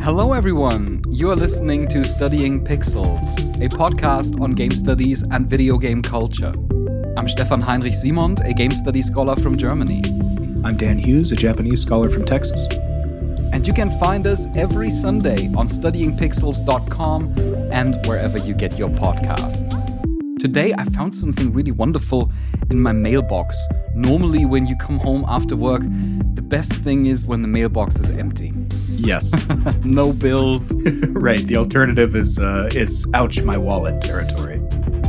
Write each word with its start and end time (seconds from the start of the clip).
Hello, 0.00 0.34
everyone. 0.34 1.02
You 1.08 1.32
are 1.32 1.36
listening 1.36 1.88
to 1.88 2.04
Studying 2.04 2.64
Pixels, 2.64 3.20
a 3.56 3.68
podcast 3.68 4.40
on 4.40 4.52
game 4.52 4.70
studies 4.70 5.24
and 5.32 5.50
video 5.50 5.76
game 5.76 6.00
culture. 6.00 6.52
I'm 7.16 7.28
Stefan 7.28 7.60
Heinrich 7.60 7.94
Simond, 7.94 8.38
a 8.44 8.54
game 8.54 8.70
studies 8.70 9.08
scholar 9.08 9.34
from 9.34 9.56
Germany. 9.56 10.00
I'm 10.62 10.76
Dan 10.76 10.96
Hughes, 10.96 11.32
a 11.32 11.36
Japanese 11.36 11.82
scholar 11.82 12.08
from 12.08 12.24
Texas. 12.24 12.68
And 13.52 13.66
you 13.66 13.72
can 13.72 13.90
find 13.98 14.28
us 14.28 14.46
every 14.54 14.90
Sunday 14.90 15.48
on 15.56 15.68
studyingpixels.com 15.68 17.34
and 17.72 18.06
wherever 18.06 18.38
you 18.38 18.54
get 18.54 18.78
your 18.78 18.90
podcasts. 18.90 19.90
Today, 20.38 20.72
I 20.78 20.84
found 20.84 21.14
something 21.14 21.52
really 21.52 21.72
wonderful 21.72 22.30
in 22.70 22.80
my 22.80 22.92
mailbox. 22.92 23.58
Normally, 23.94 24.46
when 24.46 24.66
you 24.66 24.76
come 24.76 24.98
home 24.98 25.24
after 25.28 25.54
work, 25.56 25.82
the 26.34 26.42
best 26.42 26.72
thing 26.72 27.06
is 27.06 27.24
when 27.24 27.42
the 27.42 27.48
mailbox 27.48 27.98
is 27.98 28.10
empty. 28.10 28.52
Yes. 28.90 29.30
no 29.84 30.12
bills. 30.12 30.72
right. 31.08 31.46
The 31.46 31.56
alternative 31.56 32.14
is 32.14 32.38
uh, 32.38 32.68
is 32.74 33.06
ouch 33.14 33.42
my 33.42 33.56
wallet 33.56 34.02
territory. 34.02 34.60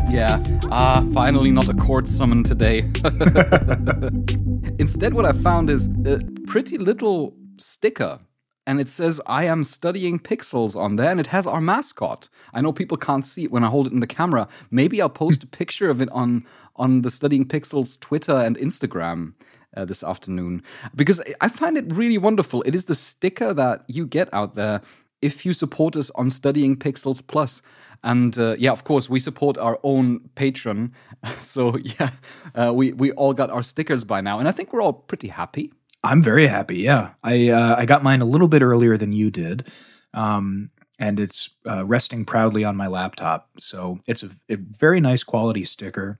Yeah. 0.09 0.43
Ah, 0.71 1.05
finally 1.13 1.51
not 1.51 1.69
a 1.69 1.73
court 1.73 2.07
summon 2.07 2.43
today. 2.43 2.79
Instead, 4.79 5.13
what 5.13 5.25
I 5.25 5.31
found 5.31 5.69
is 5.69 5.87
a 6.05 6.19
pretty 6.47 6.77
little 6.77 7.35
sticker 7.57 8.19
and 8.67 8.79
it 8.79 8.89
says 8.89 9.19
I 9.25 9.45
am 9.45 9.63
studying 9.63 10.19
pixels 10.19 10.75
on 10.75 10.95
there, 10.95 11.09
and 11.09 11.19
it 11.19 11.27
has 11.27 11.47
our 11.47 11.61
mascot. 11.61 12.29
I 12.53 12.61
know 12.61 12.71
people 12.71 12.97
can't 12.97 13.25
see 13.25 13.45
it 13.45 13.51
when 13.51 13.63
I 13.63 13.67
hold 13.67 13.87
it 13.87 13.93
in 13.93 13.99
the 13.99 14.07
camera. 14.07 14.47
Maybe 14.69 15.01
I'll 15.01 15.09
post 15.09 15.43
a 15.43 15.47
picture 15.47 15.89
of 15.89 16.01
it 16.01 16.09
on 16.11 16.45
on 16.75 17.01
the 17.01 17.09
Studying 17.09 17.45
Pixels 17.45 17.99
Twitter 17.99 18.37
and 18.37 18.57
Instagram 18.57 19.33
uh, 19.77 19.85
this 19.85 20.03
afternoon 20.03 20.63
because 20.95 21.21
I 21.39 21.49
find 21.49 21.77
it 21.77 21.85
really 21.87 22.17
wonderful. 22.17 22.61
It 22.63 22.75
is 22.75 22.85
the 22.85 22.95
sticker 22.95 23.53
that 23.53 23.83
you 23.87 24.05
get 24.05 24.33
out 24.33 24.55
there 24.55 24.81
if 25.21 25.45
you 25.45 25.53
support 25.53 25.95
us 25.95 26.09
on 26.15 26.29
Studying 26.29 26.75
Pixels 26.75 27.25
Plus. 27.25 27.61
And 28.03 28.37
uh, 28.39 28.55
yeah, 28.57 28.71
of 28.71 28.83
course, 28.83 29.09
we 29.09 29.19
support 29.19 29.57
our 29.57 29.79
own 29.83 30.21
patron. 30.35 30.93
So 31.41 31.77
yeah, 31.77 32.09
uh, 32.55 32.73
we 32.73 32.93
we 32.93 33.11
all 33.11 33.33
got 33.33 33.51
our 33.51 33.61
stickers 33.61 34.03
by 34.03 34.21
now, 34.21 34.39
and 34.39 34.47
I 34.47 34.51
think 34.51 34.73
we're 34.73 34.81
all 34.81 34.93
pretty 34.93 35.27
happy. 35.27 35.71
I'm 36.03 36.23
very 36.23 36.47
happy. 36.47 36.77
Yeah, 36.77 37.11
I 37.23 37.49
uh, 37.49 37.75
I 37.77 37.85
got 37.85 38.01
mine 38.01 38.21
a 38.21 38.25
little 38.25 38.47
bit 38.47 38.63
earlier 38.63 38.97
than 38.97 39.11
you 39.11 39.29
did, 39.29 39.69
um, 40.15 40.71
and 40.97 41.19
it's 41.19 41.51
uh, 41.69 41.85
resting 41.85 42.25
proudly 42.25 42.63
on 42.63 42.75
my 42.75 42.87
laptop. 42.87 43.49
So 43.59 43.99
it's 44.07 44.23
a, 44.23 44.31
a, 44.49 44.55
very 44.55 44.99
nice 44.99 45.23
quality 45.23 45.63
sticker. 45.65 46.19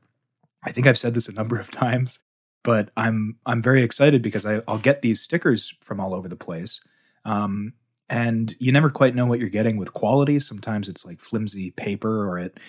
I 0.64 0.72
think 0.72 0.86
I've 0.86 1.00
said 1.00 1.16
this 1.16 1.28
a 1.28 1.34
number 1.34 1.60
of 1.60 1.72
times, 1.86 2.20
but 2.64 2.90
I'm 2.98 3.38
I'm 3.46 3.62
very 3.62 3.84
excited 3.84 4.22
because 4.22 4.46
I, 4.46 4.62
will 4.68 4.78
get 4.78 5.02
these 5.02 5.22
stickers 5.22 5.74
from 5.82 6.00
all 6.00 6.14
over 6.14 6.28
the 6.28 6.36
place. 6.36 6.82
Um, 7.26 7.74
and 8.10 8.56
you 8.60 8.72
never 8.72 8.90
quite 8.90 9.16
know 9.16 9.26
what 9.26 9.40
you're 9.40 9.50
getting 9.50 9.78
with 9.78 9.94
quality. 9.94 10.40
Sometimes 10.40 10.90
it's 10.90 11.06
like 11.06 11.20
flimsy 11.20 11.72
paper, 11.72 12.30
or 12.30 12.40
it 12.40 12.60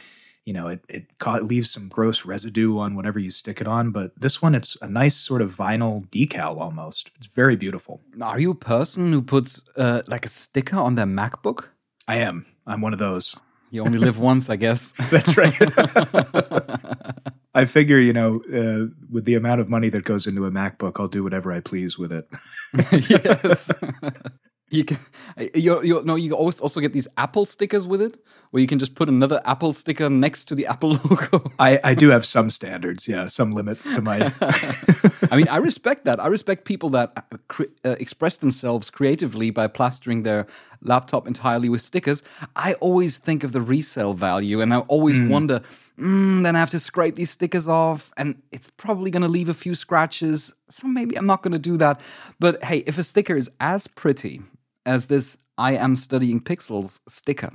you 0.45 0.53
know, 0.53 0.69
it 0.69 0.85
it 0.89 1.07
leaves 1.45 1.70
some 1.70 1.89
gross 1.89 2.25
residue 2.25 2.79
on 2.79 2.97
whatever 2.97 3.19
you 3.19 3.31
stick 3.31 3.61
it 3.61 3.67
on. 3.67 3.91
But 3.91 4.13
this 4.20 4.43
one, 4.43 4.55
it's 4.55 4.77
a 4.83 4.89
nice 4.89 5.15
sort 5.15 5.43
of 5.43 5.55
vinyl 5.55 6.09
decal 6.09 6.61
almost. 6.61 7.11
It's 7.17 7.27
very 7.27 7.57
beautiful. 7.57 8.01
Are 8.20 8.41
you 8.41 8.51
a 8.51 8.57
person 8.57 9.13
who 9.13 9.23
puts 9.23 9.63
uh, 9.77 10.03
like 10.07 10.25
a 10.25 10.29
sticker 10.29 10.77
on 10.77 10.97
their 10.97 11.07
MacBook? 11.07 11.67
I 12.09 12.17
am. 12.17 12.47
I'm 12.67 12.81
one 12.81 12.93
of 12.93 12.98
those. 12.98 13.37
You 13.70 13.83
only 13.85 13.98
live 13.98 14.19
once, 14.19 14.51
I 14.51 14.57
guess. 14.57 14.93
That's 15.11 15.37
right. 15.37 15.55
I 17.55 17.67
figure, 17.67 17.98
you 17.98 18.12
know, 18.12 18.42
uh, 18.53 18.86
with 19.11 19.25
the 19.25 19.34
amount 19.34 19.61
of 19.61 19.69
money 19.69 19.91
that 19.91 20.05
goes 20.05 20.27
into 20.27 20.47
a 20.47 20.50
MacBook, 20.50 20.98
I'll 20.98 21.08
do 21.08 21.22
whatever 21.22 21.53
I 21.53 21.61
please 21.61 21.98
with 21.98 22.12
it. 22.12 22.27
yes. 23.11 23.70
You 24.72 24.84
can, 24.86 24.98
you 25.55 25.83
you 25.83 26.03
no, 26.03 26.14
you 26.14 26.33
also 26.33 26.80
get 26.80 26.95
these 26.95 27.06
Apple 27.19 27.45
stickers 27.45 27.86
with 27.86 28.00
it, 28.00 28.17
where 28.53 28.61
you 28.61 28.67
can 28.67 28.78
just 28.78 28.95
put 28.95 29.08
another 29.08 29.41
Apple 29.47 29.72
sticker 29.72 30.11
next 30.11 30.45
to 30.45 30.55
the 30.55 30.67
Apple 30.67 30.90
logo. 31.05 31.51
I, 31.58 31.80
I 31.83 31.95
do 31.95 32.11
have 32.11 32.24
some 32.27 32.51
standards, 32.51 33.08
yeah, 33.08 33.27
some 33.29 33.52
limits 33.52 33.89
to 33.89 34.02
my. 34.02 34.30
I 35.30 35.36
mean, 35.36 35.48
I 35.48 35.57
respect 35.57 36.05
that. 36.05 36.20
I 36.20 36.27
respect 36.27 36.67
people 36.67 36.90
that 36.90 37.13
uh, 37.17 37.23
cre- 37.48 37.73
uh, 37.83 37.96
express 37.98 38.39
themselves 38.39 38.90
creatively 38.90 39.51
by 39.51 39.68
plastering 39.68 40.23
their 40.23 40.46
laptop 40.83 41.27
entirely 41.27 41.70
with 41.70 41.80
stickers. 41.80 42.23
I 42.55 42.74
always 42.74 43.17
think 43.17 43.42
of 43.42 43.52
the 43.52 43.63
resale 43.63 44.13
value, 44.13 44.61
and 44.61 44.74
I 44.74 44.80
always 44.80 45.19
mm. 45.19 45.30
wonder. 45.30 45.63
Mm, 45.98 46.42
then 46.42 46.55
I 46.55 46.58
have 46.58 46.70
to 46.70 46.79
scrape 46.79 47.14
these 47.14 47.30
stickers 47.30 47.69
off, 47.69 48.13
and 48.19 48.40
it's 48.52 48.69
probably 48.77 49.11
going 49.11 49.23
to 49.23 49.29
leave 49.29 49.48
a 49.48 49.55
few 49.55 49.74
scratches. 49.74 50.52
So 50.69 50.86
maybe 50.86 51.17
I'm 51.17 51.27
not 51.27 51.42
going 51.42 51.52
to 51.52 51.58
do 51.58 51.79
that. 51.79 52.02
But 52.39 52.63
hey, 52.63 52.79
if 52.86 52.98
a 52.98 53.05
sticker 53.05 53.36
is 53.36 53.51
as 53.61 53.86
pretty 53.86 54.42
as 54.84 55.07
this 55.07 55.39
I 55.58 55.73
am 55.73 55.96
studying 55.96 56.40
pixels 56.40 57.01
sticker. 57.07 57.51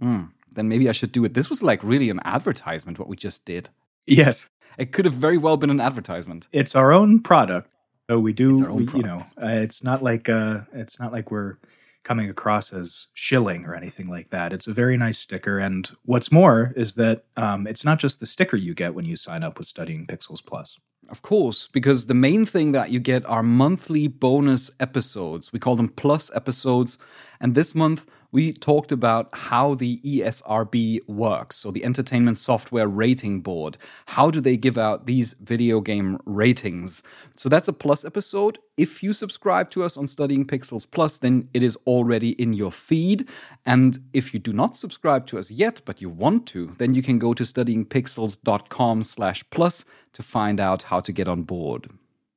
Mm, 0.00 0.30
then 0.52 0.68
maybe 0.68 0.88
I 0.88 0.92
should 0.92 1.12
do 1.12 1.24
it. 1.24 1.34
This 1.34 1.50
was 1.50 1.62
like 1.62 1.82
really 1.82 2.10
an 2.10 2.20
advertisement, 2.24 2.98
what 2.98 3.08
we 3.08 3.16
just 3.16 3.44
did. 3.44 3.68
Yes. 4.06 4.48
It 4.78 4.92
could 4.92 5.04
have 5.04 5.14
very 5.14 5.36
well 5.36 5.56
been 5.56 5.70
an 5.70 5.80
advertisement. 5.80 6.48
It's 6.52 6.74
our 6.74 6.92
own 6.92 7.20
product. 7.20 7.68
So 8.08 8.18
we 8.18 8.32
do, 8.32 8.52
we, 8.52 8.84
you 8.92 9.02
know, 9.02 9.22
uh, 9.40 9.46
it's 9.46 9.84
not 9.84 10.02
like 10.02 10.28
uh, 10.28 10.62
it's 10.72 10.98
not 10.98 11.12
like 11.12 11.30
we're 11.30 11.58
coming 12.02 12.28
across 12.28 12.72
as 12.72 13.06
shilling 13.14 13.66
or 13.66 13.74
anything 13.74 14.08
like 14.08 14.30
that. 14.30 14.52
It's 14.52 14.66
a 14.66 14.72
very 14.72 14.96
nice 14.96 15.18
sticker, 15.18 15.60
and 15.60 15.88
what's 16.06 16.32
more 16.32 16.72
is 16.74 16.94
that 16.96 17.24
um, 17.36 17.68
it's 17.68 17.84
not 17.84 18.00
just 18.00 18.18
the 18.18 18.26
sticker 18.26 18.56
you 18.56 18.74
get 18.74 18.94
when 18.94 19.04
you 19.04 19.14
sign 19.14 19.44
up 19.44 19.58
with 19.58 19.68
Studying 19.68 20.08
Pixels 20.08 20.44
Plus. 20.44 20.76
Of 21.08 21.22
course, 21.22 21.66
because 21.66 22.06
the 22.06 22.14
main 22.14 22.46
thing 22.46 22.72
that 22.72 22.90
you 22.90 23.00
get 23.00 23.24
are 23.26 23.42
monthly 23.42 24.06
bonus 24.06 24.70
episodes. 24.78 25.52
We 25.52 25.58
call 25.58 25.74
them 25.74 25.88
plus 25.88 26.30
episodes. 26.34 26.98
And 27.40 27.54
this 27.54 27.74
month, 27.74 28.06
we 28.32 28.52
talked 28.52 28.92
about 28.92 29.28
how 29.32 29.74
the 29.74 29.98
ESRB 29.98 31.08
works, 31.08 31.56
so 31.56 31.70
the 31.70 31.84
Entertainment 31.84 32.38
Software 32.38 32.88
Rating 32.88 33.40
Board. 33.40 33.76
How 34.06 34.30
do 34.30 34.40
they 34.40 34.56
give 34.56 34.78
out 34.78 35.06
these 35.06 35.34
video 35.40 35.80
game 35.80 36.18
ratings? 36.24 37.02
So 37.36 37.48
that's 37.48 37.68
a 37.68 37.72
plus 37.72 38.04
episode. 38.04 38.58
If 38.76 39.02
you 39.02 39.12
subscribe 39.12 39.70
to 39.70 39.82
us 39.82 39.96
on 39.96 40.06
Studying 40.06 40.46
Pixels 40.46 40.86
Plus, 40.90 41.18
then 41.18 41.48
it 41.54 41.62
is 41.62 41.76
already 41.86 42.30
in 42.40 42.52
your 42.52 42.72
feed. 42.72 43.28
And 43.66 43.98
if 44.12 44.32
you 44.32 44.40
do 44.40 44.52
not 44.52 44.76
subscribe 44.76 45.26
to 45.26 45.38
us 45.38 45.50
yet, 45.50 45.80
but 45.84 46.00
you 46.00 46.08
want 46.08 46.46
to, 46.48 46.74
then 46.78 46.94
you 46.94 47.02
can 47.02 47.18
go 47.18 47.34
to 47.34 47.42
studyingpixels.com 47.42 49.02
slash 49.02 49.44
plus 49.50 49.84
to 50.12 50.22
find 50.22 50.60
out 50.60 50.84
how 50.84 51.00
to 51.00 51.12
get 51.12 51.28
on 51.28 51.42
board. 51.42 51.90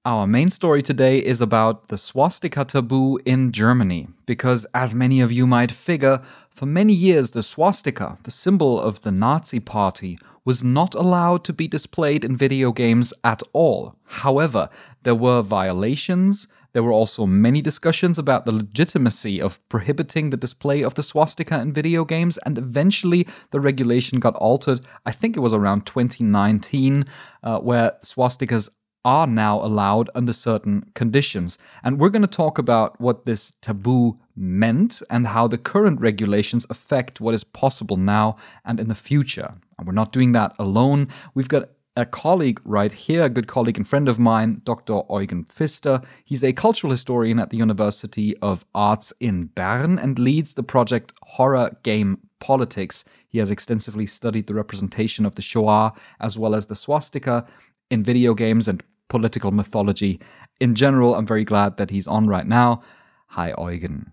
Our 0.06 0.28
main 0.28 0.50
story 0.50 0.82
today 0.82 1.20
is 1.20 1.40
about 1.40 1.88
the 1.88 1.98
swastika 1.98 2.66
taboo 2.66 3.20
in 3.26 3.54
Germany, 3.54 4.10
because 4.26 4.66
as 4.74 4.94
many 4.94 5.22
of 5.22 5.32
you 5.32 5.48
might 5.48 5.72
figure, 5.72 6.22
for 6.50 6.66
many 6.66 6.92
years 6.92 7.32
the 7.32 7.42
swastika, 7.42 8.18
the 8.24 8.32
symbol 8.32 8.82
of 8.82 9.04
the 9.04 9.14
Nazi 9.14 9.62
party, 9.62 10.20
was 10.44 10.62
not 10.62 10.94
allowed 10.94 11.46
to 11.46 11.54
be 11.54 11.70
displayed 11.70 12.26
in 12.26 12.36
video 12.36 12.74
games 12.74 13.14
at 13.24 13.42
all. 13.54 13.96
However, 14.04 14.68
there 15.04 15.16
were 15.16 15.42
violations. 15.42 16.50
There 16.74 16.84
were 16.84 16.92
also 16.92 17.26
many 17.26 17.62
discussions 17.62 18.18
about 18.18 18.44
the 18.44 18.52
legitimacy 18.52 19.42
of 19.42 19.66
prohibiting 19.70 20.32
the 20.32 20.36
display 20.36 20.82
of 20.82 20.96
the 20.96 21.04
swastika 21.04 21.62
in 21.62 21.72
video 21.72 22.04
games, 22.04 22.38
and 22.40 22.58
eventually 22.58 23.26
the 23.52 23.62
regulation 23.62 24.20
got 24.20 24.36
altered. 24.36 24.82
I 25.06 25.14
think 25.14 25.38
it 25.38 25.40
was 25.40 25.54
around 25.54 25.86
2019, 25.86 27.06
uh, 27.44 27.60
where 27.60 27.94
swastikas 28.04 28.68
are 29.06 29.28
now 29.28 29.60
allowed 29.60 30.10
under 30.16 30.34
certain 30.34 30.86
conditions. 30.94 31.58
And 31.84 32.00
we're 32.00 32.10
going 32.10 32.22
to 32.22 32.28
talk 32.28 32.58
about 32.58 33.00
what 33.02 33.26
this 33.26 33.54
taboo 33.62 34.18
meant 34.36 35.02
and 35.10 35.28
how 35.28 35.48
the 35.48 35.58
current 35.58 36.00
regulations 36.00 36.66
affect 36.70 37.22
what 37.22 37.34
is 37.34 37.44
possible 37.44 37.98
now 37.98 38.38
and 38.66 38.80
in 38.80 38.88
the 38.88 38.96
future. 38.96 39.54
And 39.78 39.88
we're 39.88 39.94
not 39.94 40.14
doing 40.14 40.32
that 40.34 40.54
alone. 40.60 41.08
We've 41.34 41.50
got 41.50 41.70
a 41.96 42.06
colleague 42.06 42.60
right 42.64 42.92
here, 42.92 43.24
a 43.24 43.30
good 43.30 43.48
colleague 43.48 43.78
and 43.78 43.88
friend 43.88 44.10
of 44.10 44.18
mine, 44.18 44.62
Dr. 44.64 45.02
Eugen 45.12 45.44
Pfister. 45.46 46.02
He's 46.26 46.44
a 46.44 46.52
cultural 46.54 46.90
historian 46.90 47.40
at 47.40 47.52
the 47.52 47.58
University 47.58 48.36
of 48.38 48.66
Arts 48.74 49.14
in 49.20 49.46
Bern 49.46 50.00
and 50.00 50.18
leads 50.18 50.56
the 50.56 50.64
project 50.64 51.14
Horror 51.22 51.76
Game 51.84 52.18
Politics. 52.40 53.06
He 53.28 53.38
has 53.38 53.52
extensively 53.52 54.08
studied 54.08 54.48
the 54.48 54.56
representation 54.56 55.26
of 55.26 55.36
the 55.36 55.44
Shoah 55.44 55.94
as 56.20 56.38
well 56.38 56.56
as 56.56 56.66
the 56.66 56.76
swastika 56.76 57.46
in 57.92 58.04
video 58.04 58.34
games 58.34 58.68
and 58.68 58.84
political 59.14 59.52
mythology. 59.52 60.20
In 60.60 60.74
general, 60.74 61.14
I'm 61.14 61.28
very 61.28 61.46
glad 61.46 61.78
that 61.78 61.92
he's 61.92 62.08
on 62.08 62.28
right 62.28 62.48
now. 62.48 62.82
Hi, 63.28 63.54
Eugen. 63.60 64.12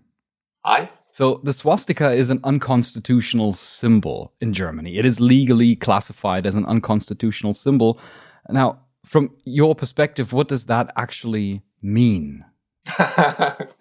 Hi. 0.63 0.89
So, 1.09 1.41
the 1.43 1.53
swastika 1.53 2.11
is 2.11 2.29
an 2.29 2.39
unconstitutional 2.43 3.53
symbol 3.53 4.33
in 4.39 4.53
Germany. 4.53 4.99
It 4.99 5.05
is 5.05 5.19
legally 5.19 5.75
classified 5.75 6.45
as 6.45 6.55
an 6.55 6.65
unconstitutional 6.65 7.55
symbol. 7.55 7.99
Now, 8.47 8.79
from 9.03 9.31
your 9.43 9.73
perspective, 9.73 10.33
what 10.33 10.47
does 10.47 10.67
that 10.67 10.93
actually 10.95 11.63
mean? 11.81 12.45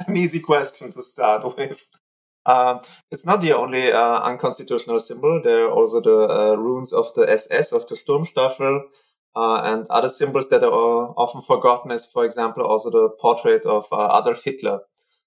An 0.09 0.17
easy 0.17 0.41
question 0.41 0.91
to 0.93 1.03
start 1.03 1.45
with. 1.57 1.87
Um, 2.47 2.81
it's 3.13 3.27
not 3.27 3.43
the 3.43 3.53
only 3.53 3.93
uh, 3.93 4.21
unconstitutional 4.31 5.01
symbol. 5.01 5.43
There 5.43 5.67
are 5.67 5.71
also 5.71 6.01
the 6.01 6.21
uh, 6.29 6.55
runes 6.57 6.93
of 6.95 7.13
the 7.15 7.31
SS, 7.31 7.73
of 7.73 7.87
the 7.87 7.95
Sturmstaffel, 7.95 8.85
uh, 9.37 9.63
and 9.65 9.87
other 9.91 10.09
symbols 10.09 10.49
that 10.49 10.63
are 10.65 11.15
often 11.17 11.41
forgotten 11.41 11.91
is, 11.91 12.07
for 12.07 12.25
example, 12.25 12.65
also 12.65 12.91
the 12.91 13.09
portrait 13.21 13.65
of 13.67 13.87
uh, 13.93 14.21
Adolf 14.21 14.43
Hitler. 14.45 14.81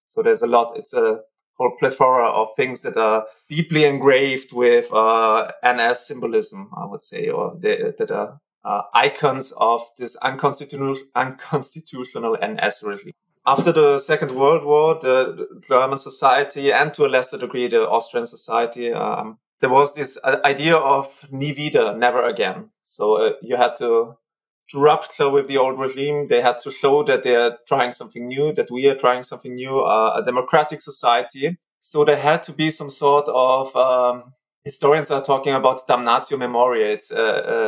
So 0.08 0.22
there's 0.22 0.42
a 0.42 0.48
lot. 0.48 0.78
It's 0.78 0.94
a 0.94 1.22
whole 1.54 1.76
plethora 1.78 2.28
of 2.28 2.50
things 2.56 2.82
that 2.82 2.98
are 2.98 3.26
deeply 3.48 3.86
engraved 3.86 4.54
with 4.54 4.92
uh, 4.92 5.52
NS 5.66 6.08
symbolism, 6.08 6.70
I 6.76 6.86
would 6.86 7.02
say, 7.02 7.30
or 7.30 7.56
they, 7.60 7.92
that 7.98 8.12
are 8.12 8.40
uh, 8.66 8.82
icons 8.94 9.54
of 9.58 9.82
this 9.98 10.16
unconstitutional, 10.18 10.96
unconstitutional 11.16 12.38
NS 12.44 12.84
regime. 12.84 13.14
After 13.46 13.74
the 13.74 14.00
Second 14.00 14.32
World 14.32 14.64
War, 14.64 14.96
the 15.02 15.60
German 15.68 15.98
society, 15.98 16.72
and 16.72 16.94
to 16.94 17.06
a 17.06 17.08
lesser 17.10 17.38
degree, 17.38 17.68
the 17.68 17.88
Austrian 17.90 18.26
society, 18.26 18.94
um, 18.94 19.38
there 19.62 19.70
was 19.70 19.94
this 19.96 20.18
uh, 20.24 20.38
idea 20.46 20.76
of 20.76 21.28
nie 21.32 21.56
wieder, 21.56 21.96
never 21.98 22.24
again. 22.24 22.70
So 22.84 23.22
uh, 23.22 23.34
you 23.42 23.56
had 23.56 23.76
to 23.78 24.18
rupture 24.74 25.30
with 25.30 25.48
the 25.48 25.58
old 25.58 25.80
regime. 25.80 26.28
They 26.28 26.42
had 26.42 26.58
to 26.60 26.72
show 26.72 27.04
that 27.04 27.24
they're 27.24 27.58
trying 27.68 27.92
something 27.92 28.28
new, 28.28 28.54
that 28.54 28.72
we 28.72 28.90
are 28.90 28.96
trying 28.96 29.24
something 29.24 29.56
new, 29.56 29.80
uh, 29.80 30.16
a 30.18 30.26
democratic 30.26 30.82
society. 30.82 31.58
So 31.80 32.06
there 32.06 32.18
had 32.18 32.44
to 32.44 32.54
be 32.54 32.72
some 32.72 32.90
sort 32.90 33.28
of 33.28 33.76
um, 33.76 34.34
historians 34.64 35.12
are 35.12 35.22
talking 35.22 35.54
about 35.54 35.88
damnatio 35.88 36.38
memoriae. 36.38 36.94
It's 36.94 37.12
uh, 37.12 37.18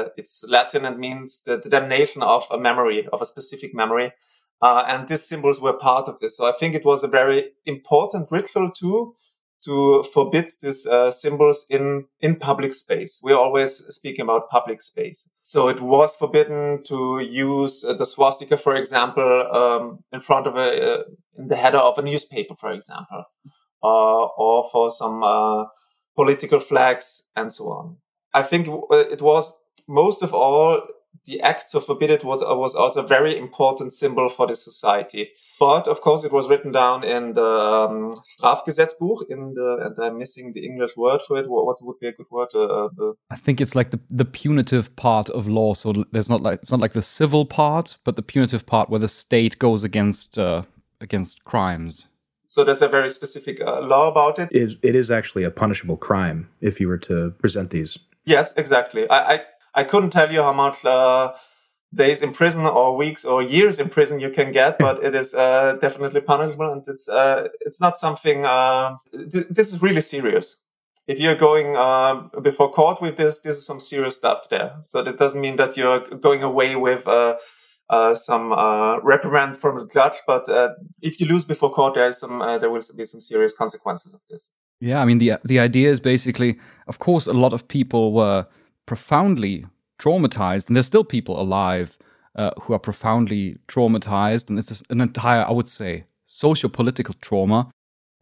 uh, 0.07 0.09
it's 0.17 0.43
Latin 0.47 0.85
and 0.85 0.97
means 0.97 1.41
the, 1.43 1.57
the, 1.57 1.69
damnation 1.69 2.23
of 2.23 2.45
a 2.49 2.57
memory 2.57 3.07
of 3.11 3.21
a 3.21 3.25
specific 3.25 3.73
memory. 3.73 4.13
Uh, 4.61 4.85
and 4.87 5.07
these 5.07 5.27
symbols 5.27 5.59
were 5.59 5.73
part 5.73 6.07
of 6.07 6.19
this. 6.19 6.37
So 6.37 6.47
I 6.47 6.53
think 6.53 6.75
it 6.75 6.85
was 6.85 7.03
a 7.03 7.09
very 7.09 7.51
important 7.65 8.31
ritual 8.31 8.71
too 8.71 9.15
to 9.65 10.03
forbid 10.13 10.51
these 10.61 10.87
uh, 10.87 11.11
symbols 11.11 11.65
in 11.69 12.05
in 12.19 12.35
public 12.35 12.73
space. 12.73 13.19
We're 13.23 13.37
always 13.37 13.77
speaking 13.89 14.23
about 14.23 14.49
public 14.49 14.81
space. 14.81 15.27
So 15.41 15.69
it 15.69 15.81
was 15.81 16.15
forbidden 16.15 16.83
to 16.83 17.19
use 17.19 17.83
uh, 17.83 17.93
the 17.93 18.05
swastika, 18.05 18.57
for 18.57 18.75
example, 18.75 19.47
um, 19.51 19.99
in 20.11 20.19
front 20.19 20.47
of 20.47 20.55
a 20.55 20.99
uh, 20.99 21.03
in 21.37 21.47
the 21.47 21.55
header 21.55 21.79
of 21.79 21.97
a 21.97 22.01
newspaper, 22.01 22.55
for 22.55 22.71
example, 22.71 23.23
uh, 23.83 24.25
or 24.37 24.63
for 24.71 24.89
some 24.89 25.23
uh, 25.23 25.65
political 26.15 26.59
flags 26.59 27.23
and 27.35 27.51
so 27.51 27.65
on. 27.65 27.97
I 28.33 28.43
think 28.43 28.67
it 28.91 29.21
was 29.21 29.53
most 29.87 30.21
of 30.21 30.33
all 30.33 30.81
the 31.25 31.41
act 31.41 31.71
to 31.71 31.81
forbid 31.81 32.09
it 32.09 32.23
was, 32.23 32.41
was 32.41 32.75
also 32.75 33.03
a 33.03 33.07
very 33.07 33.37
important 33.37 33.91
symbol 33.91 34.29
for 34.29 34.47
the 34.47 34.55
society. 34.55 35.31
But 35.59 35.87
of 35.87 36.01
course, 36.01 36.23
it 36.23 36.31
was 36.31 36.49
written 36.49 36.71
down 36.71 37.03
in 37.03 37.33
the 37.33 37.45
um, 37.45 38.21
Strafgesetzbuch. 38.23 39.29
In 39.29 39.53
the 39.53 39.79
and 39.85 40.05
I'm 40.05 40.17
missing 40.17 40.51
the 40.53 40.65
English 40.65 40.97
word 40.97 41.21
for 41.21 41.37
it. 41.37 41.49
What, 41.49 41.65
what 41.65 41.77
would 41.81 41.99
be 41.99 42.07
a 42.07 42.13
good 42.13 42.27
word? 42.29 42.49
Uh, 42.53 42.85
uh, 42.85 43.13
I 43.29 43.35
think 43.35 43.61
it's 43.61 43.75
like 43.75 43.91
the 43.91 43.99
the 44.09 44.25
punitive 44.25 44.95
part 44.95 45.29
of 45.29 45.47
law. 45.47 45.73
So 45.73 46.05
there's 46.11 46.29
not 46.29 46.41
like 46.41 46.59
it's 46.59 46.71
not 46.71 46.79
like 46.79 46.93
the 46.93 47.01
civil 47.01 47.45
part, 47.45 47.97
but 48.03 48.15
the 48.15 48.23
punitive 48.23 48.65
part 48.65 48.89
where 48.89 48.99
the 48.99 49.07
state 49.07 49.59
goes 49.59 49.83
against 49.83 50.37
uh, 50.37 50.63
against 51.01 51.43
crimes. 51.45 52.07
So 52.47 52.63
there's 52.63 52.81
a 52.81 52.87
very 52.87 53.09
specific 53.09 53.59
uh, 53.61 53.81
law 53.81 54.09
about 54.09 54.39
it. 54.39 54.47
it 54.51 54.61
is, 54.61 54.75
it 54.81 54.95
is 54.95 55.11
actually 55.11 55.43
a 55.43 55.51
punishable 55.51 55.97
crime 55.97 56.47
if 56.61 56.79
you 56.79 56.87
were 56.87 56.97
to 56.99 57.31
present 57.31 57.71
these. 57.71 57.99
Yes, 58.23 58.53
exactly. 58.55 59.09
I, 59.09 59.33
I 59.33 59.41
I 59.75 59.83
couldn't 59.83 60.11
tell 60.11 60.31
you 60.31 60.41
how 60.41 60.53
much 60.53 60.85
uh, 60.85 61.33
days 61.93 62.21
in 62.21 62.31
prison 62.31 62.65
or 62.65 62.95
weeks 62.95 63.25
or 63.25 63.43
years 63.43 63.77
in 63.79 63.89
prison 63.89 64.19
you 64.19 64.29
can 64.29 64.51
get, 64.51 64.79
but 64.79 65.03
it 65.03 65.13
is 65.13 65.35
uh, 65.35 65.77
definitely 65.81 66.21
punishable, 66.21 66.71
and 66.71 66.83
it's 66.87 67.09
uh, 67.09 67.47
it's 67.61 67.81
not 67.81 67.97
something. 67.97 68.45
Uh, 68.45 68.95
th- 69.11 69.47
this 69.49 69.73
is 69.73 69.81
really 69.81 70.01
serious. 70.01 70.57
If 71.07 71.19
you're 71.19 71.35
going 71.35 71.75
uh, 71.77 72.29
before 72.41 72.71
court 72.71 73.01
with 73.01 73.17
this, 73.17 73.41
this 73.41 73.57
is 73.57 73.65
some 73.65 73.79
serious 73.79 74.15
stuff 74.15 74.49
there. 74.49 74.75
So 74.81 75.03
that 75.03 75.17
doesn't 75.17 75.39
mean 75.39 75.57
that 75.57 75.77
you're 75.77 75.99
going 75.99 76.43
away 76.43 76.75
with. 76.75 77.07
Uh, 77.07 77.35
some 78.15 78.51
reprimand 79.03 79.55
from 79.55 79.77
the 79.77 79.85
judge, 79.85 80.17
but 80.25 80.45
if 81.03 81.19
you 81.19 81.27
lose 81.27 81.45
before 81.45 81.71
court, 81.71 81.93
there 81.93 82.09
is 82.09 82.17
some 82.17 82.39
there 82.39 82.71
will 82.71 82.81
be 82.97 83.05
some 83.05 83.21
serious 83.21 83.53
consequences 83.53 84.11
of 84.11 84.21
this. 84.27 84.49
Yeah, 84.79 84.99
I 85.03 85.05
mean 85.05 85.19
the 85.19 85.33
the 85.43 85.59
idea 85.59 85.91
is 85.91 85.99
basically, 85.99 86.57
of 86.87 86.97
course, 86.97 87.27
a 87.27 87.33
lot 87.33 87.53
of 87.53 87.67
people 87.67 88.11
were 88.11 88.47
profoundly 88.85 89.65
traumatized, 89.99 90.67
and 90.67 90.75
there's 90.75 90.87
still 90.87 91.03
people 91.03 91.39
alive 91.39 91.97
uh, 92.35 92.51
who 92.61 92.73
are 92.73 92.79
profoundly 92.79 93.57
traumatized, 93.67 94.49
and 94.49 94.59
it's 94.59 94.83
an 94.89 95.01
entire, 95.01 95.43
I 95.43 95.51
would 95.51 95.69
say, 95.69 96.05
socio-political 96.25 97.15
trauma. 97.21 97.71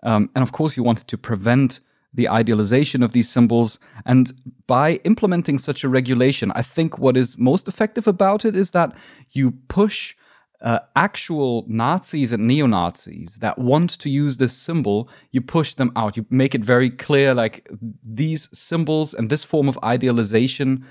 Um, 0.04 0.30
and 0.36 0.44
of 0.44 0.51
course, 0.51 0.77
you 0.77 0.83
wanted 0.83 1.07
to 1.07 1.18
prevent 1.18 1.80
the 2.13 2.30
idealization 2.30 3.01
of 3.01 3.13
these 3.13 3.30
symbols. 3.30 3.80
And 4.06 4.31
by 4.68 4.95
implementing 5.04 5.57
such 5.57 5.83
a 5.83 5.89
regulation, 5.89 6.51
I 6.54 6.62
think 6.62 7.00
what 7.00 7.18
is 7.18 7.38
most 7.38 7.68
effective 7.68 8.07
about 8.07 8.45
it 8.45 8.56
is 8.56 8.71
that 8.71 8.94
you 9.31 9.51
push 9.68 10.16
uh, 10.63 10.80
actual 10.95 11.65
Nazis 11.68 12.31
and 12.31 12.48
neo 12.48 12.65
Nazis 12.65 13.39
that 13.39 13.60
want 13.60 13.89
to 14.00 14.10
use 14.10 14.38
this 14.38 14.56
symbol, 14.56 15.10
you 15.31 15.42
push 15.42 15.74
them 15.74 15.92
out. 15.95 16.15
You 16.15 16.25
make 16.30 16.56
it 16.56 16.63
very 16.63 16.89
clear 16.89 17.33
like 17.33 17.69
these 18.01 18.50
symbols 18.57 19.13
and 19.13 19.30
this 19.30 19.44
form 19.44 19.68
of 19.68 19.77
idealization 19.83 20.86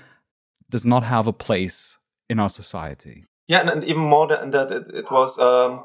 does 0.69 0.85
not 0.85 1.03
have 1.03 1.27
a 1.27 1.33
place 1.33 1.97
in 2.29 2.39
our 2.39 2.49
society. 2.49 3.23
Yeah, 3.47 3.69
and 3.69 3.83
even 3.83 4.03
more 4.03 4.27
than 4.27 4.51
that, 4.51 4.71
it, 4.71 4.87
it 4.93 5.11
was 5.11 5.37
um, 5.39 5.83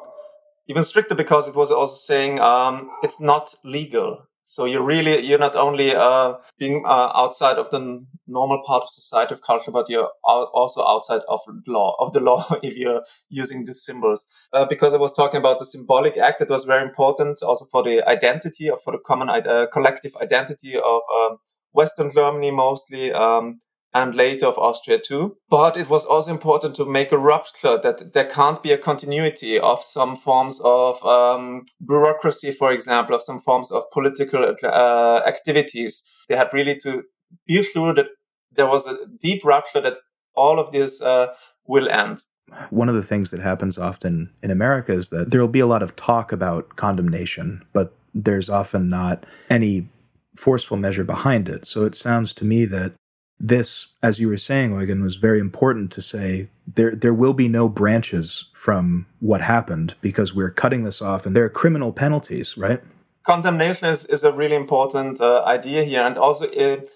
even 0.67 0.85
stricter 0.85 1.15
because 1.15 1.49
it 1.49 1.55
was 1.55 1.71
also 1.71 1.95
saying 1.95 2.41
um, 2.41 2.91
it's 3.03 3.21
not 3.21 3.55
legal. 3.65 4.28
So 4.51 4.65
you're 4.65 4.83
really 4.83 5.21
you're 5.27 5.39
not 5.39 5.57
only 5.57 5.95
uh, 5.95 6.37
being 6.59 6.83
uh, 6.87 7.13
outside 7.15 7.59
of 7.59 7.69
the 7.69 7.81
normal 8.27 8.63
part 8.65 8.83
of 8.83 8.89
society 8.89 9.35
of 9.35 9.43
culture, 9.43 9.71
but 9.71 9.91
you're 9.91 10.09
also 10.25 10.83
outside 10.87 11.21
of 11.29 11.41
law 11.67 11.95
of 11.99 12.15
the 12.15 12.21
law 12.31 12.43
if 12.63 12.75
you're 12.75 13.03
using 13.29 13.65
these 13.65 13.85
symbols. 13.85 14.25
Uh, 14.55 14.65
because 14.65 14.95
I 14.95 14.97
was 14.97 15.13
talking 15.13 15.37
about 15.37 15.59
the 15.59 15.67
symbolic 15.67 16.17
act, 16.17 16.39
that 16.39 16.49
was 16.49 16.65
very 16.65 16.81
important 16.81 17.43
also 17.43 17.67
for 17.67 17.83
the 17.83 18.03
identity 18.09 18.71
or 18.71 18.79
for 18.79 18.95
the 18.95 18.99
common 19.05 19.29
uh, 19.29 19.67
collective 19.71 20.17
identity 20.17 20.77
of 20.77 21.03
um, 21.21 21.37
Western 21.73 22.09
Germany 22.09 22.51
mostly. 22.51 23.13
Um, 23.13 23.59
and 23.95 24.15
later 24.15 24.47
of 24.47 24.59
Austria 24.59 24.99
too. 24.99 25.37
But 25.49 25.77
it 25.77 25.89
was 25.89 26.05
also 26.05 26.31
important 26.31 26.75
to 26.77 26.85
make 26.85 27.13
a 27.13 27.19
rupture 27.19 27.79
that 27.83 28.13
there 28.13 28.27
can't 28.27 28.63
be 28.63 28.73
a 28.73 28.79
continuity 28.79 29.59
of 29.59 29.83
some 29.83 30.15
forms 30.17 30.61
of 30.63 31.05
um, 31.05 31.65
bureaucracy, 31.87 32.53
for 32.53 32.73
example, 32.73 33.15
of 33.15 33.23
some 33.23 33.39
forms 33.39 33.71
of 33.71 33.91
political 33.91 34.55
uh, 34.65 35.23
activities. 35.27 36.03
They 36.29 36.37
had 36.37 36.53
really 36.53 36.77
to 36.83 37.03
be 37.47 37.63
sure 37.63 37.95
that 37.95 38.09
there 38.53 38.67
was 38.67 38.87
a 38.87 38.99
deep 39.21 39.45
rupture 39.45 39.81
that 39.81 39.99
all 40.35 40.59
of 40.59 40.71
this 40.73 41.01
uh, 41.01 41.29
will 41.67 41.89
end. 41.89 42.25
One 42.71 42.89
of 42.89 42.95
the 42.95 43.03
things 43.03 43.31
that 43.31 43.41
happens 43.41 43.77
often 43.79 44.33
in 44.43 44.51
America 44.51 44.93
is 44.93 45.11
that 45.11 45.31
there 45.31 45.41
will 45.41 45.49
be 45.49 45.61
a 45.61 45.67
lot 45.67 45.83
of 45.83 45.97
talk 45.97 46.33
about 46.33 46.77
condemnation, 46.77 47.63
but 47.73 47.95
there's 48.15 48.49
often 48.49 48.89
not 48.89 49.27
any 49.51 49.89
forceful 50.37 50.77
measure 50.77 51.05
behind 51.05 51.49
it. 51.49 51.67
So 51.67 51.85
it 51.85 51.95
sounds 51.95 52.33
to 52.35 52.45
me 52.45 52.65
that 52.67 52.95
this, 53.41 53.89
as 54.03 54.19
you 54.19 54.29
were 54.29 54.37
saying, 54.37 54.73
Eugen, 54.73 55.03
was 55.03 55.17
very 55.17 55.39
important 55.39 55.93
to 55.93 56.03
say 56.03 56.49
there 56.67 56.95
there 56.95 57.15
will 57.15 57.35
be 57.35 57.49
no 57.49 57.69
branches 57.69 58.47
from 58.53 59.07
what 59.21 59.41
happened 59.41 59.95
because 60.01 60.35
we're 60.35 60.51
cutting 60.51 60.85
this 60.85 61.01
off, 61.01 61.25
and 61.25 61.37
there 61.37 61.45
are 61.45 61.51
criminal 61.51 61.93
penalties, 61.93 62.57
right? 62.57 62.83
Condemnation 63.23 63.89
is, 63.89 64.07
is 64.07 64.25
a 64.25 64.33
really 64.33 64.57
important 64.57 65.21
uh, 65.21 65.45
idea 65.45 65.85
here, 65.85 66.03
and 66.03 66.19
also 66.19 66.47
it, 66.47 66.89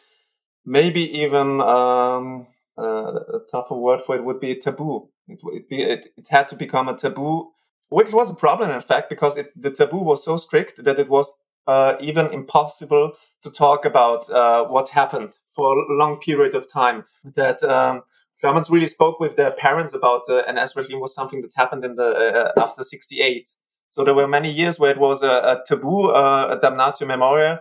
maybe 0.64 1.02
even 1.18 1.60
um, 1.60 2.46
uh, 2.78 3.20
a 3.34 3.40
tougher 3.50 3.76
word 3.76 4.00
for 4.00 4.16
it 4.16 4.24
would 4.24 4.40
be 4.40 4.54
taboo. 4.54 5.08
It, 5.28 5.40
it, 5.44 5.68
be, 5.68 5.82
it, 5.82 6.08
it 6.16 6.28
had 6.28 6.48
to 6.48 6.56
become 6.56 6.88
a 6.88 6.96
taboo, 6.96 7.52
which 7.88 8.12
was 8.12 8.30
a 8.30 8.34
problem, 8.34 8.70
in 8.70 8.80
fact, 8.80 9.08
because 9.08 9.36
it, 9.36 9.52
the 9.54 9.70
taboo 9.70 10.02
was 10.02 10.24
so 10.24 10.36
strict 10.36 10.84
that 10.84 10.98
it 10.98 11.08
was 11.08 11.32
uh, 11.66 11.96
even 12.00 12.26
impossible 12.32 13.12
to 13.42 13.50
talk 13.50 13.84
about 13.84 14.28
uh, 14.30 14.64
what 14.64 14.88
happened 14.90 15.36
for 15.46 15.78
a 15.78 15.84
long 15.96 16.18
period 16.18 16.54
of 16.54 16.70
time. 16.70 17.04
That 17.24 17.62
um, 17.62 18.02
Germans 18.40 18.70
really 18.70 18.86
spoke 18.86 19.20
with 19.20 19.36
their 19.36 19.52
parents 19.52 19.94
about 19.94 20.22
the 20.26 20.44
NS 20.50 20.76
regime 20.76 21.00
was 21.00 21.14
something 21.14 21.42
that 21.42 21.54
happened 21.54 21.84
in 21.84 21.94
the 21.94 22.52
uh, 22.56 22.60
after 22.60 22.82
'68. 22.82 23.50
So 23.88 24.04
there 24.04 24.14
were 24.14 24.28
many 24.28 24.50
years 24.50 24.78
where 24.78 24.90
it 24.90 24.98
was 24.98 25.22
a, 25.22 25.30
a 25.30 25.62
taboo, 25.66 26.08
uh, 26.08 26.56
a 26.56 26.66
damnatio 26.66 27.06
memoriae, 27.06 27.60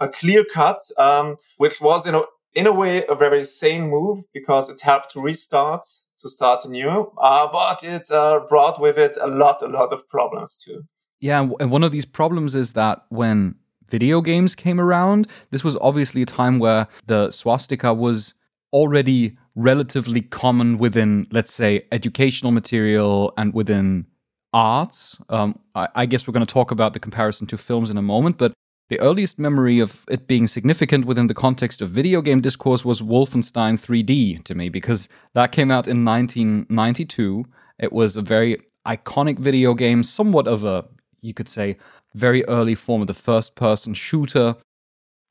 a 0.00 0.08
clear 0.08 0.44
cut, 0.44 0.80
um, 0.98 1.36
which 1.56 1.80
was 1.80 2.06
in 2.06 2.14
a 2.14 2.22
in 2.54 2.66
a 2.66 2.72
way 2.72 3.04
a 3.08 3.14
very 3.14 3.44
sane 3.44 3.88
move 3.88 4.24
because 4.32 4.68
it 4.68 4.80
helped 4.80 5.10
to 5.12 5.20
restart 5.20 5.86
to 6.18 6.28
start 6.28 6.64
anew, 6.64 7.12
uh, 7.18 7.46
but 7.50 7.84
it 7.84 8.10
uh, 8.10 8.40
brought 8.48 8.80
with 8.80 8.98
it 8.98 9.16
a 9.20 9.28
lot, 9.28 9.62
a 9.62 9.68
lot 9.68 9.92
of 9.92 10.08
problems 10.08 10.56
too. 10.56 10.82
Yeah, 11.20 11.48
and 11.58 11.70
one 11.70 11.82
of 11.82 11.92
these 11.92 12.04
problems 12.04 12.54
is 12.54 12.72
that 12.74 13.04
when 13.08 13.56
video 13.88 14.20
games 14.20 14.54
came 14.54 14.80
around, 14.80 15.26
this 15.50 15.64
was 15.64 15.76
obviously 15.80 16.22
a 16.22 16.26
time 16.26 16.58
where 16.58 16.86
the 17.06 17.30
swastika 17.30 17.92
was 17.92 18.34
already 18.72 19.36
relatively 19.56 20.20
common 20.20 20.78
within, 20.78 21.26
let's 21.30 21.52
say, 21.52 21.84
educational 21.90 22.52
material 22.52 23.32
and 23.36 23.52
within 23.54 24.06
arts. 24.52 25.18
Um, 25.28 25.58
I, 25.74 25.88
I 25.94 26.06
guess 26.06 26.26
we're 26.26 26.32
going 26.32 26.46
to 26.46 26.52
talk 26.52 26.70
about 26.70 26.92
the 26.92 27.00
comparison 27.00 27.46
to 27.48 27.58
films 27.58 27.90
in 27.90 27.96
a 27.96 28.02
moment, 28.02 28.38
but 28.38 28.52
the 28.88 29.00
earliest 29.00 29.38
memory 29.38 29.80
of 29.80 30.04
it 30.08 30.26
being 30.26 30.46
significant 30.46 31.04
within 31.04 31.26
the 31.26 31.34
context 31.34 31.82
of 31.82 31.90
video 31.90 32.22
game 32.22 32.40
discourse 32.40 32.84
was 32.84 33.02
Wolfenstein 33.02 33.78
3D 33.78 34.44
to 34.44 34.54
me, 34.54 34.68
because 34.68 35.08
that 35.34 35.52
came 35.52 35.70
out 35.70 35.88
in 35.88 36.04
1992. 36.04 37.44
It 37.78 37.92
was 37.92 38.16
a 38.16 38.22
very 38.22 38.62
iconic 38.86 39.38
video 39.38 39.74
game, 39.74 40.02
somewhat 40.02 40.46
of 40.46 40.64
a 40.64 40.86
you 41.20 41.34
could 41.34 41.48
say, 41.48 41.76
very 42.14 42.44
early 42.46 42.74
form 42.74 43.00
of 43.00 43.06
the 43.06 43.14
first 43.14 43.54
person 43.54 43.94
shooter. 43.94 44.56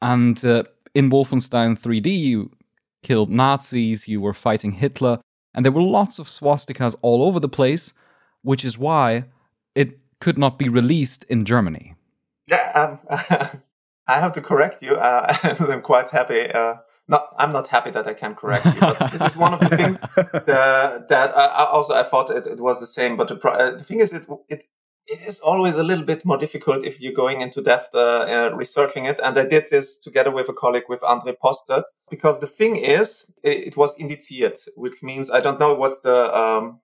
And 0.01 0.43
uh, 0.43 0.63
in 0.93 1.09
Wolfenstein 1.09 1.79
3D, 1.79 2.07
you 2.07 2.51
killed 3.03 3.29
Nazis, 3.29 4.07
you 4.07 4.21
were 4.21 4.33
fighting 4.33 4.73
Hitler, 4.73 5.19
and 5.53 5.65
there 5.65 5.71
were 5.71 5.81
lots 5.81 6.19
of 6.19 6.27
swastikas 6.27 6.95
all 7.01 7.23
over 7.23 7.39
the 7.39 7.49
place, 7.49 7.93
which 8.41 8.63
is 8.63 8.77
why 8.77 9.25
it 9.75 9.99
could 10.19 10.37
not 10.37 10.57
be 10.57 10.69
released 10.69 11.23
in 11.25 11.45
Germany. 11.45 11.95
Yeah, 12.49 12.71
um, 12.75 12.99
I 14.07 14.19
have 14.19 14.31
to 14.33 14.41
correct 14.41 14.81
you. 14.81 14.95
Uh, 14.95 15.35
I'm 15.59 15.81
quite 15.81 16.09
happy. 16.09 16.51
Uh, 16.51 16.75
not, 17.07 17.33
I'm 17.37 17.51
not 17.51 17.67
happy 17.67 17.91
that 17.91 18.07
I 18.07 18.13
can 18.13 18.35
correct 18.35 18.65
you, 18.65 18.79
but 18.79 19.11
this 19.11 19.21
is 19.21 19.37
one 19.37 19.53
of 19.53 19.59
the 19.59 19.75
things 19.75 19.99
that, 20.15 21.07
that 21.07 21.37
I, 21.37 21.65
also 21.65 21.93
I 21.93 22.03
thought 22.03 22.29
it, 22.29 22.45
it, 22.45 22.59
was 22.59 22.79
the 22.79 22.87
same. 22.87 23.15
But 23.15 23.29
the, 23.29 23.49
uh, 23.49 23.71
the 23.71 23.83
thing 23.83 23.99
is, 23.99 24.13
it, 24.13 24.27
it 24.49 24.65
it 25.07 25.21
is 25.21 25.39
always 25.39 25.77
a 25.77 25.83
little 25.83 26.03
bit 26.03 26.25
more 26.25 26.37
difficult 26.37 26.85
if 26.85 26.99
you're 26.99 27.13
going 27.13 27.41
into 27.41 27.61
depth 27.61 27.95
uh, 27.95 27.99
uh, 27.99 28.55
researching 28.55 29.05
it. 29.05 29.19
And 29.23 29.37
I 29.37 29.45
did 29.45 29.67
this 29.69 29.97
together 29.97 30.31
with 30.31 30.49
a 30.49 30.53
colleague, 30.53 30.89
with 30.89 31.03
Andre 31.03 31.33
Postert, 31.33 31.83
because 32.09 32.39
the 32.39 32.47
thing 32.47 32.75
is, 32.75 33.33
it, 33.43 33.67
it 33.67 33.77
was 33.77 33.97
indiziert, 33.97 34.67
which 34.75 35.01
means 35.01 35.29
I 35.29 35.39
don't 35.39 35.59
know 35.59 35.73
what's 35.73 35.99
the 36.01 36.35
um, 36.37 36.81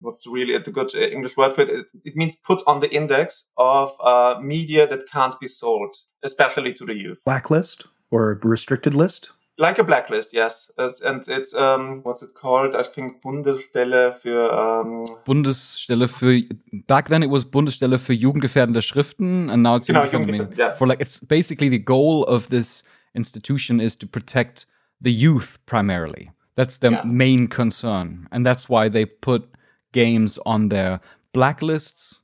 what's 0.00 0.26
really 0.26 0.56
the 0.58 0.70
good 0.70 0.94
uh, 0.94 0.98
English 0.98 1.36
word 1.36 1.54
for 1.54 1.62
it. 1.62 1.70
It, 1.70 1.86
it 2.04 2.16
means 2.16 2.36
put 2.36 2.62
on 2.66 2.80
the 2.80 2.94
index 2.94 3.50
of 3.56 3.92
uh, 4.00 4.36
media 4.40 4.86
that 4.86 5.10
can't 5.10 5.38
be 5.40 5.48
sold, 5.48 5.96
especially 6.22 6.72
to 6.74 6.84
the 6.84 6.96
youth. 6.96 7.22
Blacklist 7.24 7.86
or 8.10 8.38
restricted 8.42 8.94
list? 8.94 9.30
Like 9.56 9.78
a 9.78 9.84
blacklist, 9.84 10.32
yes. 10.32 10.72
And 10.76 11.22
it's, 11.28 11.54
um, 11.54 12.02
what's 12.02 12.22
it 12.22 12.34
called? 12.34 12.74
I 12.74 12.82
think 12.82 13.20
Bundesstelle 13.20 14.12
für... 14.12 14.52
Um... 14.52 15.04
Bundesstelle 15.24 16.08
für... 16.08 16.42
Back 16.88 17.08
then 17.08 17.22
it 17.22 17.30
was 17.30 17.44
Bundesstelle 17.44 17.98
für 18.00 18.14
jugendgefährdende 18.14 18.82
Schriften 18.82 19.48
and 19.50 19.62
now 19.62 19.76
it's 19.76 19.86
Jugendgefährdende, 19.86 20.58
yeah. 20.58 20.74
For 20.74 20.88
like, 20.88 21.00
it's 21.00 21.24
basically 21.24 21.68
the 21.68 21.78
goal 21.78 22.24
of 22.24 22.48
this 22.48 22.82
institution 23.14 23.78
is 23.78 23.96
to 23.98 24.08
protect 24.08 24.66
the 25.00 25.12
youth 25.12 25.58
primarily. 25.66 26.32
That's 26.56 26.78
their 26.78 26.92
yeah. 26.92 27.04
main 27.04 27.46
concern. 27.48 28.28
And 28.32 28.44
that's 28.44 28.68
why 28.68 28.88
they 28.88 29.06
put 29.06 29.44
games 29.92 30.36
on 30.44 30.68
their 30.68 31.00
blacklists. 31.32 32.22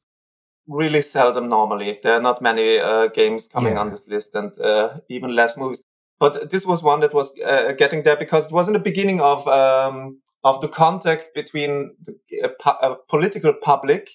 Really 0.67 1.03
seldom 1.03 1.49
normally. 1.49 2.01
There 2.03 2.15
are 2.15 2.23
not 2.23 2.43
many 2.43 2.81
uh, 2.81 3.07
games 3.09 3.47
coming 3.47 3.75
yeah. 3.75 3.81
on 3.81 3.91
this 3.91 4.09
list 4.09 4.35
and 4.35 4.57
uh, 4.59 4.99
even 5.09 5.35
less 5.37 5.57
movies 5.57 5.85
but 6.21 6.51
this 6.51 6.67
was 6.67 6.83
one 6.83 7.01
that 7.01 7.15
was 7.15 7.33
uh, 7.41 7.73
getting 7.73 8.03
there 8.05 8.17
because 8.17 8.47
it 8.47 8.53
was 8.53 8.69
in 8.69 8.75
the 8.75 8.79
beginning 8.79 9.21
of 9.21 9.49
um, 9.49 10.21
of 10.45 10.61
the 10.61 10.69
contact 10.69 11.31
between 11.35 11.97
the 12.03 12.15
uh, 12.45 12.71
uh, 12.71 12.95
political 13.09 13.55
public 13.55 14.11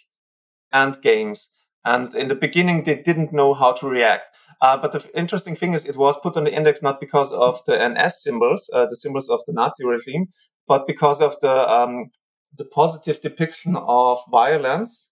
and 0.72 1.02
games. 1.02 1.50
And 1.84 2.14
in 2.16 2.30
the 2.30 2.36
beginning, 2.36 2.84
they 2.84 3.02
didn't 3.02 3.34
know 3.34 3.54
how 3.54 3.74
to 3.74 3.88
react. 3.88 4.38
Uh, 4.62 4.78
but 4.78 4.92
the 4.92 5.08
interesting 5.16 5.56
thing 5.56 5.74
is, 5.74 5.86
it 5.86 5.98
was 5.98 6.18
put 6.22 6.38
on 6.38 6.46
the 6.46 6.56
index 6.56 6.82
not 6.82 7.00
because 7.00 7.32
of 7.32 7.62
the 7.66 7.78
NS 7.78 8.24
symbols, 8.24 8.70
uh, 8.74 8.86
the 8.86 8.96
symbols 8.96 9.30
of 9.30 9.42
the 9.46 9.54
Nazi 9.54 9.86
regime, 9.86 10.28
but 10.68 10.88
because 10.88 11.22
of 11.22 11.36
the 11.42 11.72
um, 11.72 12.12
the 12.58 12.66
positive 12.66 13.20
depiction 13.22 13.76
of 13.76 14.20
violence 14.32 15.12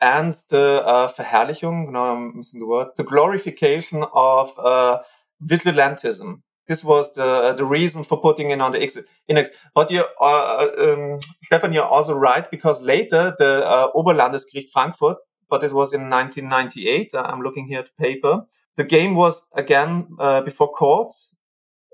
and 0.00 0.32
the 0.50 0.82
uh, 0.84 1.08
Verherrlichung, 1.08 1.90
no, 1.90 2.04
I'm 2.04 2.36
missing 2.36 2.60
the 2.60 2.66
word, 2.66 2.88
the 2.96 3.04
glorification 3.04 4.04
of 4.14 4.52
uh, 4.58 4.98
vigilantism. 5.44 6.42
This 6.66 6.84
was 6.84 7.12
the 7.14 7.54
the 7.56 7.64
reason 7.64 8.04
for 8.04 8.20
putting 8.20 8.50
in 8.50 8.60
on 8.60 8.72
the 8.72 9.06
index. 9.26 9.50
But 9.74 9.90
you, 9.90 10.04
uh, 10.20 10.68
um, 10.78 11.20
Stefan, 11.42 11.72
you're 11.72 11.84
also 11.84 12.14
right 12.14 12.48
because 12.50 12.82
later 12.82 13.34
the 13.38 13.62
uh, 13.66 13.90
Oberlandesgericht 13.94 14.70
Frankfurt, 14.70 15.16
but 15.48 15.62
this 15.62 15.72
was 15.72 15.94
in 15.94 16.10
1998. 16.10 17.14
Uh, 17.14 17.22
I'm 17.22 17.40
looking 17.40 17.66
here 17.68 17.80
at 17.80 17.86
the 17.86 18.04
paper. 18.04 18.42
The 18.76 18.84
game 18.84 19.14
was 19.14 19.40
again 19.54 20.08
uh, 20.18 20.42
before 20.42 20.68
court, 20.68 21.10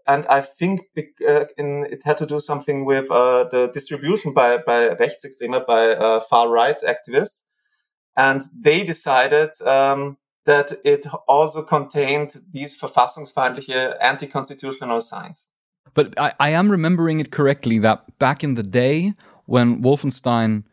and 0.08 0.26
I 0.26 0.40
think 0.40 0.80
uh, 0.98 1.44
in, 1.56 1.86
it 1.88 2.02
had 2.04 2.16
to 2.18 2.26
do 2.26 2.40
something 2.40 2.84
with 2.84 3.10
uh, 3.12 3.44
the 3.44 3.70
distribution 3.72 4.34
by 4.34 4.56
by 4.56 4.88
Rechtsextreme, 4.88 5.66
by 5.66 5.90
uh, 5.90 6.20
far 6.20 6.50
right 6.50 6.80
activists, 6.82 7.44
and 8.16 8.42
they 8.58 8.82
decided. 8.82 9.50
Um, 9.64 10.18
that 10.46 10.72
it 10.84 11.06
also 11.26 11.62
contained 11.62 12.36
these 12.50 12.78
verfassungsfeindliche 12.78 13.96
anti-constitutional 14.00 15.00
signs. 15.00 15.48
But 15.94 16.18
I, 16.18 16.32
I, 16.40 16.50
am 16.50 16.70
remembering 16.70 17.20
it 17.20 17.30
correctly 17.30 17.78
that 17.78 18.18
back 18.18 18.42
in 18.42 18.54
the 18.54 18.62
day 18.62 19.14
when 19.46 19.82
Wolfenstein 19.82 20.64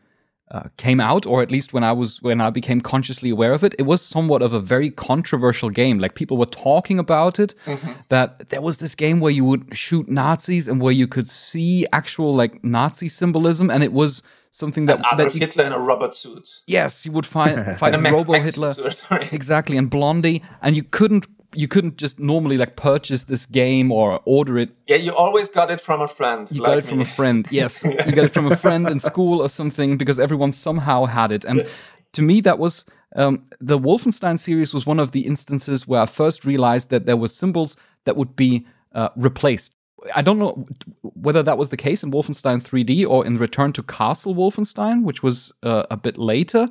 uh, 0.50 0.64
came 0.76 1.00
out, 1.00 1.24
or 1.24 1.42
at 1.42 1.50
least 1.50 1.72
when 1.72 1.82
I 1.82 1.92
was 1.92 2.20
when 2.20 2.40
I 2.40 2.50
became 2.50 2.80
consciously 2.80 3.30
aware 3.30 3.54
of 3.54 3.64
it, 3.64 3.74
it 3.78 3.84
was 3.84 4.02
somewhat 4.02 4.42
of 4.42 4.52
a 4.52 4.60
very 4.60 4.90
controversial 4.90 5.70
game. 5.70 5.98
Like 5.98 6.14
people 6.14 6.36
were 6.36 6.44
talking 6.44 6.98
about 6.98 7.38
it, 7.38 7.54
mm-hmm. 7.64 7.92
that 8.10 8.50
there 8.50 8.60
was 8.60 8.76
this 8.76 8.94
game 8.94 9.20
where 9.20 9.32
you 9.32 9.44
would 9.46 9.74
shoot 9.74 10.08
Nazis 10.10 10.68
and 10.68 10.80
where 10.80 10.92
you 10.92 11.06
could 11.06 11.28
see 11.28 11.86
actual 11.92 12.34
like 12.34 12.62
Nazi 12.62 13.08
symbolism, 13.08 13.70
and 13.70 13.82
it 13.82 13.94
was 13.94 14.22
something 14.52 14.86
that, 14.86 15.00
Adolf 15.00 15.16
that 15.16 15.34
you, 15.34 15.40
Hitler 15.40 15.64
in 15.64 15.72
a 15.72 15.78
robot 15.78 16.14
suit. 16.14 16.62
Yes, 16.66 17.04
you 17.04 17.10
would 17.10 17.26
find 17.26 17.76
fight 17.78 17.94
Robo 17.94 18.34
Hitler. 18.34 18.70
Suit, 18.70 19.02
exactly, 19.32 19.76
and 19.76 19.90
Blondie, 19.90 20.42
and 20.60 20.76
you 20.76 20.84
couldn't 20.84 21.26
you 21.54 21.68
couldn't 21.68 21.98
just 21.98 22.18
normally 22.18 22.56
like 22.56 22.76
purchase 22.76 23.24
this 23.24 23.44
game 23.44 23.92
or 23.92 24.20
order 24.24 24.58
it. 24.58 24.70
Yeah, 24.86 24.96
you 24.96 25.14
always 25.14 25.48
got 25.48 25.70
it 25.70 25.80
from 25.80 26.00
a 26.00 26.08
friend. 26.08 26.50
You 26.50 26.62
like 26.62 26.70
got 26.70 26.78
it 26.78 26.84
me. 26.84 26.90
from 26.90 27.00
a 27.00 27.04
friend. 27.04 27.46
Yes, 27.50 27.84
you 28.06 28.12
got 28.12 28.24
it 28.24 28.32
from 28.32 28.50
a 28.50 28.56
friend 28.56 28.88
in 28.88 29.00
school 29.00 29.42
or 29.42 29.48
something 29.48 29.96
because 29.98 30.18
everyone 30.18 30.52
somehow 30.52 31.04
had 31.04 31.32
it. 31.32 31.44
And 31.44 31.66
to 32.12 32.22
me, 32.22 32.40
that 32.42 32.58
was 32.58 32.84
um, 33.16 33.44
the 33.60 33.78
Wolfenstein 33.78 34.38
series 34.38 34.72
was 34.72 34.86
one 34.86 34.98
of 35.00 35.12
the 35.12 35.26
instances 35.26 35.86
where 35.86 36.00
I 36.00 36.06
first 36.06 36.44
realized 36.44 36.90
that 36.90 37.06
there 37.06 37.16
were 37.16 37.28
symbols 37.28 37.76
that 38.04 38.16
would 38.16 38.34
be 38.34 38.66
uh, 38.94 39.10
replaced 39.16 39.72
I 40.14 40.22
don't 40.22 40.38
know 40.38 40.66
whether 41.02 41.42
that 41.42 41.58
was 41.58 41.68
the 41.70 41.76
case 41.76 42.02
in 42.02 42.10
Wolfenstein 42.10 42.62
3D 42.62 43.06
or 43.06 43.24
in 43.24 43.38
Return 43.38 43.72
to 43.74 43.82
Castle 43.82 44.34
Wolfenstein, 44.34 45.04
which 45.04 45.22
was 45.22 45.52
uh, 45.62 45.84
a 45.90 45.96
bit 45.96 46.18
later, 46.18 46.66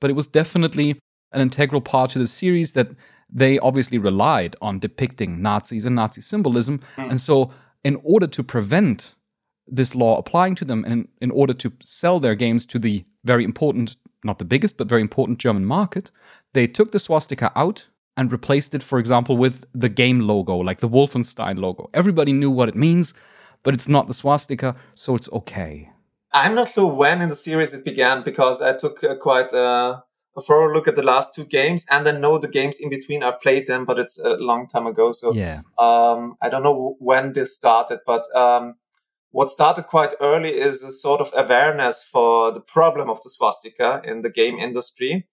but 0.00 0.10
it 0.10 0.14
was 0.14 0.26
definitely 0.26 0.98
an 1.32 1.40
integral 1.40 1.80
part 1.80 2.10
to 2.12 2.18
the 2.18 2.26
series 2.26 2.72
that 2.72 2.88
they 3.28 3.58
obviously 3.58 3.98
relied 3.98 4.54
on 4.62 4.78
depicting 4.78 5.42
Nazis 5.42 5.84
and 5.84 5.96
Nazi 5.96 6.20
symbolism. 6.20 6.80
Mm. 6.96 7.10
And 7.10 7.20
so, 7.20 7.50
in 7.82 8.00
order 8.04 8.26
to 8.26 8.42
prevent 8.42 9.14
this 9.66 9.94
law 9.94 10.16
applying 10.18 10.54
to 10.56 10.64
them 10.64 10.84
and 10.84 10.92
in, 10.92 11.08
in 11.20 11.30
order 11.30 11.52
to 11.54 11.72
sell 11.80 12.20
their 12.20 12.34
games 12.34 12.64
to 12.66 12.78
the 12.78 13.04
very 13.24 13.44
important, 13.44 13.96
not 14.24 14.38
the 14.38 14.44
biggest, 14.44 14.76
but 14.76 14.88
very 14.88 15.00
important 15.00 15.38
German 15.38 15.64
market, 15.64 16.10
they 16.54 16.66
took 16.66 16.92
the 16.92 16.98
swastika 16.98 17.50
out 17.56 17.88
and 18.16 18.32
replaced 18.32 18.74
it, 18.74 18.82
for 18.82 18.98
example, 18.98 19.36
with 19.36 19.64
the 19.74 19.88
game 19.88 20.20
logo, 20.20 20.56
like 20.56 20.80
the 20.80 20.88
Wolfenstein 20.88 21.58
logo. 21.58 21.90
Everybody 21.92 22.32
knew 22.32 22.50
what 22.50 22.68
it 22.68 22.74
means, 22.74 23.14
but 23.62 23.74
it's 23.74 23.88
not 23.88 24.08
the 24.08 24.14
swastika, 24.14 24.76
so 24.94 25.14
it's 25.14 25.28
okay. 25.32 25.90
I'm 26.32 26.54
not 26.54 26.68
sure 26.68 26.92
when 26.92 27.22
in 27.22 27.28
the 27.28 27.36
series 27.36 27.72
it 27.72 27.84
began 27.84 28.22
because 28.22 28.60
I 28.60 28.76
took 28.76 29.02
uh, 29.02 29.16
quite 29.16 29.52
uh, 29.52 30.00
a 30.36 30.40
thorough 30.40 30.72
look 30.72 30.86
at 30.86 30.94
the 30.94 31.02
last 31.02 31.32
two 31.34 31.44
games 31.44 31.86
and 31.90 32.04
then 32.06 32.20
know 32.20 32.38
the 32.38 32.48
games 32.48 32.78
in 32.78 32.90
between. 32.90 33.22
I 33.22 33.30
played 33.30 33.66
them, 33.66 33.84
but 33.84 33.98
it's 33.98 34.18
a 34.18 34.36
long 34.36 34.68
time 34.68 34.86
ago. 34.86 35.12
So 35.12 35.32
yeah. 35.32 35.62
um, 35.78 36.36
I 36.42 36.48
don't 36.48 36.62
know 36.62 36.96
when 36.98 37.32
this 37.32 37.54
started, 37.54 38.00
but 38.06 38.24
um, 38.34 38.74
what 39.30 39.50
started 39.50 39.86
quite 39.86 40.14
early 40.20 40.50
is 40.50 40.82
a 40.82 40.92
sort 40.92 41.20
of 41.20 41.30
awareness 41.34 42.02
for 42.02 42.52
the 42.52 42.60
problem 42.60 43.08
of 43.08 43.22
the 43.22 43.30
swastika 43.30 44.02
in 44.04 44.22
the 44.22 44.30
game 44.30 44.58
industry. 44.58 45.26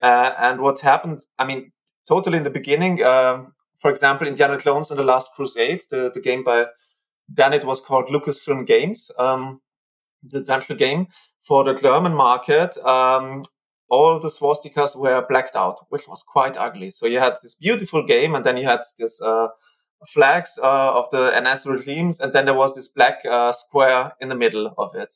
Uh, 0.00 0.32
and 0.38 0.60
what 0.60 0.80
happened, 0.80 1.24
I 1.38 1.44
mean, 1.44 1.72
totally 2.08 2.38
in 2.38 2.44
the 2.44 2.50
beginning. 2.50 3.02
Um, 3.04 3.54
for 3.78 3.90
example, 3.90 4.26
Indiana 4.26 4.58
Jones 4.58 4.90
and 4.90 4.98
the 4.98 5.04
Last 5.04 5.32
Crusade, 5.34 5.82
the, 5.90 6.10
the 6.12 6.20
game 6.20 6.42
by 6.42 6.66
then 7.28 7.52
it 7.52 7.64
was 7.64 7.80
called 7.80 8.08
Lucasfilm 8.08 8.66
Games, 8.66 9.10
um, 9.18 9.60
the 10.22 10.38
adventure 10.38 10.74
game 10.74 11.08
for 11.42 11.64
the 11.64 11.74
German 11.74 12.14
market. 12.14 12.76
Um, 12.78 13.44
all 13.88 14.18
the 14.18 14.28
swastikas 14.28 14.96
were 14.96 15.24
blacked 15.28 15.56
out, 15.56 15.86
which 15.90 16.08
was 16.08 16.22
quite 16.22 16.56
ugly. 16.56 16.90
So 16.90 17.06
you 17.06 17.18
had 17.18 17.34
this 17.42 17.54
beautiful 17.54 18.04
game, 18.04 18.34
and 18.34 18.44
then 18.44 18.56
you 18.56 18.66
had 18.66 18.80
this 18.98 19.20
uh, 19.22 19.48
flags 20.06 20.58
uh, 20.62 20.92
of 20.94 21.08
the 21.10 21.38
NS 21.40 21.66
regimes, 21.66 22.20
and 22.20 22.32
then 22.32 22.46
there 22.46 22.54
was 22.54 22.74
this 22.74 22.88
black 22.88 23.20
uh, 23.28 23.52
square 23.52 24.12
in 24.20 24.28
the 24.28 24.34
middle 24.34 24.74
of 24.78 24.94
it. 24.94 25.14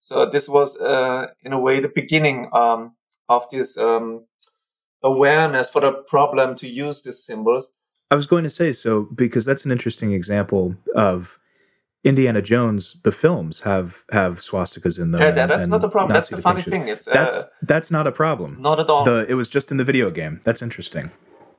So 0.00 0.26
this 0.26 0.48
was, 0.48 0.76
uh, 0.76 1.28
in 1.42 1.52
a 1.52 1.58
way, 1.58 1.80
the 1.80 1.88
beginning 1.88 2.50
um, 2.52 2.94
of 3.28 3.48
this 3.50 3.76
um, 3.76 4.26
awareness 5.02 5.68
for 5.68 5.80
the 5.80 5.92
problem 5.92 6.54
to 6.56 6.68
use 6.68 7.02
these 7.02 7.22
symbols. 7.22 7.76
I 8.10 8.14
was 8.14 8.26
going 8.26 8.44
to 8.44 8.50
say 8.50 8.72
so 8.72 9.08
because 9.14 9.44
that's 9.44 9.64
an 9.64 9.70
interesting 9.70 10.12
example 10.12 10.76
of 10.94 11.38
Indiana 12.04 12.40
Jones. 12.40 12.96
The 13.04 13.12
films 13.12 13.60
have 13.60 14.04
have 14.10 14.40
swastikas 14.40 14.98
in 14.98 15.12
them. 15.12 15.20
Yeah, 15.20 15.30
that, 15.32 15.48
that's 15.48 15.68
not 15.68 15.84
a 15.84 15.88
problem. 15.88 16.14
Nazi 16.14 16.34
that's 16.34 16.42
the 16.42 16.42
funny 16.42 16.62
thing. 16.62 16.88
It's 16.88 17.04
that's 17.04 17.32
uh, 17.32 17.46
that's 17.62 17.90
not 17.90 18.06
a 18.06 18.12
problem. 18.12 18.56
Not 18.60 18.80
at 18.80 18.88
all. 18.88 19.04
The, 19.04 19.26
it 19.28 19.34
was 19.34 19.48
just 19.48 19.70
in 19.70 19.76
the 19.76 19.84
video 19.84 20.10
game. 20.10 20.40
That's 20.44 20.62
interesting. 20.62 21.10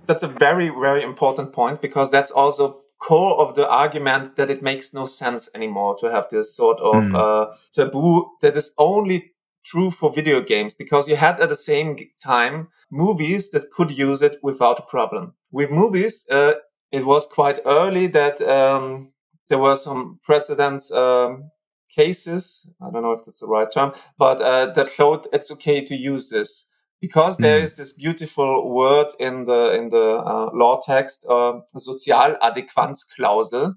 That's 0.05 0.23
a 0.23 0.27
very 0.27 0.69
very 0.69 1.03
important 1.03 1.53
point 1.53 1.81
because 1.81 2.09
that's 2.09 2.31
also 2.31 2.81
core 2.99 3.39
of 3.39 3.55
the 3.55 3.69
argument 3.69 4.35
that 4.35 4.49
it 4.49 4.61
makes 4.61 4.93
no 4.93 5.05
sense 5.05 5.49
anymore 5.55 5.95
to 5.99 6.11
have 6.11 6.27
this 6.29 6.55
sort 6.55 6.79
of 6.79 7.03
mm. 7.05 7.15
uh, 7.15 7.55
taboo 7.71 8.31
that 8.41 8.57
is 8.57 8.73
only 8.77 9.31
true 9.69 9.91
for 9.91 10.11
video 10.11 10.41
games 10.41 10.73
because 10.73 11.07
you 11.07 11.15
had 11.15 11.39
at 11.39 11.49
the 11.49 11.55
same 11.55 11.97
time 12.21 12.69
movies 12.89 13.51
that 13.51 13.69
could 13.71 13.97
use 13.97 14.21
it 14.21 14.37
without 14.41 14.79
a 14.79 14.83
problem. 14.83 15.33
With 15.51 15.71
movies, 15.71 16.25
uh, 16.31 16.53
it 16.91 17.05
was 17.05 17.25
quite 17.25 17.59
early 17.65 18.07
that 18.07 18.41
um, 18.41 19.11
there 19.47 19.59
were 19.59 19.75
some 19.75 20.19
precedents 20.23 20.91
um, 20.91 21.51
cases. 21.89 22.69
I 22.81 22.89
don't 22.91 23.03
know 23.03 23.11
if 23.11 23.23
that's 23.23 23.39
the 23.39 23.47
right 23.47 23.71
term, 23.71 23.93
but 24.17 24.41
uh, 24.41 24.67
that 24.73 24.89
showed 24.89 25.27
it's 25.33 25.51
okay 25.51 25.83
to 25.85 25.95
use 25.95 26.29
this 26.29 26.65
because 27.01 27.37
there 27.37 27.59
mm. 27.59 27.63
is 27.63 27.77
this 27.77 27.93
beautiful 27.93 28.73
word 28.73 29.07
in 29.19 29.45
the 29.45 29.73
in 29.73 29.89
the 29.89 30.17
uh, 30.17 30.49
law 30.53 30.79
text, 30.83 31.25
uh, 31.29 31.59
Sozialadäquanzklausel. 31.75 33.75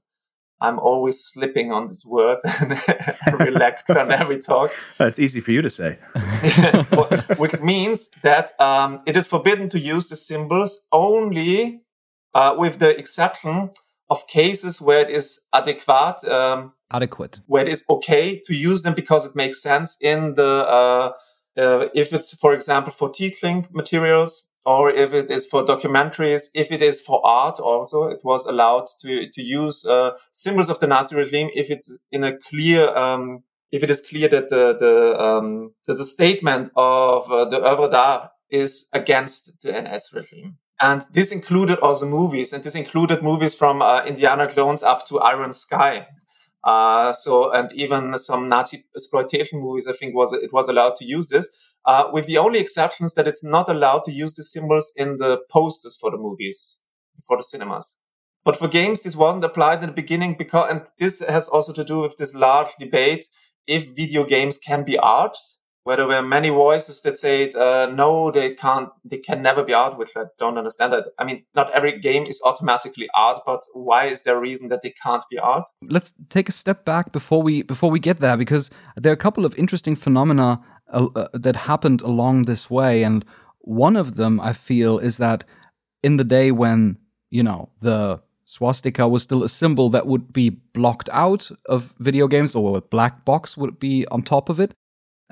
I'm 0.62 0.78
always 0.78 1.18
slipping 1.18 1.72
on 1.72 1.88
this 1.88 2.06
word 2.06 2.38
and 2.60 2.80
every 3.26 3.50
lecture 3.50 3.98
and 3.98 4.12
every 4.12 4.38
talk. 4.38 4.70
That's 4.96 5.18
easy 5.18 5.40
for 5.40 5.50
you 5.50 5.60
to 5.60 5.68
say. 5.68 5.98
Which 7.36 7.60
means 7.60 8.10
that 8.22 8.52
um, 8.60 9.02
it 9.04 9.16
is 9.16 9.26
forbidden 9.26 9.68
to 9.70 9.80
use 9.80 10.08
the 10.08 10.14
symbols 10.14 10.86
only 10.92 11.82
uh, 12.32 12.54
with 12.56 12.78
the 12.78 12.96
exception 12.96 13.70
of 14.08 14.26
cases 14.28 14.80
where 14.80 15.00
it 15.00 15.10
is 15.10 15.40
adequate. 15.52 16.24
Um, 16.24 16.74
Adequate. 16.92 17.40
Where 17.46 17.62
it 17.62 17.68
is 17.68 17.84
okay 17.90 18.38
to 18.44 18.54
use 18.54 18.82
them 18.82 18.94
because 18.94 19.26
it 19.26 19.34
makes 19.34 19.62
sense 19.62 19.96
in 20.00 20.34
the, 20.34 20.64
uh, 20.68 21.12
uh, 21.58 21.86
if 21.94 22.12
it's, 22.12 22.34
for 22.34 22.54
example, 22.54 22.92
for 22.92 23.10
teaching 23.10 23.66
materials 23.72 24.50
or 24.64 24.90
if 24.90 25.12
it 25.12 25.30
is 25.30 25.46
for 25.46 25.64
documentaries, 25.64 26.48
if 26.54 26.70
it 26.70 26.82
is 26.82 27.00
for 27.00 27.20
art 27.24 27.58
also, 27.58 28.08
it 28.08 28.20
was 28.24 28.46
allowed 28.46 28.86
to, 29.00 29.28
to 29.30 29.42
use 29.42 29.84
uh, 29.84 30.12
symbols 30.30 30.68
of 30.68 30.78
the 30.78 30.86
Nazi 30.86 31.16
regime 31.16 31.50
if 31.54 31.70
it's 31.70 31.98
in 32.12 32.24
a 32.24 32.36
clear, 32.36 32.88
um, 32.96 33.42
if 33.72 33.82
it 33.82 33.90
is 33.90 34.00
clear 34.00 34.28
that 34.28 34.48
the, 34.48 34.76
the, 34.78 35.20
um, 35.20 35.72
that 35.86 35.94
the 35.94 36.04
statement 36.04 36.70
of 36.76 37.30
uh, 37.30 37.44
the 37.44 37.60
oeuvre 37.60 37.88
d'art 37.88 38.30
is 38.50 38.88
against 38.92 39.60
the 39.62 39.72
NS 39.72 40.10
regime. 40.14 40.58
And 40.80 41.02
this 41.12 41.30
included 41.32 41.78
also 41.78 42.06
movies, 42.06 42.52
and 42.52 42.64
this 42.64 42.74
included 42.74 43.22
movies 43.22 43.54
from 43.54 43.82
uh, 43.82 44.02
Indiana 44.04 44.48
Jones 44.48 44.82
up 44.82 45.06
to 45.06 45.20
Iron 45.20 45.52
Sky. 45.52 46.06
Uh, 46.64 47.12
so, 47.12 47.52
and 47.52 47.72
even 47.72 48.16
some 48.18 48.48
Nazi 48.48 48.84
exploitation 48.94 49.60
movies, 49.60 49.86
I 49.88 49.92
think 49.92 50.14
was 50.14 50.32
it 50.32 50.52
was 50.52 50.68
allowed 50.68 50.96
to 50.96 51.04
use 51.04 51.28
this 51.28 51.48
uh, 51.84 52.08
with 52.12 52.26
the 52.26 52.38
only 52.38 52.60
exceptions 52.60 53.14
that 53.14 53.26
it's 53.26 53.42
not 53.42 53.68
allowed 53.68 54.04
to 54.04 54.12
use 54.12 54.34
the 54.34 54.44
symbols 54.44 54.92
in 54.96 55.16
the 55.16 55.42
posters 55.50 55.96
for 55.96 56.10
the 56.10 56.18
movies, 56.18 56.80
for 57.26 57.36
the 57.36 57.42
cinemas. 57.42 57.98
But 58.44 58.56
for 58.56 58.68
games, 58.68 59.02
this 59.02 59.16
wasn't 59.16 59.44
applied 59.44 59.82
in 59.82 59.88
the 59.88 59.94
beginning 59.94 60.34
because, 60.36 60.70
and 60.70 60.82
this 60.98 61.20
has 61.20 61.48
also 61.48 61.72
to 61.72 61.84
do 61.84 62.00
with 62.00 62.16
this 62.16 62.34
large 62.34 62.74
debate 62.78 63.26
if 63.66 63.94
video 63.94 64.24
games 64.24 64.58
can 64.58 64.84
be 64.84 64.98
art. 64.98 65.36
Where 65.84 65.96
there 65.96 66.06
were 66.06 66.22
many 66.22 66.48
voices 66.48 67.00
that 67.00 67.18
said, 67.18 67.56
uh, 67.56 67.90
no, 67.92 68.30
they 68.30 68.54
can't, 68.54 68.90
they 69.04 69.18
can 69.18 69.42
never 69.42 69.64
be 69.64 69.74
art, 69.74 69.98
which 69.98 70.16
I 70.16 70.26
don't 70.38 70.56
understand. 70.56 70.92
That 70.92 71.08
I 71.18 71.24
mean, 71.24 71.44
not 71.56 71.72
every 71.72 71.98
game 71.98 72.22
is 72.22 72.40
automatically 72.44 73.08
art, 73.14 73.40
but 73.44 73.62
why 73.72 74.04
is 74.04 74.22
there 74.22 74.36
a 74.36 74.40
reason 74.40 74.68
that 74.68 74.82
they 74.82 74.94
can't 75.02 75.24
be 75.28 75.38
art? 75.40 75.64
Let's 75.82 76.12
take 76.28 76.48
a 76.48 76.52
step 76.52 76.84
back 76.84 77.10
before 77.10 77.42
we 77.42 77.62
before 77.62 77.90
we 77.90 77.98
get 77.98 78.20
there, 78.20 78.36
because 78.36 78.70
there 78.96 79.10
are 79.10 79.14
a 79.14 79.16
couple 79.16 79.44
of 79.44 79.58
interesting 79.58 79.96
phenomena 79.96 80.60
uh, 80.92 81.08
uh, 81.16 81.28
that 81.34 81.56
happened 81.56 82.02
along 82.02 82.42
this 82.42 82.70
way. 82.70 83.02
And 83.02 83.24
one 83.60 83.96
of 83.96 84.14
them, 84.14 84.40
I 84.40 84.52
feel, 84.52 84.98
is 84.98 85.16
that 85.18 85.44
in 86.02 86.16
the 86.16 86.24
day 86.24 86.52
when, 86.52 86.96
you 87.30 87.42
know, 87.42 87.70
the 87.80 88.20
swastika 88.44 89.08
was 89.08 89.22
still 89.22 89.42
a 89.42 89.48
symbol 89.48 89.88
that 89.90 90.06
would 90.06 90.32
be 90.32 90.50
blocked 90.50 91.08
out 91.12 91.50
of 91.66 91.94
video 91.98 92.28
games 92.28 92.54
or 92.54 92.76
a 92.76 92.80
black 92.80 93.24
box 93.24 93.56
would 93.56 93.78
be 93.80 94.06
on 94.08 94.22
top 94.22 94.48
of 94.48 94.60
it. 94.60 94.74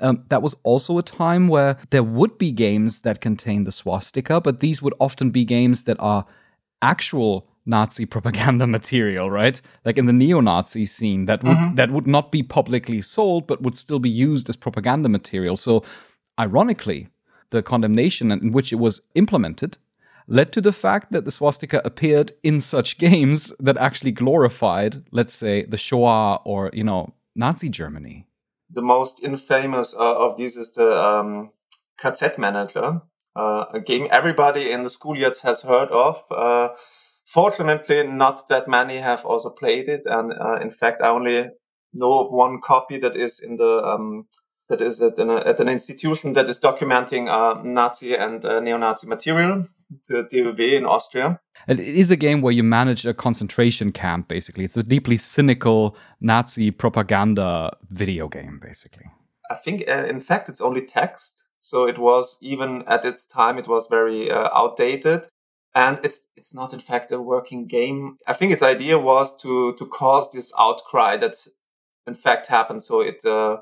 Um, 0.01 0.23
that 0.29 0.41
was 0.41 0.55
also 0.63 0.97
a 0.97 1.03
time 1.03 1.47
where 1.47 1.77
there 1.91 2.03
would 2.03 2.37
be 2.37 2.51
games 2.51 3.01
that 3.01 3.21
contain 3.21 3.63
the 3.63 3.71
swastika, 3.71 4.41
but 4.41 4.59
these 4.59 4.81
would 4.81 4.95
often 4.99 5.29
be 5.29 5.45
games 5.45 5.83
that 5.83 5.97
are 5.99 6.25
actual 6.81 7.47
Nazi 7.65 8.05
propaganda 8.15 8.67
material, 8.67 9.29
right? 9.29 9.61
Like 9.85 9.97
in 9.97 10.07
the 10.07 10.13
neo-Nazi 10.13 10.85
scene, 10.85 11.25
that 11.25 11.43
would 11.43 11.57
mm-hmm. 11.57 11.75
that 11.75 11.91
would 11.91 12.07
not 12.07 12.31
be 12.31 12.43
publicly 12.43 13.01
sold, 13.01 13.47
but 13.47 13.61
would 13.61 13.75
still 13.75 13.99
be 13.99 14.09
used 14.09 14.49
as 14.49 14.55
propaganda 14.55 15.09
material. 15.09 15.55
So, 15.57 15.83
ironically, 16.39 17.09
the 17.51 17.61
condemnation 17.61 18.31
in 18.31 18.51
which 18.51 18.73
it 18.73 18.77
was 18.77 19.01
implemented 19.15 19.77
led 20.27 20.51
to 20.53 20.61
the 20.61 20.71
fact 20.71 21.11
that 21.11 21.25
the 21.25 21.31
swastika 21.31 21.81
appeared 21.83 22.31
in 22.43 22.59
such 22.59 22.97
games 22.97 23.53
that 23.59 23.77
actually 23.77 24.11
glorified, 24.11 25.03
let's 25.11 25.33
say, 25.33 25.65
the 25.65 25.77
Shoah 25.77 26.41
or 26.43 26.69
you 26.73 26.83
know 26.83 27.13
Nazi 27.35 27.69
Germany. 27.69 28.25
The 28.73 28.81
most 28.81 29.21
infamous 29.23 29.93
uh, 29.93 30.25
of 30.25 30.37
these 30.37 30.57
is 30.57 30.71
the 30.71 30.91
um, 31.01 31.51
KZ 31.99 32.37
Manager, 32.37 33.01
uh, 33.35 33.65
a 33.73 33.79
game 33.79 34.07
everybody 34.11 34.71
in 34.71 34.83
the 34.83 34.89
schoolyards 34.89 35.41
has 35.41 35.61
heard 35.61 35.89
of. 35.89 36.23
Uh, 36.31 36.69
Fortunately, 37.31 38.05
not 38.05 38.49
that 38.49 38.67
many 38.67 38.97
have 38.97 39.25
also 39.25 39.51
played 39.51 39.87
it, 39.87 40.05
and 40.05 40.33
uh, 40.33 40.59
in 40.61 40.69
fact, 40.69 41.01
I 41.01 41.07
only 41.07 41.49
know 41.93 42.19
of 42.19 42.31
one 42.31 42.59
copy 42.61 42.97
that 42.97 43.15
is 43.15 43.39
in 43.39 43.55
the 43.55 43.81
um, 43.85 44.27
that 44.67 44.81
is 44.81 45.01
at 45.01 45.17
an, 45.17 45.29
at 45.29 45.61
an, 45.61 45.69
institution 45.69 46.33
that 46.33 46.49
is 46.49 46.59
documenting 46.59 47.29
uh, 47.29 47.61
Nazi 47.63 48.17
and 48.17 48.43
uh, 48.43 48.59
neo-Nazi 48.59 49.07
material, 49.07 49.65
the 50.07 50.27
DOW 50.31 50.77
in 50.77 50.85
Austria. 50.85 51.39
It 51.67 51.79
is 51.79 52.09
a 52.09 52.15
game 52.15 52.41
where 52.41 52.53
you 52.53 52.63
manage 52.63 53.05
a 53.05 53.13
concentration 53.13 53.91
camp, 53.91 54.27
basically. 54.27 54.63
It's 54.63 54.77
a 54.77 54.83
deeply 54.83 55.17
cynical 55.17 55.95
Nazi 56.19 56.71
propaganda 56.71 57.75
video 57.89 58.27
game, 58.27 58.59
basically. 58.61 59.05
I 59.49 59.55
think, 59.55 59.83
uh, 59.87 60.05
in 60.09 60.19
fact, 60.19 60.49
it's 60.49 60.61
only 60.61 60.81
text. 60.85 61.45
So 61.59 61.87
it 61.87 61.99
was 61.99 62.37
even 62.41 62.83
at 62.87 63.05
its 63.05 63.25
time, 63.25 63.57
it 63.57 63.67
was 63.67 63.87
very 63.87 64.31
uh, 64.31 64.49
outdated 64.53 65.27
and 65.73 65.99
it's 66.03 66.27
it's 66.35 66.53
not 66.53 66.73
in 66.73 66.79
fact 66.79 67.11
a 67.11 67.21
working 67.21 67.67
game. 67.67 68.17
I 68.27 68.33
think 68.33 68.51
its 68.51 68.63
idea 68.63 68.99
was 68.99 69.35
to 69.41 69.73
to 69.73 69.85
cause 69.85 70.31
this 70.31 70.51
outcry 70.59 71.17
that 71.17 71.35
in 72.07 72.15
fact 72.15 72.47
happened. 72.47 72.83
So 72.83 73.01
it 73.01 73.23
uh, 73.25 73.61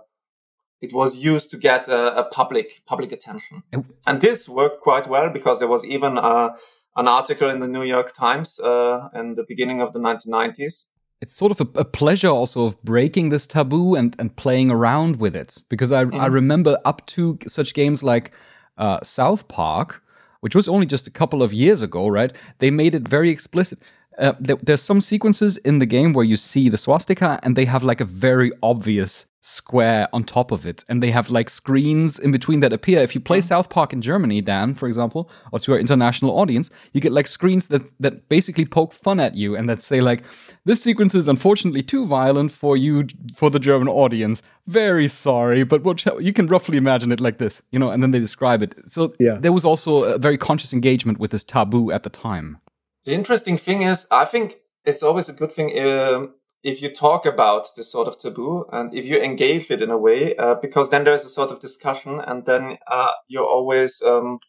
it 0.82 0.94
was 0.94 1.18
used 1.18 1.52
to 1.52 1.58
get 1.58 1.88
a, 1.88 2.20
a 2.20 2.24
public 2.24 2.82
public 2.86 3.12
attention, 3.12 3.64
and 4.08 4.22
this 4.22 4.48
worked 4.48 4.82
quite 4.82 5.08
well 5.08 5.30
because 5.30 5.60
there 5.60 5.68
was 5.68 5.86
even 5.86 6.18
uh, 6.18 6.56
an 6.96 7.08
article 7.08 7.50
in 7.50 7.60
the 7.60 7.68
New 7.68 7.84
York 7.84 8.14
Times 8.14 8.60
uh, 8.60 9.10
in 9.14 9.36
the 9.36 9.46
beginning 9.48 9.82
of 9.82 9.94
the 9.94 10.00
1990s. 10.00 10.86
It's 11.22 11.36
sort 11.36 11.52
of 11.52 11.60
a, 11.60 11.80
a, 11.80 11.84
pleasure 11.84 12.30
also 12.30 12.64
of 12.64 12.82
breaking 12.82 13.28
this 13.28 13.46
taboo 13.46 13.96
and, 13.96 14.16
and 14.20 14.34
playing 14.38 14.72
around 14.72 15.18
with 15.18 15.36
it 15.36 15.62
because 15.68 15.92
I, 15.92 16.06
mm. 16.06 16.18
I 16.18 16.28
remember 16.28 16.78
up 16.86 17.06
to 17.08 17.38
such 17.46 17.74
games 17.74 18.04
like 18.04 18.32
uh, 18.78 19.00
South 19.04 19.50
Park 19.50 20.02
which 20.42 20.56
was 20.56 20.68
only 20.68 20.86
just 20.86 21.08
a 21.08 21.12
couple 21.12 21.44
of 21.44 21.54
years 21.54 21.82
ago, 21.82 22.08
right? 22.08 22.32
They 22.60 22.72
made 22.72 22.96
it 22.96 23.08
very 23.08 23.30
explicit. 23.30 23.80
Uh, 24.20 24.34
there, 24.40 24.58
there's 24.62 24.82
some 24.82 25.02
sequences 25.02 25.58
in 25.58 25.80
the 25.80 25.86
game 25.86 26.14
where 26.14 26.26
you 26.26 26.36
see 26.36 26.68
the 26.70 26.78
swastika 26.78 27.40
and 27.44 27.56
they 27.56 27.66
have 27.66 27.84
like 27.84 28.02
a 28.02 28.06
very 28.06 28.52
obvious 28.62 29.26
square 29.42 30.10
on 30.12 30.24
top 30.24 30.52
of 30.52 30.66
it. 30.66 30.84
And 30.90 31.02
they 31.02 31.12
have 31.12 31.30
like 31.30 31.50
screens 31.50 32.20
in 32.20 32.32
between 32.32 32.60
that 32.60 32.74
appear. 32.74 33.00
If 33.00 33.16
you 33.16 33.22
play 33.22 33.40
south 33.40 33.70
park 33.70 33.94
in 33.94 34.02
germany 34.02 34.42
dan 34.42 34.76
for 34.76 34.88
example 34.88 35.30
or 35.54 35.60
to 35.60 35.74
our 35.74 35.80
international 35.80 36.38
audience 36.38 36.70
you 36.94 37.00
get 37.00 37.14
like 37.14 37.28
screens 37.28 37.70
that 37.70 37.82
that 38.02 38.28
basically 38.28 38.66
poke 38.66 38.92
fun 38.92 39.20
at 39.20 39.36
you 39.36 39.56
and 39.56 39.70
that 39.70 39.82
say 39.82 40.02
like 40.02 40.24
this 40.66 40.82
sequence 40.82 41.16
is 41.16 41.28
unfortunately 41.28 41.82
too 41.82 42.06
violent 42.06 42.52
for 42.52 42.76
you 42.76 43.08
for 43.34 43.50
the 43.50 43.60
german 43.60 43.88
audience. 43.88 44.44
Very 44.68 45.08
sorry 45.08 45.64
but 45.64 45.84
what 45.84 46.06
you 46.22 46.34
can 46.34 46.48
roughly 46.48 46.78
imagine 46.78 47.12
it 47.12 47.22
like 47.22 47.38
this 47.38 47.62
you 47.72 47.80
know 47.80 47.92
and 47.92 48.04
then 48.04 48.12
they 48.12 48.20
describe 48.20 48.62
it. 48.62 48.76
So 48.86 49.14
yeah. 49.20 49.38
there 49.40 49.54
was 49.54 49.64
also 49.64 50.04
a 50.04 50.18
very 50.18 50.38
conscious 50.38 50.74
engagement 50.74 51.18
with 51.18 51.32
this 51.32 51.46
taboo 51.46 51.92
at 51.92 52.04
the 52.04 52.10
time 52.10 52.60
the 53.06 53.14
interesting 53.14 53.58
thing 53.58 53.82
is, 53.82 54.08
I 54.12 54.26
think 54.26 54.58
it's 54.86 55.04
always 55.04 55.30
a 55.30 55.34
good 55.34 55.52
thing 55.52 55.68
um, 55.80 56.36
if 56.64 56.82
you 56.82 56.90
talk 56.90 57.26
about 57.26 57.68
this 57.76 57.92
sort 57.92 58.08
of 58.08 58.18
taboo 58.18 58.66
and 58.72 58.94
if 58.94 59.06
you 59.06 59.18
engage 59.22 59.72
it 59.72 59.82
in 59.82 59.90
a 59.90 59.98
way, 59.98 60.36
uh, 60.36 60.56
because 60.56 60.90
then 60.90 61.04
there's 61.04 61.26
a 61.26 61.30
sort 61.30 61.52
of 61.52 61.60
discussion, 61.60 62.20
and 62.20 62.46
then 62.46 62.78
uh, 62.88 63.12
you're 63.28 63.46
always 63.46 64.02
um, 64.02 64.40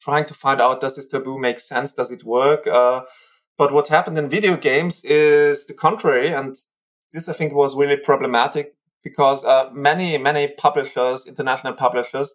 trying 0.00 0.24
to 0.24 0.34
find 0.34 0.60
out 0.60 0.80
does 0.80 0.96
this 0.96 1.06
taboo 1.06 1.38
make 1.38 1.60
sense? 1.60 1.92
Does 1.92 2.10
it 2.10 2.24
work? 2.24 2.66
Uh, 2.66 3.02
but 3.56 3.72
what 3.72 3.88
happened 3.88 4.18
in 4.18 4.28
video 4.28 4.56
games 4.56 5.04
is 5.04 5.66
the 5.66 5.74
contrary, 5.74 6.28
and 6.28 6.54
this 7.12 7.28
I 7.28 7.32
think 7.32 7.54
was 7.54 7.76
really 7.76 7.96
problematic 7.96 8.74
because 9.02 9.44
uh, 9.44 9.70
many 9.72 10.18
many 10.18 10.48
publishers, 10.48 11.26
international 11.26 11.74
publishers, 11.74 12.34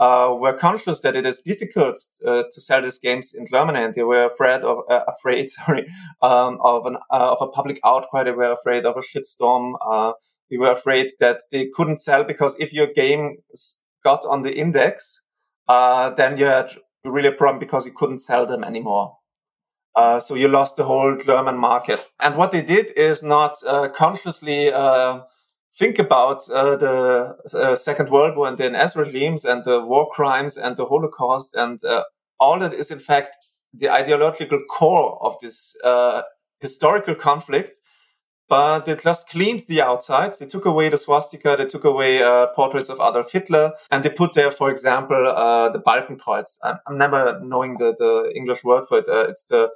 uh, 0.00 0.34
were 0.34 0.54
conscious 0.54 1.00
that 1.00 1.14
it 1.14 1.26
is 1.26 1.42
difficult 1.42 1.98
uh, 2.26 2.42
to 2.50 2.60
sell 2.60 2.80
these 2.80 2.98
games 2.98 3.34
in 3.34 3.44
Germany, 3.44 3.80
and 3.80 3.94
they 3.94 4.02
were 4.02 4.24
afraid 4.24 4.62
of 4.62 4.78
uh, 4.88 5.04
afraid 5.06 5.50
sorry 5.58 5.86
um, 6.22 6.58
of 6.62 6.86
an 6.86 6.96
uh, 7.10 7.32
of 7.32 7.38
a 7.42 7.48
public 7.48 7.78
outcry. 7.84 8.24
They 8.24 8.32
were 8.32 8.52
afraid 8.52 8.86
of 8.86 8.96
a 8.96 9.00
shitstorm. 9.00 9.74
Uh, 9.86 10.14
they 10.50 10.56
were 10.56 10.72
afraid 10.72 11.10
that 11.20 11.42
they 11.52 11.68
couldn't 11.72 11.98
sell 11.98 12.24
because 12.24 12.58
if 12.58 12.72
your 12.72 12.86
game 12.86 13.36
got 14.02 14.24
on 14.24 14.42
the 14.42 14.56
index, 14.56 15.22
uh, 15.68 16.08
then 16.10 16.38
you 16.38 16.46
had 16.46 16.70
really 17.04 17.28
a 17.28 17.32
problem 17.32 17.58
because 17.58 17.84
you 17.84 17.92
couldn't 17.92 18.18
sell 18.18 18.46
them 18.46 18.64
anymore. 18.64 19.16
so 20.20 20.34
you 20.34 20.48
lost 20.48 20.76
the 20.76 20.84
whole 20.84 21.14
German 21.16 21.58
market. 21.58 22.06
And 22.20 22.36
what 22.36 22.52
they 22.52 22.62
did 22.62 22.90
is 22.96 23.22
not 23.22 23.56
consciously 23.94 24.72
think 25.74 25.98
about 25.98 26.48
uh, 26.50 26.76
the 26.76 27.36
uh, 27.54 27.76
Second 27.76 28.10
World 28.10 28.36
War 28.36 28.48
and 28.48 28.58
the 28.58 28.70
NS 28.70 28.96
regimes 28.96 29.44
and 29.44 29.64
the 29.64 29.80
war 29.80 30.08
crimes 30.10 30.56
and 30.56 30.76
the 30.76 30.86
Holocaust 30.86 31.54
and 31.54 31.82
uh, 31.84 32.04
all 32.38 32.58
that 32.58 32.72
is 32.72 32.90
in 32.90 32.98
fact 32.98 33.36
the 33.72 33.90
ideological 33.90 34.60
core 34.68 35.18
of 35.22 35.36
this 35.40 35.76
uh, 35.84 36.22
historical 36.60 37.14
conflict. 37.14 37.80
But 38.48 38.84
they 38.84 38.96
just 38.96 39.28
cleaned 39.28 39.62
the 39.68 39.80
outside. 39.80 40.34
They 40.34 40.46
took 40.46 40.64
away 40.64 40.88
the 40.88 40.96
swastika. 40.96 41.54
They 41.56 41.66
took 41.66 41.84
away 41.84 42.20
uh, 42.20 42.48
portraits 42.48 42.88
of 42.88 42.98
Adolf 42.98 43.30
Hitler, 43.30 43.74
and 43.92 44.02
they 44.02 44.10
put 44.10 44.32
there, 44.32 44.50
for 44.50 44.70
example, 44.70 45.24
uh, 45.24 45.68
the 45.68 45.78
Balkenkreuz. 45.78 46.58
I'm, 46.64 46.78
I'm, 46.88 46.98
never 46.98 47.38
knowing 47.44 47.76
the, 47.76 47.94
the 47.96 48.32
English 48.34 48.64
word 48.64 48.86
for 48.88 48.98
it. 48.98 49.04
it's 49.06 49.44
the 49.44 49.70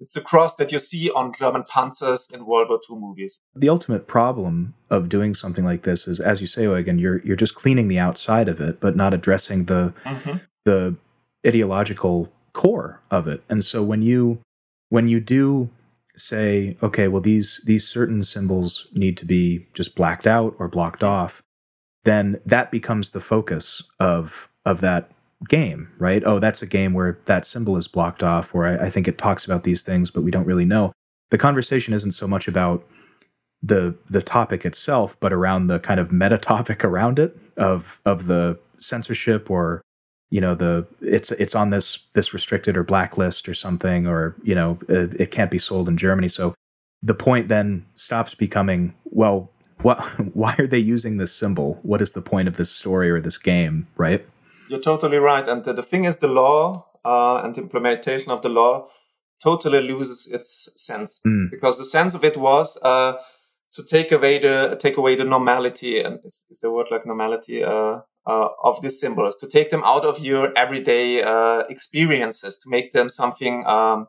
it's 0.00 0.12
the 0.12 0.20
cross 0.20 0.54
that 0.56 0.72
you 0.72 0.78
see 0.78 1.10
on 1.10 1.32
German 1.32 1.62
panzers 1.62 2.32
in 2.32 2.46
World 2.46 2.68
War 2.68 2.80
II 2.90 2.96
movies. 2.96 3.38
The 3.54 3.68
ultimate 3.68 4.06
problem 4.06 4.74
of 4.90 5.08
doing 5.08 5.34
something 5.34 5.64
like 5.64 5.82
this 5.82 6.08
is, 6.08 6.20
as 6.20 6.40
you 6.40 6.46
say, 6.46 6.64
Eugen, 6.64 6.98
you're 6.98 7.20
you're 7.20 7.36
just 7.36 7.54
cleaning 7.54 7.88
the 7.88 7.98
outside 7.98 8.48
of 8.48 8.60
it, 8.60 8.80
but 8.80 8.96
not 8.96 9.14
addressing 9.14 9.66
the 9.66 9.94
mm-hmm. 10.04 10.38
the 10.64 10.96
ideological 11.46 12.32
core 12.52 13.00
of 13.10 13.28
it. 13.28 13.42
And 13.48 13.64
so 13.64 13.82
when 13.82 14.02
you 14.02 14.40
when 14.88 15.08
you 15.08 15.20
do 15.20 15.70
say, 16.16 16.76
okay, 16.82 17.08
well 17.08 17.22
these 17.22 17.60
these 17.64 17.86
certain 17.86 18.24
symbols 18.24 18.88
need 18.92 19.16
to 19.18 19.26
be 19.26 19.66
just 19.74 19.94
blacked 19.94 20.26
out 20.26 20.54
or 20.58 20.68
blocked 20.68 21.02
off, 21.02 21.42
then 22.04 22.40
that 22.44 22.70
becomes 22.70 23.10
the 23.10 23.20
focus 23.20 23.82
of 24.00 24.48
of 24.64 24.80
that 24.80 25.10
game, 25.48 25.90
right? 25.98 26.22
Oh, 26.24 26.38
that's 26.38 26.62
a 26.62 26.66
game 26.66 26.92
where 26.92 27.18
that 27.26 27.44
symbol 27.44 27.76
is 27.76 27.88
blocked 27.88 28.22
off, 28.22 28.54
or 28.54 28.66
I, 28.66 28.86
I 28.86 28.90
think 28.90 29.08
it 29.08 29.18
talks 29.18 29.44
about 29.44 29.62
these 29.62 29.82
things, 29.82 30.10
but 30.10 30.22
we 30.22 30.30
don't 30.30 30.46
really 30.46 30.64
know. 30.64 30.92
The 31.30 31.38
conversation 31.38 31.94
isn't 31.94 32.12
so 32.12 32.26
much 32.26 32.48
about 32.48 32.86
the 33.62 33.96
the 34.10 34.22
topic 34.22 34.64
itself, 34.64 35.18
but 35.20 35.32
around 35.32 35.66
the 35.66 35.80
kind 35.80 35.98
of 35.98 36.12
meta 36.12 36.38
topic 36.38 36.84
around 36.84 37.18
it 37.18 37.36
of 37.56 38.00
of 38.04 38.26
the 38.26 38.58
censorship 38.78 39.50
or 39.50 39.80
you 40.30 40.40
know 40.40 40.54
the 40.54 40.86
it's 41.00 41.30
it's 41.32 41.54
on 41.54 41.70
this 41.70 41.98
this 42.12 42.34
restricted 42.34 42.76
or 42.76 42.84
blacklist 42.84 43.48
or 43.48 43.54
something 43.54 44.06
or 44.06 44.36
you 44.42 44.54
know 44.54 44.78
it, 44.88 45.18
it 45.20 45.30
can't 45.30 45.50
be 45.50 45.58
sold 45.58 45.88
in 45.88 45.96
Germany. 45.96 46.28
So 46.28 46.54
the 47.02 47.14
point 47.14 47.48
then 47.48 47.86
stops 47.94 48.34
becoming 48.34 48.94
well 49.04 49.50
what 49.82 50.00
why 50.34 50.54
are 50.58 50.66
they 50.66 50.78
using 50.78 51.16
this 51.16 51.32
symbol? 51.32 51.78
What 51.82 52.02
is 52.02 52.12
the 52.12 52.22
point 52.22 52.48
of 52.48 52.56
this 52.56 52.70
story 52.70 53.10
or 53.10 53.20
this 53.20 53.38
game, 53.38 53.86
right? 53.96 54.26
You're 54.68 54.80
totally 54.80 55.18
right. 55.18 55.46
And 55.46 55.64
the, 55.64 55.72
the 55.72 55.82
thing 55.82 56.04
is, 56.04 56.18
the 56.18 56.28
law 56.28 56.86
uh, 57.04 57.42
and 57.44 57.54
the 57.54 57.62
implementation 57.62 58.32
of 58.32 58.42
the 58.42 58.48
law 58.48 58.88
totally 59.42 59.80
loses 59.80 60.26
its 60.26 60.68
sense 60.76 61.20
mm. 61.26 61.50
because 61.50 61.76
the 61.76 61.84
sense 61.84 62.14
of 62.14 62.24
it 62.24 62.36
was 62.36 62.78
uh, 62.82 63.14
to 63.72 63.82
take 63.82 64.12
away 64.12 64.38
the 64.38 64.76
take 64.80 64.96
away 64.96 65.14
the 65.14 65.24
normality 65.24 66.00
and 66.00 66.18
is, 66.24 66.46
is 66.48 66.60
the 66.60 66.70
word 66.70 66.86
like 66.90 67.04
normality 67.04 67.62
uh, 67.62 67.98
uh, 68.26 68.48
of 68.62 68.80
these 68.80 68.98
symbols 68.98 69.36
to 69.36 69.46
take 69.46 69.70
them 69.70 69.82
out 69.84 70.04
of 70.04 70.18
your 70.18 70.52
everyday 70.56 71.22
uh, 71.22 71.60
experiences 71.68 72.56
to 72.56 72.70
make 72.70 72.92
them 72.92 73.08
something 73.08 73.66
um, 73.66 74.06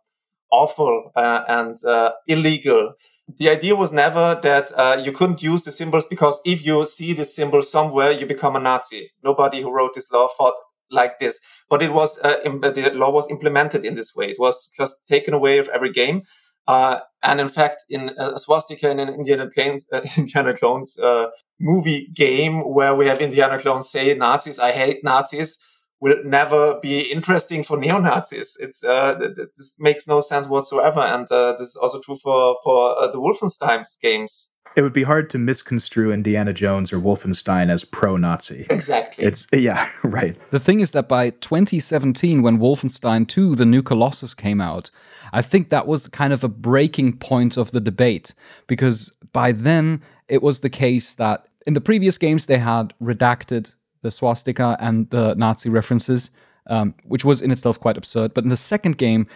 awful 0.52 1.12
uh, 1.15 1.41
and 1.48 1.84
uh, 1.84 2.12
illegal 2.28 2.94
the 3.28 3.50
idea 3.50 3.76
was 3.76 3.92
never 3.92 4.40
that 4.44 4.72
uh, 4.76 5.02
you 5.02 5.12
couldn't 5.12 5.42
use 5.42 5.64
the 5.64 5.72
symbols 5.72 6.06
because 6.06 6.40
if 6.46 6.66
you 6.66 6.86
see 6.86 7.14
the 7.14 7.26
symbol 7.26 7.62
somewhere, 7.62 8.12
you 8.12 8.26
become 8.26 8.56
a 8.56 8.60
Nazi. 8.60 9.12
Nobody 9.24 9.62
who 9.62 9.72
wrote 9.72 9.94
this 9.96 10.12
law 10.12 10.28
thought 10.28 10.56
like 10.92 11.18
this, 11.20 11.40
but 11.70 11.82
it 11.82 11.92
was 11.92 12.20
uh, 12.20 12.38
the 12.44 12.92
law 12.94 13.12
was 13.12 13.30
implemented 13.32 13.84
in 13.84 13.96
this 13.96 14.16
way. 14.16 14.30
It 14.30 14.40
was 14.40 14.70
just 14.70 15.06
taken 15.08 15.34
away 15.34 15.58
of 15.58 15.68
every 15.70 15.92
game. 15.92 16.22
Uh, 16.68 17.00
and 17.22 17.40
in 17.40 17.48
fact, 17.48 17.84
in 17.90 18.12
a 18.18 18.40
swastika 18.40 18.90
in 18.90 19.00
an 19.00 19.10
Indiana 19.10 19.50
Jones, 19.50 19.86
uh, 19.92 20.02
Indiana 20.18 20.54
Jones 20.54 20.98
uh, 21.00 21.28
movie 21.60 22.08
game 22.14 22.62
where 22.62 22.96
we 22.96 23.08
have 23.08 23.22
Indiana 23.22 23.60
Jones 23.60 23.90
say 23.90 24.14
Nazis, 24.14 24.60
I 24.60 24.72
hate 24.72 25.04
Nazis, 25.04 25.60
will 26.06 26.24
never 26.24 26.80
be 26.82 27.12
interesting 27.12 27.63
for 27.63 27.78
neo 27.78 27.98
Nazis. 27.98 28.56
It's 28.60 28.84
uh, 28.84 29.15
this 29.58 29.76
makes 29.80 30.08
no 30.08 30.22
sense 30.22 30.48
whatsoever, 30.48 31.00
and 31.00 31.30
uh, 31.32 31.54
this 31.54 31.70
is 31.70 31.76
also 31.76 32.00
true 32.00 32.15
for 32.15 32.58
for 32.63 33.02
uh, 33.02 33.08
the 33.08 33.20
Wolfenstein 33.20 33.84
games. 34.02 34.52
It 34.76 34.84
would 34.84 34.94
be 34.94 35.04
hard 35.04 35.30
to 35.32 35.39
misconstrue 35.39 36.12
Indiana 36.12 36.54
Jones 36.54 36.91
or 36.94 37.00
Wolfenstein 37.00 37.70
as 37.70 37.86
pro-Nazi. 37.86 38.68
Exactly. 38.70 39.24
It's 39.24 39.48
yeah, 39.52 39.89
right. 40.04 40.38
The 40.52 40.60
thing 40.60 40.80
is 40.80 40.91
that 40.91 41.08
by 41.08 41.32
2017, 41.32 42.44
when 42.44 42.60
Wolfenstein 42.60 43.28
2: 43.28 43.56
The 43.56 43.65
New 43.65 43.82
Colossus 43.82 44.36
came 44.36 44.62
out, 44.62 44.91
I 45.34 45.41
think 45.41 45.70
that 45.70 45.88
was 45.88 46.08
kind 46.08 46.34
of 46.34 46.44
a 46.44 46.50
breaking 46.50 47.18
point 47.18 47.58
of 47.58 47.72
the 47.72 47.82
debate 47.82 48.36
because 48.68 49.12
by 49.34 49.52
then 49.52 50.04
it 50.28 50.44
was 50.44 50.60
the 50.60 50.70
case 50.70 51.15
that 51.15 51.48
in 51.65 51.74
the 51.74 51.82
previous 51.82 52.20
games 52.20 52.46
they 52.46 52.60
had 52.60 52.94
redacted 53.02 53.74
the 54.06 54.12
swastika 54.12 54.78
and 54.80 55.10
the 55.10 55.34
Nazi 55.36 55.70
references, 55.70 56.30
um, 56.68 56.94
which 57.04 57.26
was 57.26 57.41
in 57.41 57.52
itself 57.52 57.80
quite 57.80 57.98
absurd. 57.98 58.34
But 58.36 58.44
in 58.44 58.52
the 58.52 58.63
second 58.74 58.98
game, 58.98 59.28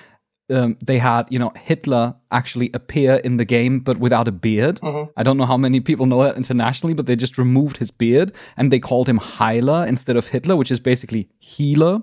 um, 0.51 0.77
they 0.81 0.99
had 0.99 1.23
you 1.29 1.39
know 1.39 1.51
Hitler 1.55 2.15
actually 2.31 2.69
appear 2.73 3.15
in 3.15 3.37
the 3.37 3.45
game, 3.45 3.79
but 3.79 3.97
without 3.97 4.27
a 4.27 4.31
beard. 4.31 4.79
Mm-hmm. 4.81 5.11
I 5.17 5.23
don't 5.23 5.37
know 5.37 5.45
how 5.45 5.57
many 5.57 5.79
people 5.79 6.05
know 6.05 6.23
that 6.23 6.37
internationally, 6.37 6.93
but 6.93 7.07
they 7.07 7.15
just 7.15 7.37
removed 7.37 7.77
his 7.77 7.91
beard 7.91 8.31
and 8.57 8.71
they 8.71 8.79
called 8.79 9.09
him 9.09 9.19
Heiler 9.19 9.87
instead 9.87 10.15
of 10.15 10.27
Hitler, 10.27 10.55
which 10.55 10.71
is 10.71 10.79
basically 10.79 11.29
healer. 11.39 12.01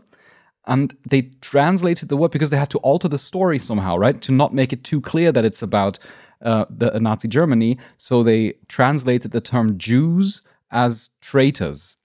And 0.68 0.96
they 1.09 1.22
translated 1.40 2.09
the 2.09 2.16
word 2.16 2.33
because 2.33 2.50
they 2.50 2.57
had 2.57 2.70
to 2.70 2.79
alter 2.79 3.09
the 3.09 3.18
story 3.18 3.59
somehow, 3.59 3.96
right, 3.96 4.20
to 4.22 4.33
not 4.33 4.52
make 4.52 4.72
it 4.72 4.83
too 4.83 5.00
clear 5.00 5.31
that 5.31 5.44
it's 5.44 5.62
about 5.62 6.00
uh, 6.42 6.64
the 6.68 6.98
Nazi 6.98 7.29
Germany. 7.29 7.79
So 7.98 8.24
they 8.24 8.55
translated 8.66 9.31
the 9.31 9.40
term 9.40 9.79
Jews 9.79 10.42
as 10.72 11.11
traitors 11.20 11.96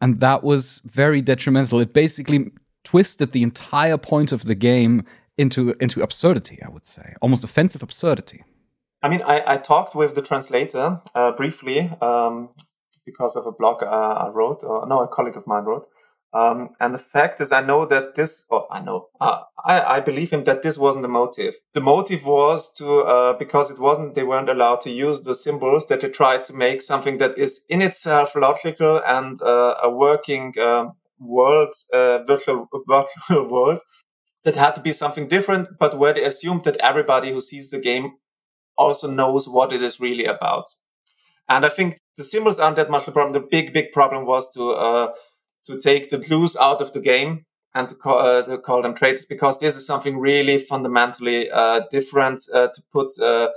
and 0.00 0.20
that 0.20 0.42
was 0.42 0.80
very 0.84 1.20
detrimental. 1.22 1.80
It 1.80 1.92
basically 1.92 2.50
twisted 2.84 3.32
the 3.32 3.42
entire 3.42 3.98
point 3.98 4.32
of 4.32 4.44
the 4.44 4.54
game 4.54 5.04
into 5.38 5.74
into 5.80 6.02
absurdity. 6.02 6.58
I 6.62 6.68
would 6.68 6.84
say 6.84 7.14
almost 7.20 7.44
offensive 7.44 7.82
absurdity. 7.82 8.44
I 9.02 9.08
mean, 9.08 9.22
I, 9.26 9.42
I 9.46 9.56
talked 9.58 9.94
with 9.94 10.14
the 10.14 10.22
translator 10.22 11.00
uh, 11.14 11.32
briefly 11.32 11.90
um, 12.00 12.50
because 13.04 13.36
of 13.36 13.46
a 13.46 13.52
blog 13.52 13.82
uh, 13.82 14.26
I 14.26 14.30
wrote, 14.30 14.62
or 14.64 14.86
no, 14.86 15.00
a 15.00 15.08
colleague 15.08 15.36
of 15.36 15.46
mine 15.46 15.64
wrote, 15.64 15.86
um, 16.36 16.70
and 16.80 16.92
the 16.92 16.98
fact 16.98 17.40
is, 17.40 17.50
I 17.50 17.62
know 17.62 17.86
that 17.86 18.14
this, 18.14 18.44
or 18.50 18.66
I 18.70 18.82
know, 18.82 19.08
I, 19.22 19.44
I 19.64 20.00
believe 20.00 20.30
him 20.30 20.44
that 20.44 20.62
this 20.62 20.76
wasn't 20.76 21.04
the 21.04 21.08
motive. 21.08 21.54
The 21.72 21.80
motive 21.80 22.26
was 22.26 22.70
to, 22.74 23.00
uh, 23.04 23.32
because 23.38 23.70
it 23.70 23.78
wasn't, 23.78 24.12
they 24.12 24.22
weren't 24.22 24.50
allowed 24.50 24.82
to 24.82 24.90
use 24.90 25.22
the 25.22 25.34
symbols 25.34 25.86
that 25.86 26.02
they 26.02 26.10
tried 26.10 26.44
to 26.44 26.52
make 26.52 26.82
something 26.82 27.16
that 27.18 27.38
is 27.38 27.62
in 27.70 27.80
itself 27.80 28.36
logical 28.36 29.00
and 29.06 29.40
uh, 29.40 29.76
a 29.82 29.88
working 29.88 30.52
um, 30.60 30.92
world, 31.18 31.74
uh, 31.94 32.18
virtual, 32.26 32.68
virtual 32.86 33.48
world 33.50 33.80
that 34.44 34.56
had 34.56 34.74
to 34.74 34.82
be 34.82 34.92
something 34.92 35.28
different, 35.28 35.78
but 35.78 35.98
where 35.98 36.12
they 36.12 36.24
assumed 36.24 36.64
that 36.64 36.76
everybody 36.80 37.30
who 37.30 37.40
sees 37.40 37.70
the 37.70 37.80
game 37.80 38.12
also 38.76 39.10
knows 39.10 39.48
what 39.48 39.72
it 39.72 39.80
is 39.80 40.00
really 40.00 40.26
about. 40.26 40.66
And 41.48 41.64
I 41.64 41.70
think 41.70 41.96
the 42.18 42.24
symbols 42.24 42.58
aren't 42.58 42.76
that 42.76 42.90
much 42.90 43.08
a 43.08 43.12
problem. 43.12 43.32
The 43.32 43.48
big, 43.48 43.72
big 43.72 43.92
problem 43.92 44.26
was 44.26 44.50
to, 44.52 44.72
uh, 44.72 45.12
to 45.66 45.78
take 45.78 46.08
the 46.08 46.18
Jews 46.18 46.56
out 46.56 46.80
of 46.80 46.92
the 46.92 47.00
game 47.00 47.44
and 47.74 47.88
to 47.88 47.94
call, 47.94 48.18
uh, 48.18 48.42
to 48.42 48.58
call 48.58 48.82
them 48.82 48.94
traitors 48.94 49.26
because 49.26 49.58
this 49.58 49.76
is 49.76 49.86
something 49.86 50.18
really 50.18 50.58
fundamentally 50.58 51.50
uh, 51.50 51.82
different 51.90 52.40
uh, 52.52 52.68
to 52.68 52.82
put 52.92 53.18
uh, 53.20 53.50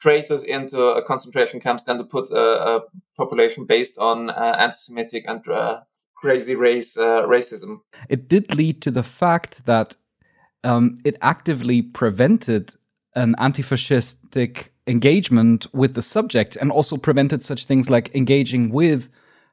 traitors 0.00 0.44
into 0.44 0.80
a 0.80 1.02
concentration 1.02 1.60
camps 1.60 1.84
than 1.84 1.98
to 1.98 2.04
put 2.04 2.30
a, 2.30 2.76
a 2.76 2.82
population 3.16 3.66
based 3.66 3.98
on 3.98 4.30
uh, 4.30 4.56
anti-Semitic 4.58 5.24
and 5.28 5.46
uh, 5.48 5.80
crazy 6.14 6.54
race 6.54 6.96
racism. 6.96 7.80
It 8.08 8.28
did 8.28 8.54
lead 8.54 8.80
to 8.82 8.90
the 8.90 9.02
fact 9.02 9.66
that 9.66 9.96
um, 10.62 10.96
it 11.04 11.16
actively 11.20 11.82
prevented 11.82 12.74
an 13.14 13.34
anti-fascistic 13.38 14.68
engagement 14.86 15.66
with 15.74 15.94
the 15.94 16.02
subject 16.02 16.56
and 16.56 16.70
also 16.72 16.96
prevented 16.96 17.42
such 17.42 17.66
things 17.66 17.90
like 17.90 18.14
engaging 18.14 18.70
with 18.70 19.10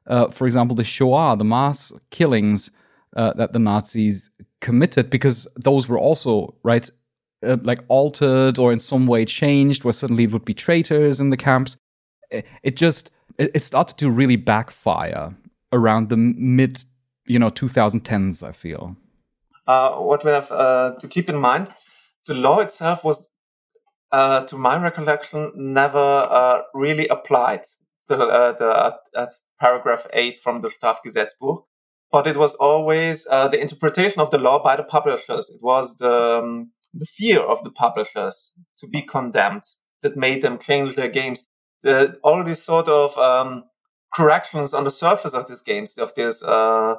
uh, 0.08 0.30
for 0.30 0.48
example, 0.48 0.76
the 0.76 0.84
Shoah, 0.84 1.36
the 1.38 1.44
mass 1.44 1.92
killings 2.10 2.72
uh, 3.16 3.34
that 3.34 3.54
the 3.54 3.60
Nazis 3.60 4.30
committed, 4.60 5.10
because 5.10 5.48
those 5.56 5.88
were 5.88 6.00
also 6.00 6.56
right, 6.64 6.90
uh, 7.46 7.58
like 7.64 7.80
altered 7.88 8.58
or 8.58 8.72
in 8.72 8.80
some 8.80 9.08
way 9.08 9.26
changed, 9.26 9.84
where 9.84 9.94
suddenly 9.94 10.24
it 10.24 10.32
would 10.32 10.46
be 10.46 10.54
traitors 10.54 11.20
in 11.20 11.30
the 11.30 11.38
camps. 11.38 11.78
It, 12.30 12.46
it 12.64 12.76
just 12.76 13.12
it, 13.38 13.52
it, 13.54 13.64
started 13.64 13.98
to 13.98 14.10
really 14.10 14.38
backfire 14.38 15.36
around 15.72 16.10
the 16.10 16.18
mid, 16.18 16.84
you 17.26 17.38
know, 17.38 17.52
2010s. 17.52 18.44
I 18.44 18.52
feel. 18.52 18.96
Uh, 19.68 19.96
what 19.98 20.26
we 20.26 20.32
have 20.32 20.52
uh, 20.52 20.96
to 21.00 21.08
keep 21.08 21.30
in 21.30 21.38
mind, 21.38 21.72
the 22.26 22.34
law 22.34 22.60
itself 22.60 23.04
was, 23.04 23.30
to 24.12 24.56
my 24.58 24.82
recollection, 24.82 25.52
never 25.56 26.64
really 26.74 27.08
applied 27.08 27.66
the, 28.18 28.26
uh, 28.26 28.52
the 28.54 29.20
uh, 29.20 29.28
paragraph 29.60 30.08
8 30.14 30.38
from 30.38 30.62
the 30.62 30.70
Strafgesetzbuch. 30.70 31.64
But 32.12 32.28
it 32.28 32.36
was 32.36 32.56
always 32.56 33.26
uh, 33.30 33.48
the 33.48 33.62
interpretation 33.62 34.22
of 34.22 34.32
the 34.32 34.38
law 34.38 34.62
by 34.62 34.76
the 34.76 34.84
publishers. 34.84 35.50
It 35.50 35.62
was 35.62 35.96
the, 35.96 36.42
um, 36.44 36.72
the 36.94 37.06
fear 37.06 37.40
of 37.40 37.64
the 37.64 37.72
publishers 37.72 38.54
to 38.78 38.88
be 38.88 39.02
condemned 39.02 39.64
that 40.02 40.18
made 40.18 40.42
them 40.42 40.58
change 40.58 40.96
their 40.96 41.10
games. 41.10 41.48
the, 41.84 42.18
all 42.24 42.44
these 42.44 42.62
sort 42.62 42.88
of 42.88 43.18
um, 43.18 43.64
corrections 44.14 44.74
on 44.74 44.84
the 44.84 44.92
surface 44.92 45.34
of 45.34 45.48
these 45.48 45.62
games, 45.62 45.98
of 45.98 46.14
this 46.16 46.44
uh, 46.44 46.96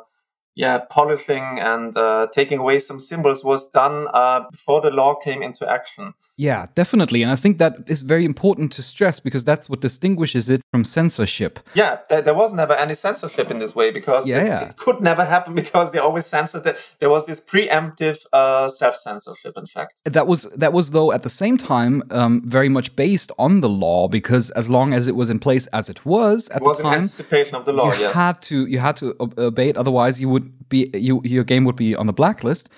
yeah, 0.55 0.79
polishing 0.90 1.59
and 1.61 1.96
uh, 1.96 2.27
taking 2.33 2.59
away 2.59 2.79
some 2.79 3.01
symbols 3.01 3.44
was 3.44 3.70
done 3.70 4.09
uh, 4.12 4.42
before 4.51 4.81
the 4.81 4.90
law 4.90 5.14
came 5.14 5.42
into 5.42 5.68
action. 5.68 6.14
Yeah, 6.37 6.66
definitely. 6.75 7.23
And 7.23 7.31
I 7.31 7.37
think 7.37 7.59
that 7.59 7.77
is 7.87 8.03
very 8.03 8.25
important 8.25 8.73
to 8.73 8.83
stress 8.83 9.21
because 9.21 9.45
that's 9.45 9.68
what 9.68 9.81
distinguishes 9.81 10.49
it 10.49 10.62
from 10.71 10.83
censorship. 10.85 11.61
Yeah, 11.75 11.99
there, 12.09 12.23
there 12.23 12.35
was 12.35 12.55
never 12.55 12.73
any 12.75 12.95
censorship 12.95 13.51
in 13.51 13.59
this 13.59 13.75
way 13.75 13.90
because 13.90 14.27
yeah, 14.27 14.38
it, 14.38 14.47
yeah. 14.47 14.68
it, 14.68 14.77
could 14.77 15.01
never 15.01 15.25
happen 15.25 15.55
because 15.62 15.92
they 15.92 15.99
always 15.99 16.25
censored 16.25 16.66
it. 16.66 16.77
There 17.01 17.11
was 17.11 17.27
this 17.27 17.40
preemptive 17.40 18.25
uh, 18.33 18.68
self 18.68 18.97
censorship, 18.97 19.59
in 19.59 19.66
fact. 19.66 20.01
That 20.05 20.27
was 20.27 20.45
that 20.57 20.73
was 20.73 20.92
though 20.92 21.12
at 21.12 21.23
the 21.23 21.29
same 21.29 21.59
time 21.59 22.03
um, 22.11 22.42
very 22.47 22.71
much 22.71 22.97
based 22.97 23.31
on 23.38 23.61
the 23.61 23.68
law 23.68 24.09
because 24.09 24.51
as 24.51 24.71
long 24.71 24.95
as 24.95 25.09
it 25.09 25.16
was 25.16 25.29
in 25.29 25.38
place 25.38 25.66
as 25.68 25.88
it 25.90 26.05
was 26.07 26.49
at 26.49 26.62
it 26.62 26.64
was 26.64 26.79
the 26.79 26.85
time, 26.85 26.95
anticipation 26.95 27.57
of 27.57 27.66
the 27.66 27.73
law. 27.73 27.92
you 27.92 28.01
yes, 28.01 28.14
had 28.14 28.40
to 28.42 28.66
you 28.66 28.79
had 28.79 28.97
to 28.97 29.14
obey 29.21 29.68
it. 29.68 29.77
Otherwise, 29.77 30.18
you 30.21 30.31
would 30.31 30.68
be 30.71 30.90
you 30.95 31.21
your 31.25 31.45
game 31.45 31.64
would 31.64 31.77
be 31.77 31.95
on 31.95 32.07
the 32.07 32.12
blacklist. 32.12 32.71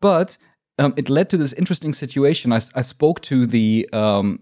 But 0.00 0.36
um, 0.78 0.94
it 0.96 1.08
led 1.08 1.28
to 1.30 1.36
this 1.36 1.52
interesting 1.54 1.92
situation. 1.92 2.52
I, 2.52 2.60
I 2.74 2.82
spoke 2.82 3.20
to 3.22 3.46
the 3.46 3.88
um, 3.92 4.40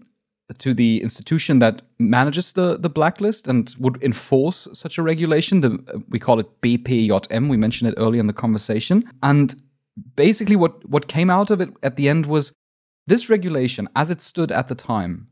to 0.59 0.73
the 0.73 1.01
institution 1.01 1.59
that 1.59 1.81
manages 1.99 2.53
the 2.53 2.77
the 2.77 2.89
blacklist 2.89 3.47
and 3.47 3.75
would 3.79 4.01
enforce 4.03 4.67
such 4.73 4.97
a 4.97 5.03
regulation. 5.03 5.61
The, 5.61 6.03
we 6.09 6.19
call 6.19 6.39
it 6.39 6.61
BPJM. 6.61 7.49
We 7.49 7.57
mentioned 7.57 7.91
it 7.91 7.95
earlier 7.97 8.21
in 8.21 8.27
the 8.27 8.33
conversation. 8.33 9.03
And 9.23 9.55
basically, 10.15 10.55
what 10.55 10.87
what 10.87 11.07
came 11.07 11.29
out 11.29 11.49
of 11.49 11.59
it 11.59 11.69
at 11.83 11.95
the 11.95 12.07
end 12.07 12.25
was 12.27 12.53
this 13.07 13.29
regulation, 13.29 13.89
as 13.95 14.09
it 14.09 14.21
stood 14.21 14.51
at 14.51 14.67
the 14.67 14.75
time, 14.75 15.27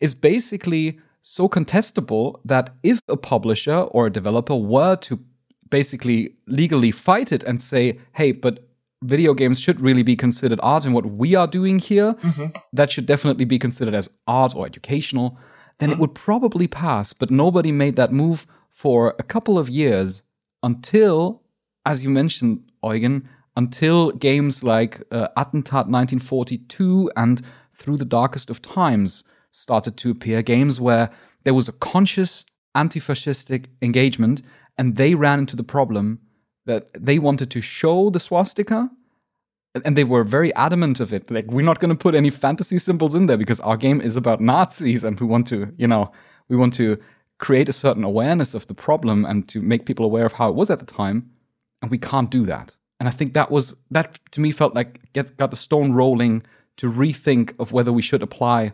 is 0.00 0.14
basically 0.14 0.98
so 1.22 1.48
contestable 1.48 2.40
that 2.44 2.70
if 2.82 2.98
a 3.08 3.16
publisher 3.16 3.76
or 3.76 4.06
a 4.06 4.12
developer 4.12 4.56
were 4.56 4.96
to 4.96 5.20
basically 5.68 6.34
legally 6.46 6.90
fight 6.90 7.30
it 7.30 7.44
and 7.44 7.62
say, 7.62 7.98
"Hey, 8.12 8.32
but 8.32 8.69
video 9.02 9.32
games 9.32 9.58
should 9.58 9.80
really 9.80 10.02
be 10.02 10.16
considered 10.16 10.60
art 10.62 10.84
and 10.84 10.94
what 10.94 11.06
we 11.06 11.34
are 11.34 11.46
doing 11.46 11.78
here 11.78 12.14
mm-hmm. 12.14 12.46
that 12.72 12.90
should 12.90 13.06
definitely 13.06 13.44
be 13.44 13.58
considered 13.58 13.94
as 13.94 14.10
art 14.26 14.54
or 14.54 14.66
educational 14.66 15.38
then 15.78 15.88
mm-hmm. 15.88 15.94
it 15.94 16.00
would 16.00 16.14
probably 16.14 16.68
pass 16.68 17.12
but 17.12 17.30
nobody 17.30 17.72
made 17.72 17.96
that 17.96 18.12
move 18.12 18.46
for 18.68 19.14
a 19.18 19.22
couple 19.22 19.58
of 19.58 19.68
years 19.68 20.22
until 20.62 21.42
as 21.86 22.02
you 22.02 22.10
mentioned 22.10 22.62
eugen 22.84 23.26
until 23.56 24.10
games 24.12 24.62
like 24.62 25.00
uh, 25.10 25.28
attentat 25.36 25.88
1942 25.88 27.10
and 27.16 27.42
through 27.74 27.96
the 27.96 28.04
darkest 28.04 28.50
of 28.50 28.60
times 28.60 29.24
started 29.50 29.96
to 29.96 30.10
appear 30.10 30.42
games 30.42 30.80
where 30.80 31.10
there 31.44 31.54
was 31.54 31.68
a 31.68 31.72
conscious 31.72 32.44
anti-fascistic 32.74 33.66
engagement 33.82 34.42
and 34.78 34.96
they 34.96 35.14
ran 35.14 35.38
into 35.38 35.56
the 35.56 35.64
problem 35.64 36.20
that 36.70 36.88
they 36.94 37.18
wanted 37.18 37.50
to 37.50 37.60
show 37.60 38.10
the 38.10 38.20
swastika 38.20 38.90
and 39.84 39.96
they 39.96 40.04
were 40.04 40.24
very 40.24 40.52
adamant 40.54 41.00
of 41.00 41.12
it. 41.12 41.30
Like 41.30 41.46
we're 41.46 41.70
not 41.70 41.80
going 41.80 41.94
to 41.96 42.04
put 42.06 42.14
any 42.14 42.30
fantasy 42.30 42.78
symbols 42.78 43.14
in 43.14 43.26
there 43.26 43.36
because 43.36 43.60
our 43.60 43.76
game 43.76 44.00
is 44.00 44.16
about 44.16 44.40
nazis 44.40 45.04
and 45.04 45.18
we 45.20 45.26
want 45.26 45.46
to 45.48 45.58
you 45.76 45.88
know 45.92 46.10
we 46.48 46.56
want 46.56 46.74
to 46.74 46.96
create 47.38 47.68
a 47.68 47.80
certain 47.84 48.04
awareness 48.04 48.54
of 48.54 48.66
the 48.66 48.74
problem 48.74 49.24
and 49.24 49.48
to 49.48 49.60
make 49.62 49.86
people 49.86 50.04
aware 50.04 50.26
of 50.26 50.34
how 50.34 50.48
it 50.48 50.54
was 50.54 50.70
at 50.70 50.78
the 50.78 50.92
time 51.02 51.18
and 51.80 51.90
we 51.90 51.98
can't 51.98 52.30
do 52.30 52.44
that. 52.44 52.76
And 52.98 53.08
i 53.08 53.12
think 53.18 53.34
that 53.34 53.50
was 53.50 53.64
that 53.90 54.18
to 54.34 54.40
me 54.40 54.50
felt 54.52 54.74
like 54.74 54.90
get, 55.12 55.36
got 55.36 55.50
the 55.50 55.64
stone 55.66 55.92
rolling 55.92 56.42
to 56.76 56.86
rethink 57.02 57.54
of 57.58 57.72
whether 57.72 57.92
we 57.92 58.02
should 58.08 58.22
apply 58.22 58.72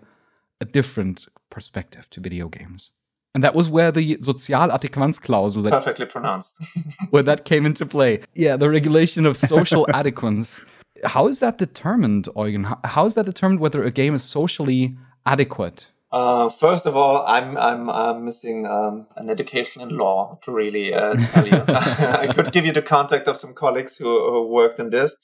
a 0.60 0.66
different 0.78 1.26
perspective 1.50 2.04
to 2.10 2.20
video 2.20 2.48
games 2.48 2.92
and 3.36 3.44
that 3.44 3.54
was 3.54 3.68
where 3.68 3.92
the 3.92 4.16
Sozialadäquanzklausel 4.16 5.62
that 5.64 5.70
perfectly 5.70 6.06
pronounced 6.06 6.58
where 7.10 7.22
that 7.22 7.44
came 7.44 7.66
into 7.66 7.84
play. 7.84 8.20
Yeah, 8.34 8.56
the 8.56 8.70
regulation 8.70 9.26
of 9.26 9.36
social 9.36 9.86
adequance. 9.92 10.64
How 11.04 11.28
is 11.28 11.40
that 11.40 11.58
determined, 11.58 12.30
Eugen? 12.34 12.66
How 12.84 13.04
is 13.04 13.14
that 13.16 13.26
determined 13.26 13.60
whether 13.60 13.84
a 13.84 13.90
game 13.90 14.14
is 14.14 14.24
socially 14.24 14.96
adequate? 15.26 15.92
Uh, 16.10 16.48
first 16.48 16.86
of 16.86 16.96
all, 16.96 17.26
I'm 17.26 17.58
I'm, 17.58 17.90
I'm 17.90 18.24
missing 18.24 18.66
um, 18.66 19.06
an 19.16 19.28
education 19.28 19.82
in 19.82 19.90
law 19.90 20.38
to 20.44 20.50
really 20.50 20.94
uh, 20.94 21.16
tell 21.16 21.46
you. 21.46 21.62
I 21.68 22.32
could 22.34 22.52
give 22.52 22.64
you 22.64 22.72
the 22.72 22.80
contact 22.80 23.28
of 23.28 23.36
some 23.36 23.52
colleagues 23.52 23.98
who, 23.98 24.30
who 24.30 24.48
worked 24.48 24.78
in 24.78 24.88
this, 24.88 25.14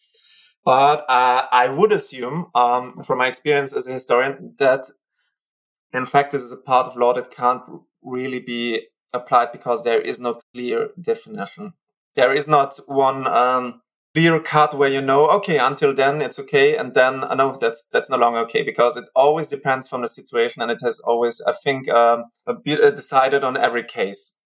but 0.67 1.07
uh, 1.09 1.47
I 1.51 1.71
would 1.71 1.93
assume, 1.93 2.51
um, 2.55 3.03
from 3.05 3.17
my 3.17 3.29
experience 3.29 3.73
as 3.73 3.87
a 3.87 3.93
historian, 3.93 4.55
that 4.59 4.85
in 5.95 6.05
fact 6.05 6.33
this 6.33 6.43
is 6.43 6.53
a 6.53 6.59
part 6.59 6.87
of 6.87 6.97
law 6.97 7.15
that 7.15 7.31
can't 7.31 7.63
really 8.03 8.41
be 8.41 8.87
applied 9.13 9.53
because 9.53 9.85
there 9.85 10.01
is 10.01 10.19
no 10.19 10.41
clear 10.55 10.91
definition. 11.01 11.75
There 12.15 12.33
is 12.33 12.47
not 12.47 12.79
one 12.87 13.27
um, 13.27 13.81
clear 14.15 14.39
cut 14.41 14.75
where 14.75 14.91
you 14.91 15.01
know, 15.01 15.29
okay, 15.31 15.59
until 15.59 15.95
then 15.95 16.21
it's 16.21 16.39
okay, 16.39 16.77
and 16.77 16.95
then 16.95 17.25
uh, 17.25 17.35
no, 17.35 17.57
that's 17.61 17.85
that's 17.93 18.11
no 18.11 18.19
longer 18.19 18.41
okay 18.41 18.63
because 18.63 18.97
it 18.97 19.09
always 19.15 19.49
depends 19.49 19.89
from 19.89 20.03
the 20.03 20.09
situation, 20.09 20.63
and 20.63 20.71
it 20.71 20.81
has 20.83 21.01
always, 21.01 21.41
I 21.41 21.53
think, 21.53 21.89
um, 21.89 22.25
uh, 22.47 22.55
decided 22.91 23.45
on 23.45 23.57
every 23.57 23.85
case. 23.85 24.37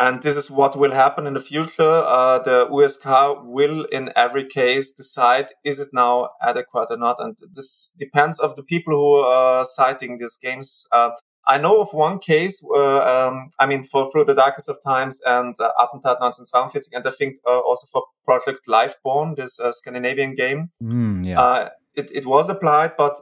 And 0.00 0.22
this 0.22 0.36
is 0.36 0.48
what 0.48 0.76
will 0.78 0.92
happen 0.92 1.26
in 1.26 1.34
the 1.34 1.40
future. 1.40 1.82
Uh, 2.06 2.38
the 2.38 2.68
USK 2.70 3.42
will, 3.42 3.84
in 3.86 4.12
every 4.14 4.44
case, 4.44 4.92
decide 4.92 5.46
is 5.64 5.80
it 5.80 5.88
now 5.92 6.28
adequate 6.40 6.86
or 6.90 6.98
not. 6.98 7.16
And 7.18 7.36
this 7.50 7.92
depends 7.98 8.38
of 8.38 8.54
the 8.54 8.62
people 8.62 8.94
who 8.94 9.14
are 9.16 9.64
citing 9.64 10.18
these 10.18 10.36
games. 10.36 10.86
Uh, 10.92 11.10
I 11.48 11.56
know 11.56 11.80
of 11.80 11.94
one 11.94 12.18
case, 12.18 12.62
uh, 12.62 13.28
um, 13.28 13.50
I 13.58 13.66
mean, 13.66 13.82
for 13.82 14.10
Through 14.10 14.26
the 14.26 14.34
Darkest 14.34 14.68
of 14.68 14.76
Times 14.84 15.20
and 15.24 15.54
uh, 15.58 15.72
Attentat 15.80 16.20
1942, 16.20 16.90
and 16.94 17.06
I 17.06 17.10
think 17.10 17.38
uh, 17.46 17.60
also 17.60 17.86
for 17.86 18.04
Project 18.24 18.66
Lifeborn, 18.68 19.34
this 19.34 19.58
uh, 19.58 19.72
Scandinavian 19.72 20.34
game. 20.34 20.70
Mm, 20.82 21.26
yeah. 21.26 21.40
Uh, 21.40 21.68
it, 21.94 22.10
it 22.12 22.26
was 22.26 22.50
applied, 22.50 22.96
but 22.98 23.18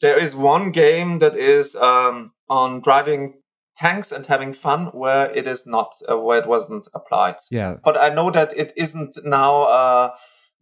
there 0.00 0.16
is 0.16 0.36
one 0.36 0.70
game 0.70 1.18
that 1.18 1.34
is 1.34 1.74
um, 1.74 2.32
on 2.48 2.80
driving 2.80 3.34
tanks 3.76 4.12
and 4.12 4.24
having 4.24 4.52
fun 4.52 4.86
where 4.86 5.30
it 5.34 5.48
is 5.48 5.66
not, 5.66 5.94
uh, 6.08 6.16
where 6.16 6.40
it 6.40 6.46
wasn't 6.46 6.86
applied. 6.94 7.36
Yeah. 7.50 7.76
But 7.84 8.00
I 8.00 8.14
know 8.14 8.30
that 8.30 8.56
it 8.56 8.72
isn't 8.76 9.18
now 9.24 10.14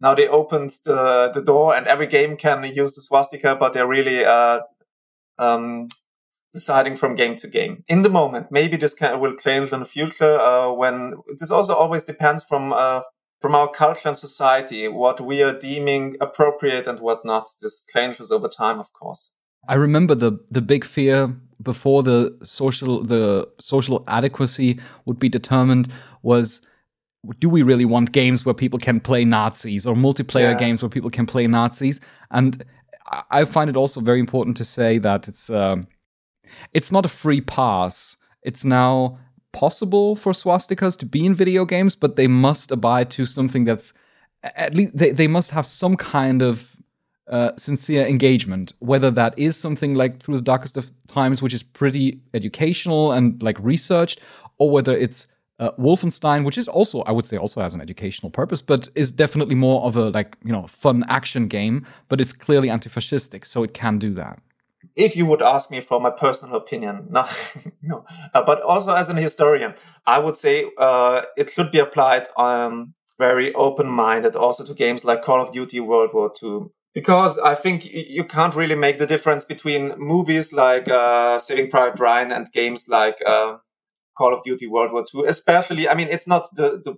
now 0.03 0.13
they 0.13 0.27
opened 0.27 0.71
the, 0.83 1.31
the 1.33 1.41
door 1.41 1.73
and 1.73 1.87
every 1.87 2.07
game 2.07 2.35
can 2.35 2.63
use 2.65 2.93
the 2.95 3.01
swastika, 3.01 3.55
but 3.55 3.71
they're 3.71 3.87
really 3.87 4.25
uh, 4.25 4.59
um, 5.39 5.87
deciding 6.53 6.95
from 6.95 7.15
game 7.15 7.35
to 7.37 7.47
game 7.47 7.83
in 7.87 8.03
the 8.03 8.09
moment. 8.09 8.47
Maybe 8.51 8.77
this 8.77 8.93
can, 8.93 9.19
will 9.19 9.35
change 9.35 9.73
in 9.73 9.79
the 9.79 9.85
future 9.85 10.37
uh, 10.39 10.71
when 10.71 11.15
this 11.39 11.51
also 11.51 11.73
always 11.73 12.03
depends 12.03 12.43
from 12.43 12.71
uh, 12.73 13.01
from 13.41 13.55
our 13.55 13.69
culture 13.69 14.07
and 14.07 14.17
society 14.17 14.87
what 14.87 15.19
we 15.19 15.43
are 15.43 15.57
deeming 15.57 16.15
appropriate 16.21 16.87
and 16.87 16.99
what 16.99 17.25
not. 17.25 17.49
This 17.61 17.85
changes 17.85 18.31
over 18.31 18.47
time, 18.47 18.79
of 18.79 18.93
course. 18.93 19.33
I 19.67 19.73
remember 19.73 20.15
the 20.15 20.39
the 20.51 20.61
big 20.61 20.85
fear 20.85 21.35
before 21.61 22.03
the 22.03 22.37
social 22.43 23.03
the 23.03 23.47
social 23.59 24.03
adequacy 24.07 24.79
would 25.05 25.19
be 25.19 25.29
determined 25.29 25.91
was 26.21 26.61
do 27.39 27.49
we 27.49 27.63
really 27.63 27.85
want 27.85 28.11
games 28.11 28.45
where 28.45 28.53
people 28.53 28.79
can 28.79 28.99
play 28.99 29.23
Nazis 29.23 29.85
or 29.87 29.95
multiplayer 29.95 30.51
yeah. 30.51 30.59
games 30.59 30.83
where 30.83 30.89
people 30.89 31.09
can 31.09 31.25
play 31.25 31.47
Nazis? 31.47 32.01
And 32.31 32.63
I 33.31 33.45
find 33.45 33.69
it 33.69 33.77
also 33.77 34.01
very 34.01 34.19
important 34.19 34.57
to 34.57 34.65
say 34.65 34.97
that 34.99 35.27
it's 35.27 35.49
um, 35.49 35.87
it's 36.73 36.91
not 36.91 37.05
a 37.05 37.09
free 37.09 37.41
pass. 37.41 38.17
It's 38.43 38.65
now 38.65 39.19
possible 39.53 40.15
for 40.15 40.33
swastikas 40.33 40.97
to 40.97 41.05
be 41.05 41.25
in 41.25 41.35
video 41.35 41.63
games, 41.63 41.95
but 41.95 42.15
they 42.15 42.27
must 42.27 42.71
abide 42.71 43.09
to 43.11 43.25
something 43.25 43.63
that's 43.63 43.93
at 44.43 44.75
least 44.75 44.97
they, 44.97 45.11
they 45.11 45.27
must 45.27 45.51
have 45.51 45.65
some 45.65 45.95
kind 45.95 46.41
of 46.41 46.75
uh, 47.29 47.51
sincere 47.55 48.05
engagement, 48.05 48.73
whether 48.79 49.09
that 49.11 49.37
is 49.37 49.55
something 49.55 49.95
like 49.95 50.19
Through 50.19 50.35
the 50.35 50.41
Darkest 50.41 50.75
of 50.75 50.91
Times, 51.07 51.41
which 51.41 51.53
is 51.53 51.63
pretty 51.63 52.19
educational 52.33 53.13
and 53.13 53.41
like 53.41 53.57
researched, 53.59 54.19
or 54.57 54.69
whether 54.69 54.95
it's 54.97 55.27
uh, 55.59 55.71
Wolfenstein, 55.79 56.43
which 56.43 56.57
is 56.57 56.67
also, 56.67 57.01
I 57.03 57.11
would 57.11 57.23
say, 57.23 57.37
also 57.37 57.61
has 57.61 57.73
an 57.73 57.79
educational 57.79 58.29
purpose, 58.29 58.61
but 58.61 58.89
is 58.95 59.11
definitely 59.11 59.55
more 59.55 59.83
of 59.83 59.95
a 59.95 60.09
like 60.09 60.35
you 60.43 60.51
know 60.51 60.67
fun 60.67 61.05
action 61.07 61.47
game. 61.47 61.85
But 62.09 62.19
it's 62.19 62.33
clearly 62.33 62.69
anti-fascistic, 62.69 63.45
so 63.45 63.63
it 63.63 63.73
can 63.73 63.99
do 63.99 64.13
that 64.15 64.41
if 64.95 65.15
you 65.15 65.25
would 65.25 65.41
ask 65.41 65.71
me 65.71 65.81
for 65.81 65.99
my 65.99 66.09
personal 66.09 66.55
opinion, 66.55 67.07
no, 67.09 67.25
no, 67.81 68.05
uh, 68.33 68.43
but 68.43 68.61
also 68.61 68.93
as 68.93 69.09
an 69.09 69.17
historian, 69.17 69.75
I 70.05 70.19
would 70.19 70.35
say 70.35 70.69
uh, 70.77 71.23
it 71.37 71.49
should 71.49 71.71
be 71.71 71.79
applied 71.79 72.27
um, 72.37 72.93
very 73.19 73.53
open-minded 73.53 74.35
also 74.35 74.63
to 74.65 74.73
games 74.73 75.05
like 75.05 75.21
Call 75.21 75.41
of 75.41 75.51
Duty 75.51 75.79
World 75.79 76.11
War 76.13 76.31
II. 76.41 76.67
Because 76.93 77.39
I 77.39 77.55
think 77.55 77.85
you 77.85 78.23
can't 78.23 78.53
really 78.53 78.75
make 78.75 78.99
the 78.99 79.07
difference 79.07 79.43
between 79.43 79.97
movies 79.97 80.53
like 80.53 80.87
uh, 80.87 81.39
Saving 81.39 81.71
Private 81.71 81.99
Ryan 81.99 82.31
and 82.31 82.51
games 82.51 82.87
like 82.87 83.17
uh, 83.25 83.57
Call 84.15 84.31
of 84.31 84.43
Duty 84.43 84.67
World 84.67 84.91
War 84.91 85.03
II. 85.13 85.23
Especially, 85.25 85.89
I 85.89 85.95
mean, 85.95 86.07
it's 86.09 86.27
not 86.27 86.43
the, 86.55 86.81
the 86.85 86.95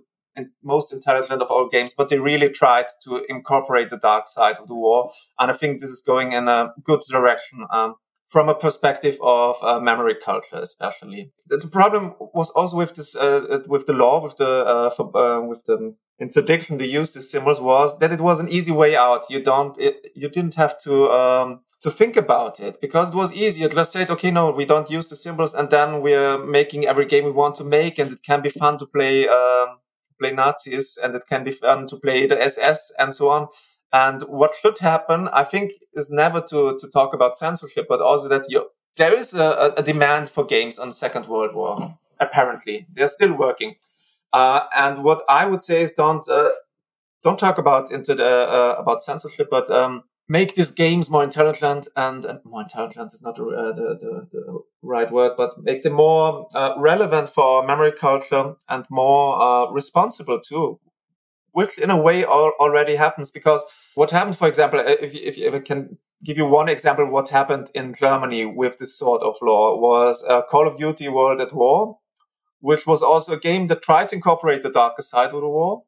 most 0.62 0.92
intelligent 0.92 1.42
of 1.42 1.50
all 1.50 1.68
games, 1.68 1.94
but 1.96 2.08
they 2.08 2.18
really 2.18 2.48
tried 2.48 2.86
to 3.04 3.24
incorporate 3.28 3.90
the 3.90 3.98
dark 3.98 4.28
side 4.28 4.56
of 4.56 4.66
the 4.66 4.74
war. 4.74 5.10
And 5.38 5.50
I 5.50 5.54
think 5.54 5.80
this 5.80 5.90
is 5.90 6.00
going 6.00 6.32
in 6.32 6.48
a 6.48 6.72
good 6.84 7.00
direction. 7.10 7.66
Um, 7.70 7.96
from 8.28 8.48
a 8.48 8.54
perspective 8.56 9.18
of 9.22 9.56
uh, 9.62 9.78
memory 9.78 10.16
culture, 10.16 10.56
especially. 10.56 11.30
The, 11.46 11.58
the, 11.58 11.68
problem 11.68 12.14
was 12.18 12.50
also 12.50 12.76
with 12.76 12.94
this, 12.96 13.14
uh, 13.14 13.46
uh 13.48 13.58
with 13.68 13.86
the 13.86 13.92
law, 13.92 14.20
with 14.20 14.36
the, 14.36 14.64
uh, 14.66 14.90
for, 14.90 15.16
uh, 15.16 15.40
with 15.42 15.64
the 15.66 15.94
interdiction 16.18 16.78
to 16.78 16.86
use 16.86 17.12
these 17.12 17.30
symbols 17.30 17.60
was 17.60 17.98
that 17.98 18.10
it 18.10 18.20
was 18.20 18.40
an 18.40 18.48
easy 18.48 18.72
way 18.72 18.96
out. 18.96 19.26
You 19.30 19.40
don't, 19.40 19.78
it, 19.80 20.10
you 20.16 20.28
didn't 20.28 20.54
have 20.54 20.76
to, 20.80 21.08
um, 21.10 21.60
to 21.82 21.90
think 21.90 22.16
about 22.16 22.58
it 22.58 22.80
because 22.80 23.10
it 23.10 23.14
was 23.14 23.32
easy. 23.32 23.62
You 23.62 23.68
just 23.68 23.92
said, 23.92 24.10
okay, 24.10 24.30
no, 24.30 24.50
we 24.50 24.64
don't 24.64 24.90
use 24.90 25.08
the 25.08 25.16
symbols, 25.16 25.54
and 25.54 25.70
then 25.70 26.00
we're 26.00 26.38
making 26.38 26.86
every 26.86 27.06
game 27.06 27.24
we 27.24 27.30
want 27.30 27.54
to 27.56 27.64
make, 27.64 27.98
and 27.98 28.10
it 28.10 28.22
can 28.22 28.40
be 28.40 28.50
fun 28.50 28.78
to 28.78 28.86
play, 28.86 29.28
um, 29.28 29.78
play 30.18 30.32
Nazis, 30.32 30.98
and 31.02 31.14
it 31.14 31.24
can 31.28 31.44
be 31.44 31.50
fun 31.50 31.86
to 31.88 31.96
play 31.96 32.26
the 32.26 32.42
SS, 32.42 32.92
and 32.98 33.14
so 33.14 33.30
on. 33.30 33.48
And 33.92 34.22
what 34.22 34.54
should 34.54 34.78
happen, 34.78 35.28
I 35.28 35.44
think, 35.44 35.72
is 35.94 36.10
never 36.10 36.40
to, 36.40 36.76
to 36.78 36.88
talk 36.88 37.14
about 37.14 37.34
censorship, 37.34 37.86
but 37.88 38.00
also 38.00 38.28
that 38.28 38.44
you, 38.48 38.68
there 38.96 39.16
is 39.16 39.34
a, 39.34 39.72
a 39.76 39.82
demand 39.82 40.28
for 40.28 40.44
games 40.44 40.78
on 40.78 40.88
the 40.88 40.94
Second 40.94 41.26
World 41.26 41.54
War. 41.54 41.98
Apparently, 42.18 42.86
they're 42.92 43.08
still 43.08 43.34
working. 43.34 43.76
Uh, 44.32 44.66
and 44.76 45.04
what 45.04 45.22
I 45.28 45.46
would 45.46 45.62
say 45.62 45.82
is 45.82 45.92
don't 45.92 46.26
uh, 46.28 46.50
don't 47.22 47.38
talk 47.38 47.58
about 47.58 47.90
into 47.90 48.14
the 48.14 48.46
uh, 48.48 48.74
about 48.78 49.00
censorship, 49.00 49.48
but 49.50 49.70
um, 49.70 50.04
make 50.28 50.54
these 50.54 50.70
games 50.70 51.10
more 51.10 51.22
intelligent 51.22 51.88
and 51.96 52.26
uh, 52.26 52.38
more 52.44 52.62
intelligent 52.62 53.12
is 53.12 53.22
not 53.22 53.36
the, 53.36 53.44
uh, 53.44 53.72
the, 53.72 53.96
the, 54.00 54.28
the, 54.30 54.60
right 54.82 55.10
word, 55.10 55.32
but 55.36 55.52
make 55.62 55.82
them 55.82 55.94
more 55.94 56.46
uh, 56.54 56.74
relevant 56.78 57.28
for 57.28 57.66
memory 57.66 57.92
culture 57.92 58.54
and 58.68 58.84
more 58.90 59.72
responsible 59.72 60.40
too 60.40 60.78
which 61.56 61.78
in 61.78 61.88
a 61.88 61.96
way 61.96 62.22
already 62.22 62.96
happens 62.96 63.30
because 63.30 63.64
what 63.94 64.10
happened, 64.10 64.36
for 64.36 64.46
example, 64.46 64.78
if, 64.78 65.14
if, 65.14 65.38
if 65.38 65.54
I 65.54 65.60
can 65.60 65.96
give 66.22 66.36
you 66.36 66.44
one 66.44 66.68
example, 66.68 67.10
what 67.10 67.30
happened 67.30 67.70
in 67.74 67.94
Germany 67.94 68.44
with 68.44 68.76
this 68.76 68.98
sort 68.98 69.22
of 69.22 69.36
law 69.40 69.80
was 69.80 70.22
uh, 70.28 70.42
Call 70.42 70.68
of 70.68 70.76
Duty 70.76 71.08
World 71.08 71.40
at 71.40 71.54
War, 71.54 71.96
which 72.60 72.86
was 72.86 73.00
also 73.00 73.32
a 73.32 73.38
game 73.38 73.68
that 73.68 73.80
tried 73.80 74.10
to 74.10 74.16
incorporate 74.16 74.62
the 74.62 74.70
darker 74.70 75.00
side 75.00 75.32
of 75.32 75.40
the 75.40 75.48
war. 75.48 75.84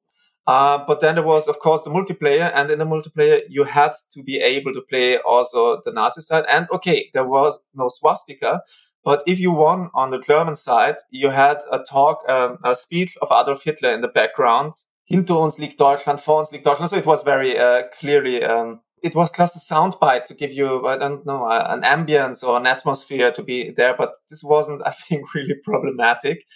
Uh, 0.49 0.83
but 0.87 1.01
then 1.01 1.15
there 1.15 1.25
was, 1.25 1.47
of 1.47 1.59
course, 1.59 1.83
the 1.83 1.91
multiplayer, 1.91 2.51
and 2.55 2.71
in 2.71 2.79
the 2.79 2.87
multiplayer, 2.87 3.43
you 3.51 3.65
had 3.65 3.93
to 4.11 4.23
be 4.23 4.41
able 4.41 4.73
to 4.73 4.81
play 4.81 5.19
also 5.19 5.79
the 5.85 5.93
Nazi 5.93 6.23
side. 6.23 6.47
And 6.51 6.67
okay, 6.73 7.11
there 7.13 7.27
was 7.27 7.63
no 7.75 7.89
swastika, 7.89 8.63
but 9.05 9.23
if 9.27 9.39
you 9.39 9.53
won 9.53 9.91
on 9.93 10.09
the 10.09 10.19
German 10.19 10.55
side, 10.55 10.97
you 11.11 11.29
had 11.29 11.59
a 11.71 11.81
talk, 11.81 12.23
um, 12.31 12.57
a 12.65 12.75
speech 12.75 13.19
of 13.21 13.29
Adolf 13.31 13.63
Hitler 13.63 13.91
in 13.91 14.01
the 14.01 14.09
background, 14.09 14.73
hinter 15.05 15.35
uns 15.35 15.59
liegt 15.59 15.79
Deutschland, 15.79 16.19
vor 16.19 16.39
uns 16.39 16.51
liegt 16.51 16.65
Deutschland. 16.65 16.89
So 16.89 16.97
it 16.97 17.05
was 17.05 17.23
very 17.23 17.59
uh, 17.59 17.83
clearly, 18.01 18.43
um, 18.43 18.81
it 19.03 19.15
was 19.15 19.31
just 19.31 19.55
a 19.55 19.75
soundbite 19.75 20.25
to 20.25 20.35
give 20.35 20.53
you, 20.53 20.87
I 20.87 20.97
don't 20.97 21.27
know, 21.27 21.47
an 21.47 21.83
ambience 21.83 22.43
or 22.43 22.57
an 22.57 22.67
atmosphere 22.67 23.31
to 23.33 23.43
be 23.43 23.71
there. 23.71 23.95
But 23.95 24.15
this 24.31 24.43
wasn't, 24.43 24.81
I 24.87 24.93
think, 24.93 25.35
really 25.35 25.57
problematic. 25.63 26.47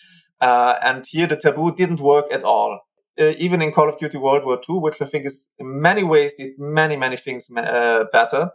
Uh, 0.40 0.76
and 0.82 1.04
here 1.06 1.26
the 1.26 1.36
taboo 1.36 1.74
didn't 1.74 2.00
work 2.00 2.32
at 2.32 2.42
all. 2.42 2.80
Uh, 3.20 3.34
even 3.38 3.60
in 3.60 3.72
Call 3.72 3.90
of 3.90 3.98
Duty 3.98 4.16
World 4.16 4.44
War 4.44 4.58
II, 4.68 4.78
which 4.80 5.02
I 5.02 5.04
think 5.04 5.26
is 5.26 5.46
in 5.58 5.80
many 5.82 6.02
ways 6.02 6.32
did 6.32 6.58
many, 6.58 6.96
many 6.96 7.16
things 7.16 7.50
uh, 7.54 8.04
better. 8.10 8.50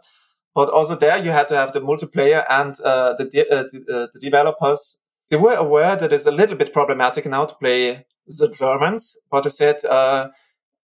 But 0.54 0.68
also 0.70 0.96
there 0.96 1.16
you 1.18 1.30
had 1.30 1.46
to 1.48 1.54
have 1.56 1.72
the 1.72 1.80
multiplayer 1.80 2.44
and 2.50 2.74
uh, 2.84 3.14
the, 3.16 3.26
de- 3.26 3.48
uh, 3.48 3.62
the, 3.62 4.08
the 4.12 4.20
developers. 4.20 5.00
They 5.30 5.36
were 5.36 5.54
aware 5.54 5.94
that 5.94 6.12
it's 6.12 6.26
a 6.26 6.32
little 6.32 6.56
bit 6.56 6.72
problematic 6.72 7.26
now 7.26 7.44
to 7.44 7.54
play 7.54 8.06
the 8.26 8.48
Germans, 8.48 9.16
but 9.30 9.44
they 9.44 9.50
said, 9.50 9.84
uh, 9.84 10.30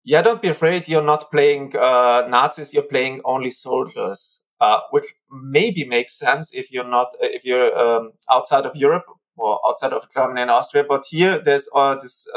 yeah, 0.03 0.21
don't 0.21 0.41
be 0.41 0.49
afraid. 0.49 0.87
You're 0.87 1.01
not 1.01 1.31
playing 1.31 1.75
uh, 1.75 2.27
Nazis. 2.29 2.73
You're 2.73 2.83
playing 2.83 3.21
only 3.25 3.49
soldiers, 3.49 4.43
uh, 4.61 4.81
which 4.91 5.05
maybe 5.31 5.85
makes 5.85 6.17
sense 6.17 6.53
if 6.53 6.71
you're 6.71 6.87
not 6.87 7.07
if 7.19 7.43
you're 7.43 7.75
um, 7.77 8.11
outside 8.29 8.67
of 8.67 8.75
Europe 8.75 9.05
or 9.35 9.59
outside 9.67 9.93
of 9.93 10.07
Germany 10.13 10.41
and 10.41 10.51
Austria. 10.51 10.85
But 10.87 11.05
here, 11.09 11.39
there's 11.39 11.67
all 11.73 11.95
this. 11.95 12.27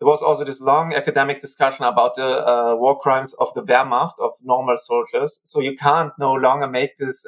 Uh, 0.00 0.04
there 0.04 0.10
was 0.10 0.22
also 0.22 0.44
this 0.44 0.60
long 0.60 0.94
academic 0.94 1.40
discussion 1.40 1.84
about 1.84 2.14
the 2.14 2.46
uh, 2.46 2.74
war 2.76 2.98
crimes 2.98 3.34
of 3.34 3.52
the 3.54 3.62
Wehrmacht 3.62 4.18
of 4.18 4.32
normal 4.42 4.76
soldiers. 4.76 5.40
So 5.44 5.60
you 5.60 5.74
can't 5.74 6.12
no 6.18 6.32
longer 6.32 6.68
make 6.68 6.96
this 6.96 7.26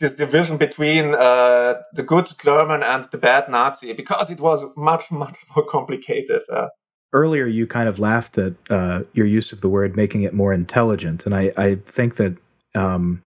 this 0.00 0.14
division 0.14 0.56
between 0.56 1.14
uh, 1.14 1.74
the 1.92 2.02
good 2.02 2.28
German 2.42 2.82
and 2.82 3.04
the 3.04 3.18
bad 3.18 3.48
Nazi 3.48 3.92
because 3.92 4.30
it 4.30 4.40
was 4.40 4.64
much, 4.76 5.10
much 5.10 5.38
more 5.56 5.64
complicated. 5.64 6.42
Uh, 6.50 6.68
Earlier, 7.12 7.46
you 7.46 7.66
kind 7.68 7.88
of 7.88 8.00
laughed 8.00 8.38
at 8.38 8.54
uh, 8.68 9.04
your 9.12 9.26
use 9.26 9.52
of 9.52 9.60
the 9.60 9.68
word 9.68 9.96
making 9.96 10.22
it 10.22 10.34
more 10.34 10.52
intelligent. 10.52 11.26
And 11.26 11.34
I, 11.34 11.52
I 11.56 11.76
think 11.86 12.16
that 12.16 12.36
um, 12.74 13.22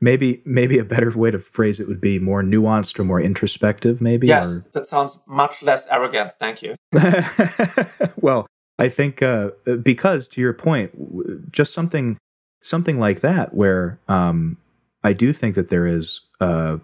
maybe 0.00 0.42
maybe 0.44 0.78
a 0.78 0.84
better 0.84 1.10
way 1.16 1.30
to 1.30 1.38
phrase 1.38 1.80
it 1.80 1.88
would 1.88 2.00
be 2.00 2.18
more 2.18 2.42
nuanced 2.42 2.98
or 2.98 3.04
more 3.04 3.20
introspective, 3.20 4.00
maybe? 4.00 4.26
Yes, 4.26 4.58
or... 4.58 4.66
that 4.72 4.86
sounds 4.86 5.22
much 5.26 5.62
less 5.62 5.86
arrogant. 5.88 6.32
Thank 6.32 6.62
you. 6.62 6.74
well, 8.16 8.46
I 8.78 8.88
think 8.88 9.22
uh, 9.22 9.50
because 9.82 10.28
to 10.28 10.40
your 10.40 10.52
point, 10.52 11.52
just 11.52 11.72
something 11.72 12.16
something 12.60 12.98
like 12.98 13.20
that 13.20 13.54
where 13.54 13.98
um, 14.08 14.56
I 15.02 15.12
do 15.12 15.32
think 15.32 15.54
that 15.54 15.70
there 15.70 15.86
is, 15.86 16.20
uh, 16.40 16.78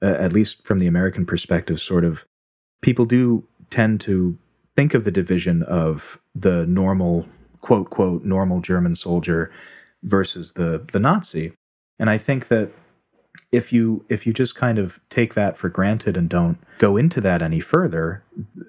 at 0.00 0.32
least 0.32 0.64
from 0.64 0.78
the 0.78 0.86
American 0.86 1.24
perspective, 1.26 1.80
sort 1.80 2.04
of 2.04 2.24
people 2.80 3.04
do 3.04 3.46
tend 3.70 4.00
to 4.02 4.36
think 4.76 4.94
of 4.94 5.04
the 5.04 5.10
division 5.10 5.62
of 5.62 6.18
the 6.34 6.66
normal, 6.66 7.26
quote, 7.60 7.90
quote, 7.90 8.24
normal 8.24 8.60
German 8.60 8.94
soldier 8.94 9.50
versus 10.02 10.52
the, 10.54 10.84
the 10.92 10.98
Nazi. 10.98 11.52
And 12.02 12.10
I 12.10 12.18
think 12.18 12.48
that 12.48 12.72
if 13.52 13.72
you 13.72 14.04
if 14.08 14.26
you 14.26 14.32
just 14.32 14.56
kind 14.56 14.80
of 14.80 14.98
take 15.08 15.34
that 15.34 15.56
for 15.56 15.68
granted 15.68 16.16
and 16.16 16.28
don't 16.28 16.58
go 16.78 16.96
into 16.96 17.20
that 17.20 17.42
any 17.42 17.60
further, 17.60 18.24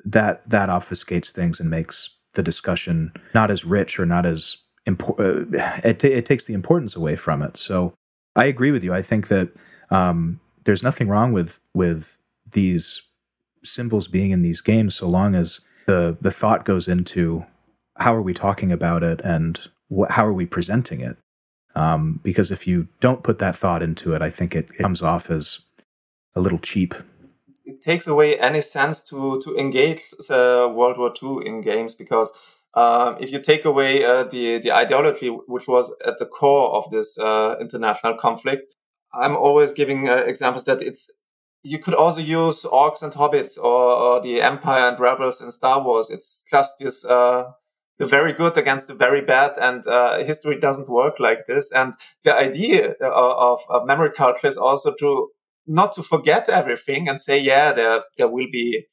that 0.06 0.48
that 0.48 0.69
obfuscates 0.69 1.32
things 1.32 1.60
and 1.60 1.67
makes 1.67 2.12
the 2.36 2.43
discussion 2.43 3.12
not 3.34 3.50
as 3.50 3.65
rich 3.65 4.00
or 4.00 4.06
not 4.06 4.28
as 4.28 4.58
important. 4.86 5.56
Uh, 5.56 5.80
it, 5.84 6.00
t- 6.00 6.13
it 6.13 6.28
takes 6.28 6.46
the 6.46 6.54
importance 6.54 6.96
away 6.96 7.15
from 7.15 7.41
it. 7.41 7.58
So 7.58 7.96
I 8.36 8.46
agree 8.46 8.69
with 8.69 8.84
you. 8.84 8.93
I 8.93 9.02
think 9.02 9.30
that 9.30 9.50
um, 9.89 10.39
there's 10.65 10.84
nothing 10.84 11.08
wrong 11.08 11.34
with 11.34 11.60
with 11.74 12.19
these 12.52 13.02
symbols 13.63 14.08
being 14.08 14.30
in 14.30 14.43
these 14.43 14.62
games, 14.62 14.93
so 14.93 15.10
long 15.10 15.34
as 15.34 15.60
the 15.88 16.15
the 16.22 16.32
thought 16.32 16.65
goes 16.65 16.88
into 16.88 17.48
how 17.98 18.13
are 18.13 18.22
we 18.22 18.36
talking 18.36 18.72
about 18.72 19.02
it 19.02 19.22
and 19.22 19.72
wh- 19.89 20.12
how 20.12 20.24
are 20.24 20.34
we 20.34 20.46
presenting 20.46 21.02
it. 21.02 21.17
Um, 21.75 22.19
because 22.23 22.51
if 22.51 22.67
you 22.67 22.88
don't 22.99 23.23
put 23.23 23.39
that 23.39 23.57
thought 23.57 23.81
into 23.81 24.13
it, 24.13 24.21
I 24.21 24.29
think 24.29 24.55
it, 24.55 24.69
it 24.77 24.81
comes 24.81 25.01
off 25.01 25.31
as 25.31 25.59
a 26.36 26.41
little 26.41 26.59
cheap. 26.59 26.93
It 27.65 27.81
takes 27.81 28.07
away 28.07 28.38
any 28.39 28.62
sense 28.62 29.01
to 29.09 29.39
to 29.41 29.55
engage 29.55 30.01
uh, 30.29 30.69
World 30.71 30.97
War 30.97 31.13
II 31.21 31.47
in 31.47 31.62
games 31.62 31.95
because 31.95 32.31
um, 32.75 33.17
if 33.19 33.31
you 33.31 33.39
take 33.39 33.65
away 33.65 34.03
uh, 34.03 34.23
the 34.23 34.59
the 34.59 34.71
ideology 34.71 35.29
which 35.29 35.67
was 35.67 35.95
at 36.05 36.17
the 36.17 36.25
core 36.25 36.75
of 36.75 36.89
this 36.89 37.17
uh, 37.17 37.55
international 37.59 38.15
conflict, 38.15 38.75
I'm 39.13 39.36
always 39.36 39.71
giving 39.71 40.09
uh, 40.09 40.23
examples 40.27 40.65
that 40.65 40.81
it's 40.81 41.09
you 41.63 41.79
could 41.79 41.93
also 41.93 42.19
use 42.19 42.65
orcs 42.65 43.01
and 43.01 43.13
hobbits 43.13 43.57
or, 43.57 43.93
or, 43.93 44.21
the 44.21 44.41
empire 44.41 44.89
and 44.89 44.99
rebels 44.99 45.41
in 45.41 45.49
Star 45.49 45.81
Wars. 45.81 46.09
It's 46.09 46.43
just 46.49 46.79
this 46.79 47.05
uh, 47.05 47.51
the 47.97 48.06
very 48.06 48.34
good 48.34 48.58
against 48.58 48.88
the 48.88 48.93
very 48.93 49.21
bad, 49.21 49.53
and 49.62 49.86
uh, 49.88 50.23
history 50.23 50.60
doesn't 50.60 50.89
work 50.89 51.19
like 51.19 51.45
this. 51.45 51.71
And 51.71 51.93
the 52.23 52.34
idea 52.34 52.95
uh, 53.01 53.10
of, 53.12 53.60
of 53.69 53.86
memory 53.86 54.12
culture 54.12 54.47
is 54.47 54.58
also 54.58 54.93
to 54.99 55.29
not 55.65 55.93
to 55.93 56.03
forget 56.03 56.49
everything 56.49 57.08
and 57.08 57.21
say, 57.21 57.39
yeah, 57.39 57.71
there 57.71 58.03
there 58.17 58.27
will 58.27 58.47
be 58.51 58.86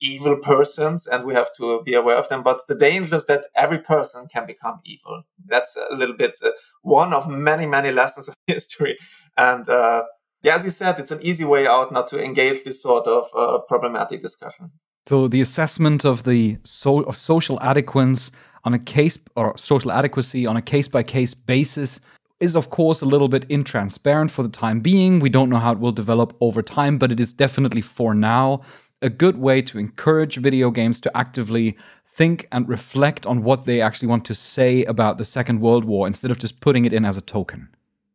evil 0.00 0.36
persons 0.36 1.06
and 1.06 1.24
we 1.24 1.34
have 1.34 1.50
to 1.56 1.82
be 1.82 1.94
aware 1.94 2.16
of 2.16 2.28
them. 2.28 2.42
But 2.42 2.60
the 2.68 2.74
danger 2.74 3.16
is 3.16 3.24
that 3.26 3.46
every 3.54 3.78
person 3.78 4.26
can 4.32 4.46
become 4.46 4.80
evil. 4.84 5.22
That's 5.46 5.76
a 5.76 5.94
little 5.94 6.16
bit 6.16 6.36
uh, 6.44 6.50
one 6.82 7.14
of 7.14 7.28
many, 7.28 7.66
many 7.66 7.90
lessons 7.90 8.28
of 8.28 8.34
history. 8.46 8.96
And 9.36 9.68
uh, 9.68 10.04
yeah, 10.42 10.56
as 10.56 10.64
you 10.64 10.70
said, 10.70 10.98
it's 10.98 11.10
an 11.10 11.20
easy 11.22 11.44
way 11.44 11.66
out 11.66 11.92
not 11.92 12.06
to 12.08 12.22
engage 12.22 12.64
this 12.64 12.82
sort 12.82 13.06
of 13.06 13.28
uh, 13.34 13.58
problematic 13.66 14.20
discussion. 14.20 14.72
So 15.06 15.28
the 15.28 15.40
assessment 15.40 16.04
of 16.04 16.24
the 16.24 16.56
so- 16.64 17.02
of 17.02 17.16
social 17.16 17.58
adequacy 17.60 18.32
on 18.64 18.72
a 18.72 18.78
case 18.78 19.18
or 19.36 19.56
social 19.58 19.92
adequacy 19.92 20.46
on 20.46 20.56
a 20.56 20.62
case 20.62 20.88
by 20.88 21.02
case 21.02 21.34
basis 21.34 22.00
is 22.40 22.56
of 22.56 22.70
course 22.70 23.02
a 23.02 23.06
little 23.06 23.28
bit 23.28 23.46
intransparent 23.48 24.30
for 24.30 24.42
the 24.42 24.48
time 24.48 24.80
being. 24.80 25.20
We 25.20 25.28
don't 25.28 25.50
know 25.50 25.58
how 25.58 25.72
it 25.72 25.78
will 25.78 25.92
develop 25.92 26.34
over 26.40 26.62
time, 26.62 26.98
but 26.98 27.12
it 27.12 27.20
is 27.20 27.32
definitely 27.32 27.82
for 27.82 28.14
now 28.14 28.62
a 29.02 29.10
good 29.10 29.38
way 29.38 29.60
to 29.62 29.78
encourage 29.78 30.36
video 30.36 30.70
games 30.70 31.00
to 31.02 31.14
actively 31.16 31.76
think 32.06 32.48
and 32.50 32.68
reflect 32.68 33.26
on 33.26 33.42
what 33.42 33.66
they 33.66 33.80
actually 33.80 34.08
want 34.08 34.24
to 34.24 34.34
say 34.34 34.84
about 34.84 35.18
the 35.18 35.24
Second 35.24 35.60
World 35.60 35.84
War 35.84 36.06
instead 36.06 36.30
of 36.30 36.38
just 36.38 36.60
putting 36.60 36.84
it 36.84 36.92
in 36.92 37.04
as 37.04 37.18
a 37.18 37.20
token. 37.20 37.68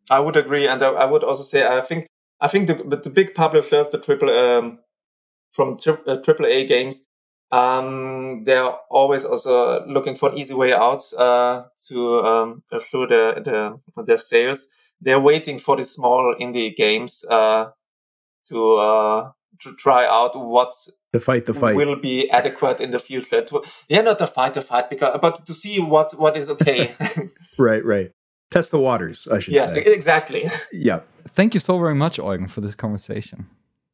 I 0.09 0.19
would 0.19 0.35
agree, 0.35 0.67
and 0.67 0.81
I 0.81 1.05
would 1.05 1.23
also 1.23 1.43
say 1.43 1.67
I 1.67 1.81
think 1.81 2.07
I 2.41 2.47
think 2.47 2.67
the 2.67 2.73
the 2.73 3.09
big 3.09 3.35
publishers, 3.35 3.89
the 3.89 3.99
triple 3.99 4.29
um, 4.29 4.79
from 5.51 5.77
uh, 6.07 6.17
triple 6.17 6.45
A 6.45 6.65
games, 6.65 7.01
um, 7.51 8.43
they're 8.43 8.71
always 8.89 9.25
also 9.25 9.85
looking 9.87 10.15
for 10.15 10.29
an 10.29 10.37
easy 10.37 10.53
way 10.53 10.73
out 10.73 11.03
uh, 11.17 11.63
to 11.87 12.23
um, 12.23 12.63
assure 12.71 13.07
their, 13.07 13.39
their 13.39 13.73
their 14.05 14.17
sales. 14.17 14.67
They're 15.01 15.19
waiting 15.19 15.59
for 15.59 15.75
the 15.75 15.83
small 15.83 16.35
indie 16.39 16.75
games 16.75 17.25
uh, 17.29 17.69
to 18.45 18.73
uh, 18.75 19.31
to 19.61 19.75
try 19.75 20.05
out 20.05 20.35
what 20.35 20.73
to 21.13 21.19
fight 21.19 21.45
the 21.45 21.53
fight 21.53 21.75
will 21.75 21.95
be 21.95 22.29
adequate 22.29 22.79
in 22.79 22.91
the 22.91 22.99
future. 22.99 23.41
To, 23.41 23.63
yeah, 23.87 24.01
not 24.01 24.19
to 24.19 24.27
fight 24.27 24.53
the 24.53 24.61
fight, 24.61 24.89
because 24.89 25.17
but 25.21 25.45
to 25.45 25.53
see 25.53 25.79
what 25.79 26.11
what 26.13 26.37
is 26.37 26.49
okay. 26.51 26.95
right, 27.57 27.83
right. 27.83 28.11
Test 28.51 28.71
the 28.71 28.79
waters, 28.79 29.27
I 29.31 29.39
should 29.39 29.53
yes, 29.53 29.71
say. 29.71 29.83
Yes, 29.85 29.93
exactly. 29.93 30.49
Yeah. 30.71 31.01
Thank 31.27 31.53
you 31.53 31.59
so 31.59 31.77
very 31.77 31.93
much, 31.93 32.17
Eugen, 32.17 32.47
for 32.47 32.61
this 32.61 32.73
conversation. 32.73 33.47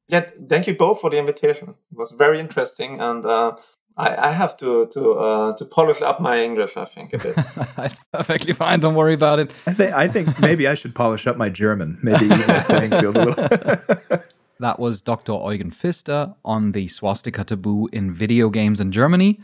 Yeah, 0.08 0.30
thank 0.50 0.68
you 0.68 0.76
both 0.76 1.02
for 1.02 1.10
the 1.10 1.18
invitation. 1.18 1.70
It 1.70 1.98
was 1.98 2.12
very 2.12 2.40
interesting, 2.40 3.00
and 3.02 3.26
uh, 3.26 3.56
I, 3.98 4.28
I, 4.28 4.32
have 4.32 4.56
to 4.58 4.86
to 4.88 5.12
uh, 5.14 5.56
to 5.56 5.66
polish 5.66 6.02
up 6.02 6.20
my 6.20 6.44
English. 6.44 6.78
I 6.78 6.86
think 6.86 7.14
a 7.14 7.18
bit. 7.18 7.36
it's 7.78 8.00
perfectly 8.12 8.54
fine. 8.54 8.80
Don't 8.82 8.96
worry 8.96 9.14
about 9.14 9.40
it. 9.40 9.52
I 9.66 9.74
think 9.74 9.94
I 9.94 10.08
think 10.08 10.40
maybe 10.40 10.68
I 10.68 10.76
should 10.76 10.94
polish 10.94 11.26
up 11.26 11.38
my 11.38 11.50
German. 11.50 11.98
Maybe 12.04 12.26
even 12.26 12.64
playing 12.64 12.92
field 12.92 13.18
a 13.18 13.26
little. 13.26 14.20
that 14.60 14.80
was 14.80 15.02
Dr. 15.02 15.34
Eugen 15.34 15.72
Pfister 15.72 16.36
on 16.44 16.74
the 16.74 16.88
swastika 16.88 17.44
taboo 17.44 17.88
in 17.92 18.14
video 18.14 18.50
games 18.50 18.80
in 18.80 18.92
Germany. 18.92 19.40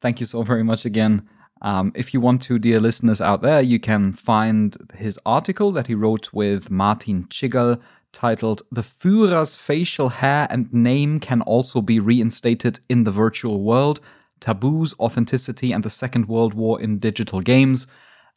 Thank 0.00 0.20
you 0.20 0.26
so 0.26 0.42
very 0.42 0.62
much 0.62 0.84
again. 0.84 1.28
Um, 1.62 1.92
if 1.94 2.12
you 2.12 2.20
want 2.20 2.42
to, 2.42 2.58
dear 2.58 2.78
listeners 2.78 3.22
out 3.22 3.40
there, 3.40 3.62
you 3.62 3.80
can 3.80 4.12
find 4.12 4.76
his 4.94 5.18
article 5.24 5.72
that 5.72 5.86
he 5.86 5.94
wrote 5.94 6.30
with 6.32 6.70
Martin 6.70 7.24
Tschiggerl 7.30 7.80
titled 8.14 8.62
The 8.72 8.80
Führer's 8.80 9.54
Facial 9.54 10.08
Hair 10.08 10.46
and 10.48 10.72
Name 10.72 11.20
Can 11.20 11.42
Also 11.42 11.82
Be 11.82 12.00
Reinstated 12.00 12.80
in 12.88 13.04
the 13.04 13.10
Virtual 13.10 13.62
World 13.62 14.00
Taboos, 14.40 14.94
Authenticity, 14.98 15.72
and 15.72 15.82
the 15.82 15.90
Second 15.90 16.28
World 16.28 16.54
War 16.54 16.80
in 16.80 16.98
Digital 16.98 17.40
Games, 17.40 17.86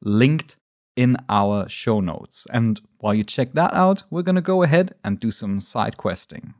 linked 0.01 0.57
in 0.95 1.17
our 1.29 1.69
show 1.69 1.99
notes. 1.99 2.47
And 2.51 2.81
while 2.99 3.13
you 3.13 3.23
check 3.23 3.53
that 3.53 3.73
out, 3.73 4.03
we're 4.09 4.23
going 4.23 4.35
to 4.35 4.41
go 4.41 4.63
ahead 4.63 4.95
and 5.03 5.19
do 5.19 5.31
some 5.31 5.59
side 5.59 5.97
questing. 5.97 6.53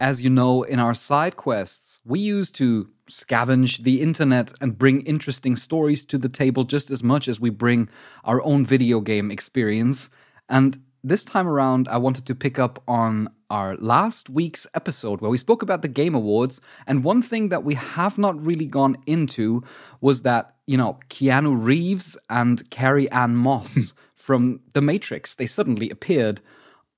As 0.00 0.20
you 0.20 0.28
know, 0.28 0.64
in 0.64 0.80
our 0.80 0.92
side 0.92 1.36
quests, 1.36 2.00
we 2.04 2.18
used 2.18 2.54
to 2.56 2.90
scavenge 3.08 3.84
the 3.84 4.00
internet 4.00 4.52
and 4.60 4.76
bring 4.76 5.02
interesting 5.02 5.56
stories 5.56 6.04
to 6.06 6.18
the 6.18 6.28
table 6.28 6.64
just 6.64 6.90
as 6.90 7.02
much 7.02 7.28
as 7.28 7.40
we 7.40 7.50
bring 7.50 7.88
our 8.24 8.42
own 8.42 8.66
video 8.66 9.00
game 9.00 9.30
experience. 9.30 10.10
And 10.48 10.78
this 11.02 11.24
time 11.24 11.46
around, 11.46 11.88
I 11.88 11.98
wanted 11.98 12.26
to 12.26 12.34
pick 12.34 12.58
up 12.58 12.82
on 12.88 13.28
our 13.50 13.76
last 13.76 14.30
week's 14.30 14.66
episode 14.74 15.20
where 15.20 15.30
we 15.30 15.36
spoke 15.36 15.62
about 15.62 15.82
the 15.82 15.88
Game 15.88 16.14
Awards. 16.14 16.60
And 16.86 17.04
one 17.04 17.22
thing 17.22 17.50
that 17.50 17.62
we 17.62 17.74
have 17.74 18.18
not 18.18 18.42
really 18.42 18.66
gone 18.66 18.96
into 19.06 19.62
was 20.00 20.22
that, 20.22 20.54
you 20.66 20.76
know, 20.76 20.98
Keanu 21.10 21.62
Reeves 21.62 22.16
and 22.30 22.68
Carrie 22.70 23.10
Ann 23.10 23.36
Moss 23.36 23.74
hmm. 23.74 23.98
from 24.16 24.60
The 24.72 24.80
Matrix, 24.80 25.34
they 25.34 25.46
suddenly 25.46 25.90
appeared 25.90 26.40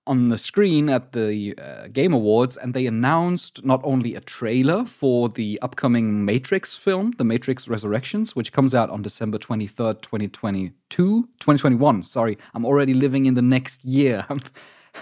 on 0.07 0.29
the 0.29 0.39
screen 0.39 0.89
at 0.89 1.13
the 1.13 1.55
uh, 1.59 1.89
Game 1.89 2.13
Awards, 2.13 2.57
and 2.57 2.75
they 2.75 2.87
announced 2.87 3.65
not 3.65 3.81
only 3.83 4.15
a 4.15 4.21
trailer 4.21 4.85
for 4.85 5.29
the 5.29 5.59
upcoming 5.63 6.25
Matrix 6.25 6.75
film, 6.75 7.13
The 7.19 7.25
Matrix 7.25 7.69
Resurrections, 7.69 8.37
which 8.37 8.53
comes 8.53 8.75
out 8.75 8.91
on 8.91 9.03
December 9.03 9.39
23rd, 9.39 10.03
2022, 10.03 10.73
2021. 10.91 12.05
Sorry, 12.05 12.39
I'm 12.55 12.65
already 12.65 12.95
living 12.95 13.27
in 13.27 13.35
the 13.35 13.43
next 13.43 13.85
year. 13.85 14.25
I'm, 14.31 14.43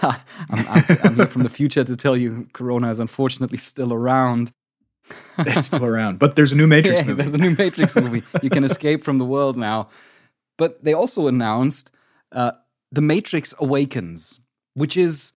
I'm, 0.01 0.19
I'm, 0.49 0.83
I'm 1.03 1.15
here 1.15 1.27
from 1.27 1.43
the 1.43 1.49
future 1.49 1.83
to 1.83 1.95
tell 1.95 2.17
you 2.17 2.47
Corona 2.53 2.89
is 2.89 2.99
unfortunately 2.99 3.57
still 3.57 3.93
around. 3.93 4.51
it's 5.37 5.67
still 5.67 5.85
around, 5.85 6.17
but 6.17 6.35
there's 6.35 6.51
a 6.51 6.55
new 6.55 6.67
Matrix 6.67 6.99
yeah, 7.01 7.05
movie. 7.05 7.21
There's 7.21 7.35
a 7.35 7.37
new 7.37 7.55
Matrix 7.55 7.95
movie. 7.95 8.23
You 8.41 8.49
can 8.49 8.63
escape 8.63 9.03
from 9.03 9.19
the 9.19 9.25
world 9.25 9.55
now. 9.55 9.89
But 10.57 10.83
they 10.83 10.93
also 10.93 11.27
announced 11.27 11.91
uh, 12.31 12.53
The 12.91 13.01
Matrix 13.01 13.53
Awakens, 13.59 14.39
which 14.75 14.95
is 14.95 15.33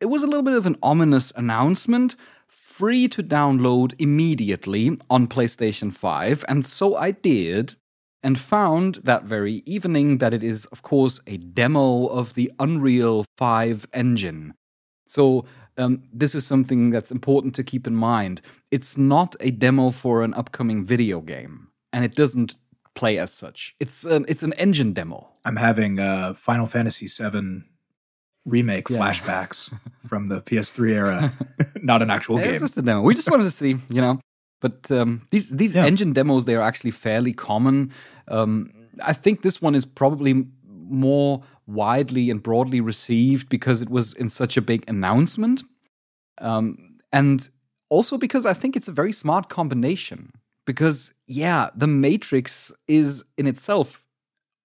it 0.00 0.06
was 0.06 0.22
a 0.22 0.26
little 0.26 0.42
bit 0.42 0.54
of 0.54 0.66
an 0.66 0.76
ominous 0.82 1.32
announcement 1.34 2.14
free 2.46 3.08
to 3.08 3.22
download 3.22 3.94
immediately 3.98 4.98
on 5.10 5.26
PlayStation 5.26 5.92
5 5.92 6.44
and 6.48 6.66
so 6.66 6.94
I 6.94 7.10
did 7.10 7.74
and 8.22 8.38
found 8.38 8.96
that 9.04 9.24
very 9.24 9.62
evening 9.64 10.18
that 10.18 10.34
it 10.34 10.42
is 10.42 10.66
of 10.66 10.82
course 10.82 11.20
a 11.26 11.36
demo 11.36 12.06
of 12.06 12.34
the 12.34 12.52
Unreal 12.58 13.24
5 13.36 13.86
engine. 13.92 14.54
So 15.06 15.46
um, 15.78 16.02
this 16.12 16.34
is 16.34 16.46
something 16.46 16.90
that's 16.90 17.10
important 17.10 17.54
to 17.54 17.64
keep 17.64 17.86
in 17.86 17.94
mind. 17.94 18.42
It's 18.70 18.98
not 18.98 19.36
a 19.40 19.50
demo 19.50 19.90
for 19.90 20.22
an 20.22 20.34
upcoming 20.34 20.84
video 20.84 21.20
game, 21.20 21.68
and 21.92 22.04
it 22.04 22.14
doesn't 22.14 22.56
play 22.94 23.16
as 23.18 23.32
such. 23.32 23.74
It's 23.80 24.04
um, 24.04 24.26
it's 24.28 24.42
an 24.42 24.52
engine 24.54 24.92
demo. 24.92 25.28
I'm 25.44 25.56
having 25.56 25.98
uh, 26.00 26.34
Final 26.34 26.66
Fantasy 26.66 27.06
VII 27.06 27.62
remake 28.48 28.88
yeah. 28.88 28.96
flashbacks 28.96 29.72
from 30.08 30.28
the 30.28 30.40
PS3 30.42 30.90
era, 30.90 31.32
not 31.82 32.02
an 32.02 32.10
actual 32.10 32.38
game. 32.38 32.50
It's 32.50 32.60
just 32.60 32.78
a 32.78 32.82
demo. 32.82 33.02
We 33.02 33.14
just 33.14 33.30
wanted 33.30 33.44
to 33.44 33.50
see, 33.50 33.76
you 33.88 34.00
know. 34.00 34.20
But 34.60 34.90
um, 34.90 35.26
these 35.30 35.50
these 35.50 35.74
yeah. 35.74 35.84
engine 35.84 36.12
demos 36.12 36.44
they 36.44 36.54
are 36.54 36.62
actually 36.62 36.90
fairly 36.90 37.32
common. 37.32 37.92
Um, 38.26 38.72
I 39.02 39.12
think 39.12 39.42
this 39.42 39.62
one 39.62 39.74
is 39.74 39.84
probably 39.84 40.46
more 40.64 41.42
widely 41.66 42.30
and 42.30 42.42
broadly 42.42 42.80
received 42.80 43.48
because 43.48 43.82
it 43.82 43.90
was 43.90 44.14
in 44.14 44.28
such 44.28 44.56
a 44.56 44.62
big 44.62 44.84
announcement, 44.88 45.62
um, 46.38 46.98
and 47.12 47.48
also 47.88 48.18
because 48.18 48.46
I 48.46 48.52
think 48.52 48.74
it's 48.74 48.88
a 48.88 48.92
very 48.92 49.12
smart 49.12 49.48
combination. 49.48 50.32
Because 50.64 51.12
yeah, 51.26 51.70
the 51.74 51.86
Matrix 51.86 52.72
is 52.88 53.24
in 53.38 53.46
itself 53.46 54.02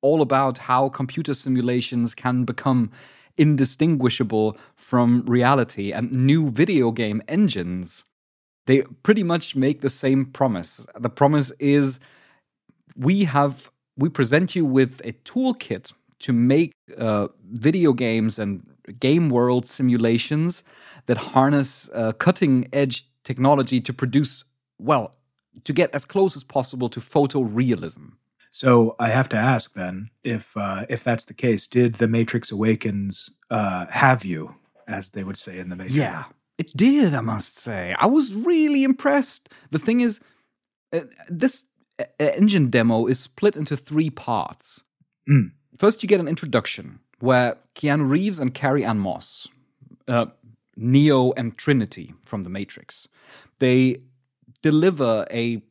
all 0.01 0.21
about 0.21 0.57
how 0.57 0.89
computer 0.89 1.33
simulations 1.33 2.13
can 2.13 2.43
become 2.43 2.91
indistinguishable 3.37 4.57
from 4.75 5.23
reality. 5.25 5.91
And 5.91 6.11
new 6.11 6.49
video 6.49 6.91
game 6.91 7.21
engines, 7.27 8.05
they 8.65 8.81
pretty 9.03 9.23
much 9.23 9.55
make 9.55 9.81
the 9.81 9.89
same 9.89 10.25
promise. 10.25 10.85
The 10.99 11.09
promise 11.09 11.51
is 11.59 11.99
we 12.95 13.23
have 13.25 13.71
we 13.95 14.09
present 14.09 14.55
you 14.55 14.65
with 14.65 15.01
a 15.05 15.13
toolkit 15.23 15.93
to 16.19 16.33
make 16.33 16.71
uh, 16.97 17.27
video 17.51 17.93
games 17.93 18.39
and 18.39 18.65
game 18.99 19.29
world 19.29 19.67
simulations 19.67 20.63
that 21.05 21.17
harness 21.17 21.89
uh, 21.93 22.13
cutting 22.13 22.67
edge 22.73 23.07
technology 23.23 23.79
to 23.81 23.93
produce 23.93 24.43
well 24.79 25.15
to 25.63 25.73
get 25.73 25.93
as 25.93 26.05
close 26.05 26.35
as 26.35 26.43
possible 26.43 26.89
to 26.89 26.99
photorealism 26.99 28.13
so 28.53 28.95
I 28.99 29.09
have 29.09 29.27
to 29.29 29.35
ask 29.35 29.73
then, 29.73 30.11
if 30.23 30.55
uh, 30.55 30.85
if 30.87 31.03
that's 31.03 31.25
the 31.25 31.33
case, 31.33 31.65
did 31.65 31.95
the 31.95 32.07
Matrix 32.07 32.51
Awakens 32.51 33.31
uh, 33.49 33.87
have 33.87 34.23
you, 34.23 34.55
as 34.87 35.09
they 35.09 35.23
would 35.23 35.37
say 35.37 35.57
in 35.57 35.69
the 35.69 35.75
Matrix? 35.75 35.95
Yeah, 35.95 36.25
it 36.59 36.77
did. 36.77 37.15
I 37.15 37.21
must 37.21 37.57
say, 37.57 37.95
I 37.97 38.05
was 38.05 38.31
really 38.31 38.83
impressed. 38.83 39.49
The 39.71 39.79
thing 39.79 40.01
is, 40.01 40.19
uh, 40.93 41.01
this 41.27 41.65
uh, 41.97 42.03
engine 42.19 42.69
demo 42.69 43.07
is 43.07 43.19
split 43.19 43.57
into 43.57 43.75
three 43.75 44.11
parts. 44.11 44.83
Mm. 45.27 45.51
First, 45.79 46.03
you 46.03 46.07
get 46.07 46.19
an 46.19 46.27
introduction 46.27 46.99
where 47.21 47.57
Keanu 47.73 48.07
Reeves 48.07 48.37
and 48.37 48.53
Carrie 48.53 48.85
Ann 48.85 48.99
Moss, 48.99 49.47
uh, 50.07 50.27
Neo 50.75 51.31
and 51.31 51.57
Trinity 51.57 52.13
from 52.23 52.43
the 52.43 52.51
Matrix, 52.51 53.07
they 53.57 53.97
deliver 54.61 55.25
a 55.31 55.63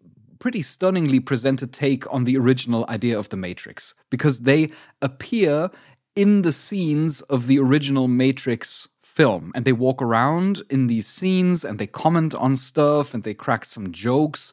pretty 0.42 0.60
stunningly 0.60 1.20
presented 1.20 1.72
take 1.72 2.04
on 2.12 2.24
the 2.24 2.36
original 2.36 2.84
idea 2.88 3.16
of 3.16 3.28
the 3.28 3.36
Matrix 3.36 3.94
because 4.10 4.40
they 4.40 4.68
appear 5.00 5.70
in 6.16 6.42
the 6.42 6.50
scenes 6.50 7.22
of 7.22 7.46
the 7.46 7.60
original 7.60 8.08
Matrix 8.08 8.88
film 9.04 9.52
and 9.54 9.64
they 9.64 9.72
walk 9.72 10.02
around 10.02 10.60
in 10.68 10.88
these 10.88 11.06
scenes 11.06 11.64
and 11.64 11.78
they 11.78 11.86
comment 11.86 12.34
on 12.34 12.56
stuff 12.56 13.14
and 13.14 13.22
they 13.22 13.34
crack 13.34 13.64
some 13.64 13.92
jokes. 13.92 14.52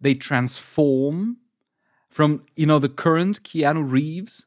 They 0.00 0.14
transform 0.14 1.36
from, 2.08 2.44
you 2.56 2.66
know, 2.66 2.80
the 2.80 2.88
current 2.88 3.44
Keanu 3.44 3.88
Reeves 3.88 4.46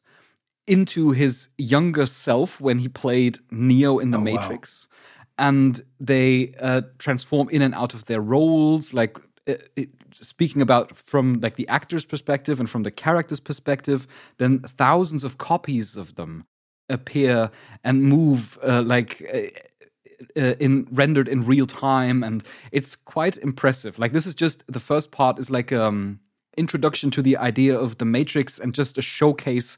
into 0.66 1.12
his 1.12 1.48
younger 1.56 2.04
self 2.04 2.60
when 2.60 2.80
he 2.80 2.88
played 2.88 3.38
Neo 3.50 3.98
in 3.98 4.10
the 4.10 4.18
oh, 4.18 4.20
Matrix. 4.20 4.88
Wow. 4.90 4.96
And 5.38 5.82
they 5.98 6.52
uh, 6.60 6.82
transform 6.98 7.48
in 7.48 7.62
and 7.62 7.74
out 7.74 7.94
of 7.94 8.04
their 8.04 8.20
roles. 8.20 8.92
Like 8.92 9.16
it, 9.46 9.90
speaking 10.12 10.60
about 10.62 10.96
from 10.96 11.40
like 11.40 11.56
the 11.56 11.68
actor's 11.68 12.04
perspective 12.04 12.60
and 12.60 12.68
from 12.68 12.82
the 12.82 12.90
character's 12.90 13.40
perspective, 13.40 14.06
then 14.38 14.60
thousands 14.60 15.24
of 15.24 15.38
copies 15.38 15.96
of 15.96 16.16
them 16.16 16.46
appear 16.88 17.50
and 17.84 18.04
move 18.04 18.58
uh, 18.66 18.82
like 18.82 19.22
uh, 19.32 20.40
uh, 20.40 20.54
in 20.58 20.86
rendered 20.90 21.28
in 21.28 21.42
real 21.42 21.66
time, 21.66 22.22
and 22.22 22.44
it's 22.72 22.96
quite 22.96 23.38
impressive. 23.38 23.98
Like 23.98 24.12
this 24.12 24.26
is 24.26 24.34
just 24.34 24.64
the 24.66 24.80
first 24.80 25.10
part 25.10 25.38
is 25.38 25.50
like 25.50 25.72
um 25.72 26.20
introduction 26.56 27.10
to 27.10 27.22
the 27.22 27.36
idea 27.36 27.78
of 27.78 27.98
the 27.98 28.04
Matrix 28.04 28.58
and 28.58 28.74
just 28.74 28.98
a 28.98 29.02
showcase 29.02 29.76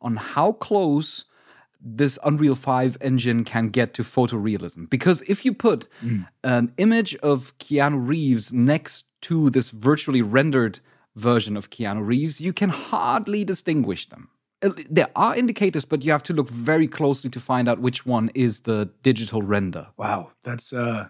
on 0.00 0.16
how 0.16 0.52
close 0.52 1.24
this 1.80 2.18
Unreal 2.24 2.54
5 2.54 2.98
engine 3.00 3.44
can 3.44 3.68
get 3.68 3.94
to 3.94 4.02
photorealism. 4.02 4.90
Because 4.90 5.22
if 5.22 5.44
you 5.44 5.54
put 5.54 5.86
mm. 6.02 6.26
an 6.42 6.72
image 6.78 7.14
of 7.16 7.56
Keanu 7.58 8.06
Reeves 8.06 8.52
next 8.52 9.05
to 9.22 9.50
this 9.50 9.70
virtually 9.70 10.22
rendered 10.22 10.80
version 11.14 11.56
of 11.56 11.70
Keanu 11.70 12.06
Reeves, 12.06 12.40
you 12.40 12.52
can 12.52 12.70
hardly 12.70 13.44
distinguish 13.44 14.06
them. 14.08 14.28
Uh, 14.62 14.70
There 14.90 15.08
are 15.14 15.36
indicators, 15.36 15.84
but 15.84 16.02
you 16.04 16.12
have 16.12 16.22
to 16.24 16.32
look 16.34 16.48
very 16.50 16.88
closely 16.88 17.30
to 17.30 17.40
find 17.40 17.68
out 17.68 17.78
which 17.80 18.06
one 18.06 18.30
is 18.34 18.60
the 18.60 18.90
digital 19.02 19.42
render. 19.42 19.86
Wow, 19.96 20.32
that's 20.42 20.72
uh, 20.72 21.08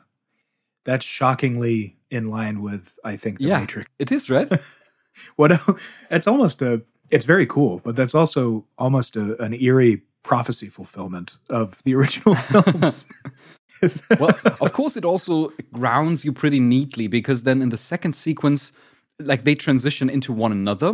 that's 0.85 1.05
shockingly 1.05 1.97
in 2.11 2.31
line 2.31 2.63
with 2.63 2.99
I 3.05 3.17
think 3.17 3.39
the 3.39 3.45
yeah, 3.49 3.61
Matrix. 3.61 3.91
it 3.99 4.13
is, 4.13 4.31
right? 4.31 4.49
What 5.37 5.59
it's 6.11 6.27
almost 6.27 6.61
a 6.63 6.83
it's 7.11 7.25
very 7.25 7.47
cool, 7.47 7.81
but 7.85 7.97
that's 7.97 8.15
also 8.15 8.67
almost 8.77 9.17
a, 9.17 9.43
an 9.43 9.55
eerie 9.55 10.03
prophecy 10.23 10.69
fulfillment 10.69 11.39
of 11.49 11.83
the 11.85 11.95
original 11.95 12.35
films. 12.51 13.07
well, 14.21 14.39
of 14.61 14.73
course, 14.73 14.97
it 14.97 15.05
also 15.05 15.53
grounds 15.73 16.25
you 16.25 16.33
pretty 16.33 16.61
neatly 16.61 17.09
because 17.09 17.43
then 17.43 17.63
in 17.63 17.71
the 17.71 17.77
second 17.77 18.15
sequence, 18.15 18.73
like 19.19 19.45
they 19.45 19.55
transition 19.55 20.11
into 20.11 20.33
one 20.33 20.53
another. 20.53 20.93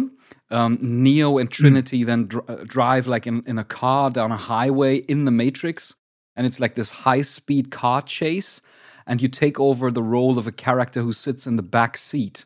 Um, 0.51 0.78
Neo 0.80 1.39
and 1.39 1.51
Trinity 1.51 2.05
then 2.05 2.26
dr- 2.26 2.49
uh, 2.49 2.64
drive 2.64 3.07
like 3.07 3.26
in, 3.26 3.43
in 3.47 3.59
a 3.59 3.64
car 3.64 4.11
down 4.11 4.33
a 4.33 4.37
highway 4.37 4.97
in 4.97 5.24
the 5.24 5.30
Matrix, 5.30 5.95
and 6.37 6.47
it's 6.47 6.61
like 6.61 6.74
this 6.74 6.91
high 6.91 7.22
speed 7.22 7.70
car 7.70 8.03
chase. 8.03 8.61
And 9.05 9.20
you 9.20 9.26
take 9.26 9.59
over 9.59 9.91
the 9.91 10.03
role 10.03 10.39
of 10.39 10.47
a 10.47 10.53
character 10.53 11.03
who 11.03 11.12
sits 11.12 11.47
in 11.49 11.57
the 11.57 11.62
back 11.62 11.97
seat, 11.97 12.45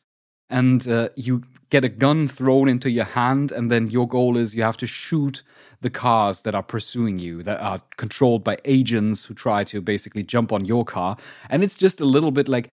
and 0.48 0.86
uh, 0.88 1.10
you 1.14 1.42
get 1.70 1.84
a 1.84 1.88
gun 1.88 2.28
thrown 2.28 2.68
into 2.68 2.90
your 2.90 3.04
hand, 3.04 3.52
and 3.52 3.70
then 3.70 3.88
your 3.88 4.06
goal 4.06 4.36
is 4.36 4.54
you 4.54 4.62
have 4.62 4.76
to 4.78 4.86
shoot 4.86 5.42
the 5.80 5.90
cars 5.90 6.42
that 6.42 6.54
are 6.54 6.62
pursuing 6.62 7.18
you, 7.18 7.42
that 7.42 7.60
are 7.60 7.80
controlled 7.96 8.44
by 8.44 8.58
agents 8.64 9.24
who 9.24 9.34
try 9.34 9.64
to 9.64 9.80
basically 9.80 10.22
jump 10.22 10.52
on 10.52 10.64
your 10.64 10.84
car. 10.84 11.16
And 11.50 11.62
it's 11.62 11.74
just 11.74 12.00
a 12.00 12.04
little 12.04 12.30
bit 12.30 12.48
like 12.48 12.68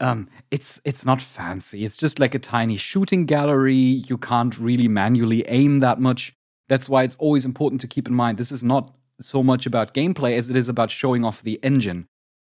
um, 0.00 0.28
it's 0.50 0.80
it's 0.84 1.04
not 1.04 1.20
fancy. 1.20 1.84
It's 1.84 1.96
just 1.96 2.18
like 2.18 2.34
a 2.34 2.38
tiny 2.38 2.76
shooting 2.76 3.26
gallery. 3.26 3.74
You 3.74 4.16
can't 4.16 4.56
really 4.58 4.88
manually 4.88 5.44
aim 5.48 5.80
that 5.80 5.98
much. 6.00 6.32
That's 6.68 6.88
why 6.88 7.02
it's 7.02 7.16
always 7.16 7.44
important 7.44 7.80
to 7.80 7.86
keep 7.86 8.06
in 8.06 8.14
mind 8.14 8.38
this 8.38 8.52
is 8.52 8.62
not 8.62 8.94
so 9.20 9.42
much 9.42 9.66
about 9.66 9.94
gameplay 9.94 10.36
as 10.36 10.48
it 10.50 10.56
is 10.56 10.68
about 10.68 10.90
showing 10.90 11.24
off 11.24 11.42
the 11.42 11.58
engine. 11.62 12.06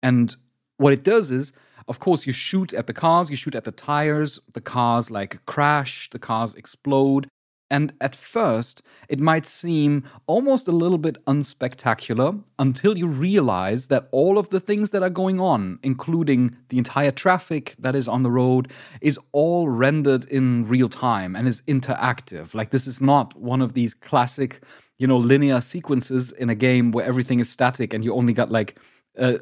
And 0.03 0.35
what 0.77 0.93
it 0.93 1.03
does 1.03 1.31
is, 1.31 1.53
of 1.89 1.99
course, 1.99 2.27
you 2.27 2.33
shoot 2.33 2.73
at 2.73 2.87
the 2.87 2.93
cars, 2.93 3.31
you 3.31 3.37
shoot 3.37 3.55
at 3.55 3.65
the 3.65 3.73
tires, 3.73 4.39
the 4.53 4.61
cars 4.61 5.11
like 5.11 5.45
crash, 5.47 6.09
the 6.11 6.19
cars 6.19 6.55
explode. 6.55 7.27
And 7.73 7.95
at 8.03 8.15
first, 8.15 8.83
it 9.09 9.19
might 9.19 9.47
seem 9.47 10.05
almost 10.27 10.69
a 10.69 10.73
little 10.73 10.99
bit 10.99 11.17
unspectacular 11.25 12.39
until 12.59 12.99
you 12.99 13.07
realize 13.07 13.87
that 13.87 14.09
all 14.11 14.37
of 14.37 14.51
the 14.51 14.61
things 14.61 14.91
that 14.91 15.03
are 15.03 15.09
going 15.09 15.41
on, 15.41 15.79
including 15.83 16.55
the 16.69 16.77
entire 16.77 17.11
traffic 17.11 17.75
that 17.79 17.97
is 17.97 18.09
on 18.09 18.25
the 18.25 18.31
road, 18.31 18.71
is 19.01 19.19
all 19.33 19.71
rendered 19.71 20.27
in 20.27 20.69
real 20.69 20.91
time 20.91 21.35
and 21.35 21.49
is 21.49 21.63
interactive. 21.63 22.55
Like, 22.55 22.73
this 22.73 22.87
is 22.87 23.01
not 23.01 23.35
one 23.41 23.63
of 23.63 23.73
these 23.73 23.95
classic, 23.95 24.63
you 24.99 25.07
know, 25.07 25.17
linear 25.17 25.63
sequences 25.63 26.31
in 26.33 26.51
a 26.51 26.55
game 26.55 26.93
where 26.93 27.07
everything 27.07 27.41
is 27.41 27.49
static 27.49 27.95
and 27.95 28.05
you 28.05 28.13
only 28.13 28.35
got 28.35 28.51
like 28.51 28.79
uh, 29.19 29.39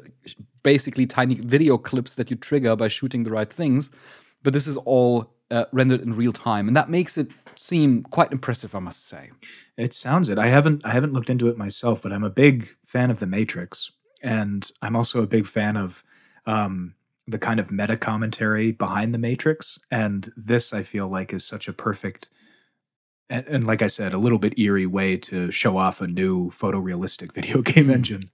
basically 0.63 1.05
tiny 1.05 1.35
video 1.35 1.77
clips 1.77 2.15
that 2.15 2.29
you 2.29 2.37
trigger 2.37 2.75
by 2.75 2.87
shooting 2.87 3.23
the 3.23 3.31
right 3.31 3.51
things. 3.51 3.91
But 4.43 4.53
this 4.53 4.67
is 4.67 4.77
all 4.77 5.33
uh, 5.51 5.65
rendered 5.71 6.01
in 6.01 6.15
real 6.15 6.33
time, 6.33 6.67
and 6.67 6.75
that 6.75 6.89
makes 6.89 7.17
it 7.17 7.31
seem 7.55 8.03
quite 8.03 8.31
impressive, 8.31 8.73
I 8.73 8.79
must 8.79 9.07
say. 9.07 9.31
It 9.77 9.93
sounds 9.93 10.29
it. 10.29 10.37
I 10.37 10.47
haven't 10.47 10.85
I 10.85 10.91
haven't 10.91 11.13
looked 11.13 11.29
into 11.29 11.47
it 11.47 11.57
myself, 11.57 12.01
but 12.01 12.11
I'm 12.11 12.23
a 12.23 12.29
big 12.29 12.69
fan 12.85 13.11
of 13.11 13.19
the 13.19 13.27
Matrix, 13.27 13.91
and 14.21 14.69
I'm 14.81 14.95
also 14.95 15.21
a 15.21 15.27
big 15.27 15.45
fan 15.45 15.77
of 15.77 16.03
um, 16.45 16.95
the 17.27 17.37
kind 17.37 17.59
of 17.59 17.71
meta 17.71 17.97
commentary 17.97 18.71
behind 18.71 19.13
the 19.13 19.17
Matrix. 19.19 19.77
And 19.91 20.31
this, 20.35 20.73
I 20.73 20.83
feel 20.83 21.07
like, 21.07 21.33
is 21.33 21.45
such 21.45 21.67
a 21.67 21.73
perfect 21.73 22.29
and, 23.29 23.47
and 23.47 23.65
like 23.67 23.81
I 23.81 23.87
said, 23.87 24.13
a 24.13 24.17
little 24.17 24.39
bit 24.39 24.59
eerie 24.59 24.85
way 24.85 25.15
to 25.17 25.51
show 25.51 25.77
off 25.77 26.01
a 26.01 26.07
new 26.07 26.51
photorealistic 26.51 27.31
video 27.33 27.61
game 27.61 27.87
Mm. 27.87 27.93
engine. 27.93 28.31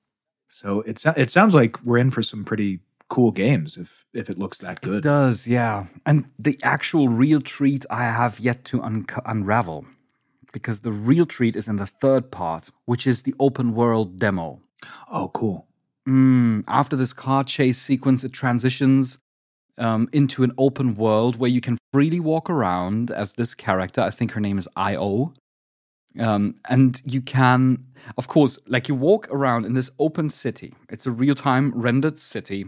So 0.50 0.82
it 0.82 1.04
it 1.06 1.30
sounds 1.30 1.54
like 1.54 1.82
we're 1.84 1.98
in 1.98 2.12
for 2.12 2.24
some 2.24 2.44
pretty 2.46 2.80
cool 3.10 3.32
games 3.32 3.78
if 3.78 4.06
if 4.14 4.30
it 4.30 4.38
looks 4.38 4.60
that 4.60 4.82
good. 4.82 5.00
It 5.00 5.04
does, 5.04 5.48
yeah. 5.48 5.86
And 6.06 6.26
the 6.40 6.60
actual 6.64 7.10
real 7.10 7.42
treat 7.42 7.86
I 7.90 8.04
have 8.04 8.40
yet 8.40 8.66
to 8.66 8.82
unco- 8.82 9.22
unravel, 9.26 9.86
because 10.52 10.82
the 10.82 10.92
real 10.92 11.26
treat 11.26 11.56
is 11.56 11.68
in 11.68 11.78
the 11.78 11.86
third 11.86 12.32
part, 12.32 12.70
which 12.86 13.06
is 13.06 13.24
the 13.24 13.36
open 13.40 13.74
world 13.74 14.20
demo. 14.20 14.60
Oh, 15.12 15.30
cool. 15.34 15.68
Mm, 16.08 16.64
after 16.68 16.96
this 16.96 17.14
car 17.14 17.44
chase 17.44 17.78
sequence, 17.78 18.24
it 18.24 18.32
transitions 18.32 19.20
um, 19.78 20.08
into 20.14 20.44
an 20.44 20.52
open 20.58 20.94
world 20.96 21.36
where 21.38 21.50
you 21.50 21.62
can 21.62 21.78
freely 21.94 22.20
walk 22.20 22.50
around 22.50 23.12
as 23.12 23.34
this 23.34 23.54
character. 23.54 24.02
I 24.02 24.10
think 24.10 24.32
her 24.32 24.42
name 24.42 24.58
is 24.58 24.68
Io. 24.76 25.34
Um, 26.20 26.56
and 26.70 27.02
you 27.06 27.22
can, 27.22 27.86
of 28.18 28.28
course, 28.28 28.58
like 28.68 28.88
you 28.88 28.96
walk 28.96 29.28
around 29.32 29.66
in 29.66 29.74
this 29.74 29.92
open 30.00 30.30
city. 30.30 30.74
It's 30.90 31.06
a 31.06 31.12
real 31.12 31.36
time 31.36 31.72
rendered 31.76 32.18
city. 32.18 32.66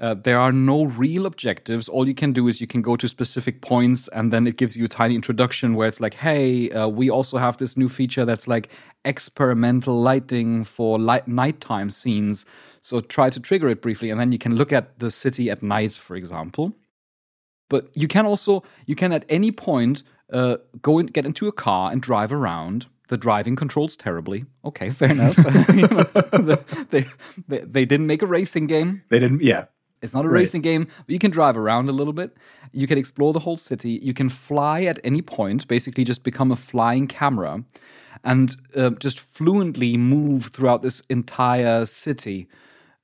Uh, 0.00 0.14
there 0.14 0.38
are 0.38 0.50
no 0.50 0.84
real 0.84 1.26
objectives. 1.26 1.88
All 1.88 2.08
you 2.08 2.14
can 2.14 2.32
do 2.32 2.48
is 2.48 2.60
you 2.60 2.66
can 2.66 2.82
go 2.82 2.96
to 2.96 3.06
specific 3.06 3.60
points, 3.60 4.08
and 4.08 4.32
then 4.32 4.46
it 4.48 4.56
gives 4.56 4.76
you 4.76 4.84
a 4.84 4.88
tiny 4.88 5.14
introduction 5.14 5.74
where 5.74 5.86
it's 5.86 6.00
like, 6.00 6.14
"Hey, 6.14 6.70
uh, 6.70 6.88
we 6.88 7.08
also 7.08 7.38
have 7.38 7.58
this 7.58 7.76
new 7.76 7.88
feature 7.88 8.24
that's 8.24 8.48
like 8.48 8.68
experimental 9.04 10.00
lighting 10.00 10.64
for 10.64 10.98
light 10.98 11.28
nighttime 11.28 11.90
scenes. 11.90 12.44
So 12.80 13.00
try 13.00 13.30
to 13.30 13.38
trigger 13.38 13.68
it 13.68 13.80
briefly, 13.80 14.10
and 14.10 14.18
then 14.18 14.32
you 14.32 14.38
can 14.38 14.56
look 14.56 14.72
at 14.72 14.98
the 14.98 15.10
city 15.10 15.50
at 15.50 15.62
night, 15.62 15.92
for 15.92 16.16
example. 16.16 16.72
But 17.70 17.88
you 17.94 18.08
can 18.08 18.26
also 18.26 18.64
you 18.86 18.96
can 18.96 19.12
at 19.12 19.24
any 19.28 19.52
point 19.52 20.02
uh, 20.32 20.56
go 20.82 20.98
and 20.98 21.12
get 21.12 21.24
into 21.26 21.48
a 21.48 21.52
car 21.52 21.90
and 21.92 22.00
drive 22.02 22.32
around. 22.32 22.86
The 23.08 23.16
driving 23.18 23.56
controls 23.56 23.94
terribly. 23.96 24.46
Okay, 24.64 24.90
fair 24.90 25.10
enough. 25.16 25.36
You 25.74 25.86
know, 25.88 26.04
they, 26.90 27.04
they 27.48 27.58
they 27.60 27.84
didn't 27.84 28.06
make 28.06 28.22
a 28.22 28.26
racing 28.26 28.66
game. 28.66 29.02
They 29.10 29.18
didn't. 29.18 29.42
Yeah, 29.42 29.64
It's 30.00 30.14
not 30.14 30.24
a 30.24 30.28
Right. 30.28 30.40
racing 30.40 30.62
game, 30.62 30.84
but 31.06 31.10
you 31.10 31.18
can 31.18 31.30
drive 31.30 31.56
around 31.58 31.88
a 31.88 31.92
little 31.92 32.14
bit. 32.14 32.34
You 32.72 32.86
can 32.86 32.96
explore 32.98 33.32
the 33.34 33.40
whole 33.40 33.56
city. 33.58 34.00
You 34.02 34.14
can 34.14 34.28
fly 34.30 34.84
at 34.84 34.98
any 35.04 35.20
point, 35.22 35.68
basically, 35.68 36.04
just 36.04 36.22
become 36.24 36.50
a 36.52 36.56
flying 36.56 37.06
camera 37.06 37.64
and 38.24 38.56
uh, 38.76 38.90
just 38.98 39.20
fluently 39.20 39.96
move 39.98 40.46
throughout 40.46 40.80
this 40.82 41.02
entire 41.10 41.84
city 41.84 42.48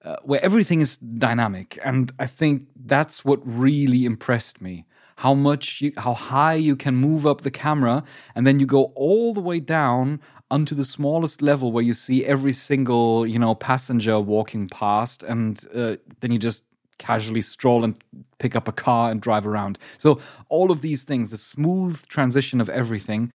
uh, 0.05 0.17
where 0.23 0.43
everything 0.43 0.81
is 0.81 0.97
dynamic. 0.99 1.79
And 1.85 2.13
I 2.19 2.27
think 2.27 2.63
that's 2.87 3.25
what 3.27 3.41
really 3.45 4.05
impressed 4.07 4.63
me. 4.63 4.87
How 5.19 5.35
much, 5.35 5.81
you, 5.81 5.93
how 5.97 6.15
high 6.15 6.55
you 6.55 6.77
can 6.77 6.95
move 6.95 7.27
up 7.27 7.41
the 7.41 7.51
camera, 7.51 8.05
and 8.37 8.47
then 8.47 8.61
you 8.61 8.67
go 8.67 8.93
all 8.95 9.35
the 9.35 9.41
way 9.41 9.59
down 9.59 10.21
onto 10.49 10.77
the 10.77 10.85
smallest 10.85 11.43
level 11.43 11.73
where 11.73 11.83
you 11.83 11.93
see 11.93 12.25
every 12.25 12.53
single, 12.53 13.27
you 13.27 13.37
know, 13.37 13.53
passenger 13.57 14.21
walking 14.21 14.69
past, 14.69 15.25
and 15.25 15.67
uh, 15.75 15.97
then 16.21 16.31
you 16.31 16.39
just 16.39 16.63
casually 16.99 17.43
stroll 17.43 17.83
and 17.83 17.99
pick 18.39 18.55
up 18.55 18.69
a 18.69 18.73
car 18.73 19.11
and 19.11 19.21
drive 19.21 19.45
around. 19.45 19.77
So 19.99 20.21
all 20.51 20.71
of 20.71 20.83
these 20.83 21.03
things, 21.03 21.33
the 21.33 21.37
smooth 21.37 22.07
transition 22.07 22.61
of 22.61 22.69
everything 22.69 23.33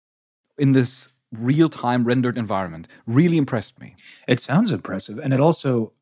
in 0.58 0.72
this 0.72 1.08
real-time 1.32 2.04
rendered 2.04 2.38
environment, 2.38 2.86
really 3.06 3.38
impressed 3.38 3.80
me. 3.80 3.96
it 4.28 4.38
sounds 4.38 4.70
impressive, 4.70 5.18
and 5.18 5.34
it 5.34 5.40
also, 5.40 5.92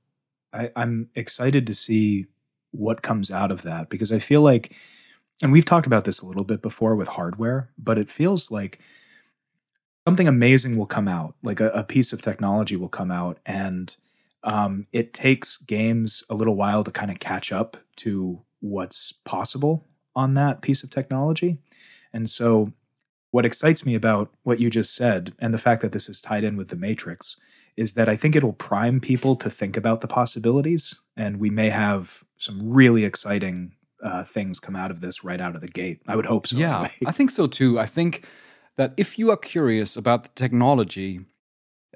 I, 0.53 0.71
I'm 0.77 1.09
excited 1.15 1.67
to 1.69 1.75
see 1.75 2.27
what 2.71 3.01
comes 3.01 3.31
out 3.31 3.51
of 3.51 3.63
that 3.63 3.89
because 3.89 4.13
I 4.13 4.19
feel 4.19 4.43
like, 4.43 4.75
and 5.43 5.53
we've 5.53 5.65
talked 5.65 5.87
about 5.87 6.05
this 6.05 6.21
a 6.21 6.27
little 6.27 6.45
bit 6.45 6.63
before 6.63 6.95
with 6.95 7.09
hardware, 7.09 7.71
but 7.79 7.99
it 7.99 8.11
feels 8.11 8.51
like 8.51 8.79
something 10.07 10.29
amazing 10.29 10.77
will 10.77 10.87
come 10.87 11.09
out, 11.09 11.35
like 11.43 11.61
a, 11.61 11.71
a 11.71 11.85
piece 11.85 12.13
of 12.13 12.23
technology 12.23 12.77
will 12.77 12.89
come 12.89 13.11
out, 13.11 13.39
and 13.47 13.97
um, 14.45 14.87
it 14.93 15.13
takes 15.13 15.57
games 15.59 16.25
a 16.29 16.35
little 16.35 16.57
while 16.57 16.85
to 16.85 16.91
kind 16.91 17.11
of 17.11 17.19
catch 17.19 17.53
up 17.53 17.77
to 17.97 18.43
what's 18.61 19.13
possible 19.25 19.87
on 20.15 20.35
that 20.35 20.63
piece 20.63 20.83
of 20.83 20.91
technology. 20.91 21.59
And 22.13 22.29
so, 22.29 22.73
what 23.31 23.47
excites 23.47 23.87
me 23.87 23.95
about 23.95 24.33
what 24.43 24.59
you 24.59 24.71
just 24.71 24.95
said 24.95 25.33
and 25.39 25.55
the 25.55 25.59
fact 25.59 25.83
that 25.83 25.93
this 25.93 26.09
is 26.09 26.21
tied 26.21 26.43
in 26.43 26.57
with 26.57 26.69
the 26.69 26.77
Matrix 26.77 27.37
is 27.77 27.95
that 27.95 28.09
I 28.09 28.17
think 28.17 28.35
it'll 28.35 28.53
prime 28.53 29.01
people 29.01 29.37
to 29.37 29.49
think 29.49 29.77
about 29.77 30.01
the 30.01 30.09
possibilities, 30.09 30.97
and 31.17 31.39
we 31.39 31.49
may 31.49 31.71
have 31.71 32.25
some 32.37 32.73
really 32.73 33.05
exciting 33.05 33.73
uh, 34.03 34.25
things 34.25 34.59
come 34.59 34.77
out 34.77 34.91
of 34.91 35.01
this 35.01 35.25
right 35.25 35.41
out 35.41 35.55
of 35.55 35.61
the 35.61 35.69
gate. 35.69 36.03
I 36.07 36.17
would 36.17 36.27
hope 36.27 36.47
so. 36.47 36.57
Yeah, 36.57 36.77
anyway. 36.77 36.93
I 37.07 37.13
think 37.13 37.31
so 37.31 37.47
too. 37.47 37.79
I 37.79 37.87
think 37.87 38.25
that 38.77 38.95
if 38.97 39.19
you 39.19 39.31
are 39.31 39.37
curious 39.37 39.97
about 39.97 40.25
the 40.25 40.31
technology, 40.35 41.21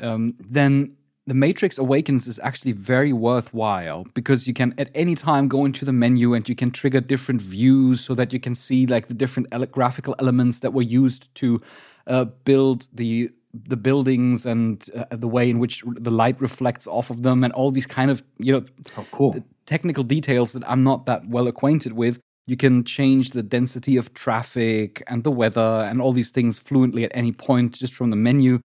um, 0.01 0.35
then 0.39 0.97
the 1.27 1.35
Matrix 1.35 1.79
Awakens 1.79 2.27
is 2.29 2.39
actually 2.43 2.73
very 2.73 3.13
worthwhile 3.13 4.05
because 4.15 4.47
you 4.47 4.53
can 4.53 4.75
at 4.77 4.91
any 4.95 5.15
time 5.15 5.49
go 5.49 5.65
into 5.65 5.85
the 5.85 5.93
menu 5.93 6.35
and 6.35 6.47
you 6.49 6.55
can 6.55 6.71
trigger 6.71 7.01
different 7.01 7.41
views 7.41 8.03
so 8.03 8.15
that 8.15 8.33
you 8.33 8.41
can 8.41 8.55
see 8.55 8.87
like 8.87 9.09
the 9.09 9.15
different 9.15 9.49
ele- 9.53 9.67
graphical 9.67 10.15
elements 10.19 10.61
that 10.61 10.75
were 10.75 10.83
used 10.83 11.35
to 11.37 11.63
uh, 12.07 12.27
build 12.45 12.89
the 12.93 13.31
the 13.69 13.77
buildings 13.77 14.45
and 14.45 14.91
uh, 14.97 15.05
the 15.11 15.29
way 15.29 15.49
in 15.49 15.61
which 15.61 15.85
the 15.87 16.11
light 16.11 16.39
reflects 16.41 16.89
off 16.89 17.09
of 17.09 17.23
them 17.23 17.45
and 17.45 17.53
all 17.53 17.71
these 17.71 17.87
kind 17.87 18.11
of 18.11 18.23
you 18.39 18.53
know 18.53 18.65
oh, 18.99 19.07
cool. 19.11 19.45
Technical 19.67 20.05
details 20.05 20.53
that 20.53 20.69
I'm 20.69 20.81
not 20.81 21.07
that 21.07 21.27
well 21.29 21.49
acquainted 21.49 21.93
with. 21.93 22.19
You 22.47 22.57
can 22.57 22.85
change 22.85 23.31
the 23.31 23.43
density 23.43 23.97
of 23.97 24.13
traffic 24.13 25.03
and 25.07 25.25
the 25.25 25.31
weather 25.31 25.87
and 25.89 26.01
all 26.01 26.13
these 26.13 26.31
things 26.31 26.59
fluently 26.59 27.05
at 27.05 27.13
any 27.15 27.33
point 27.33 27.73
just 27.73 27.95
from 27.95 28.11
the 28.11 28.17
menu. 28.17 28.61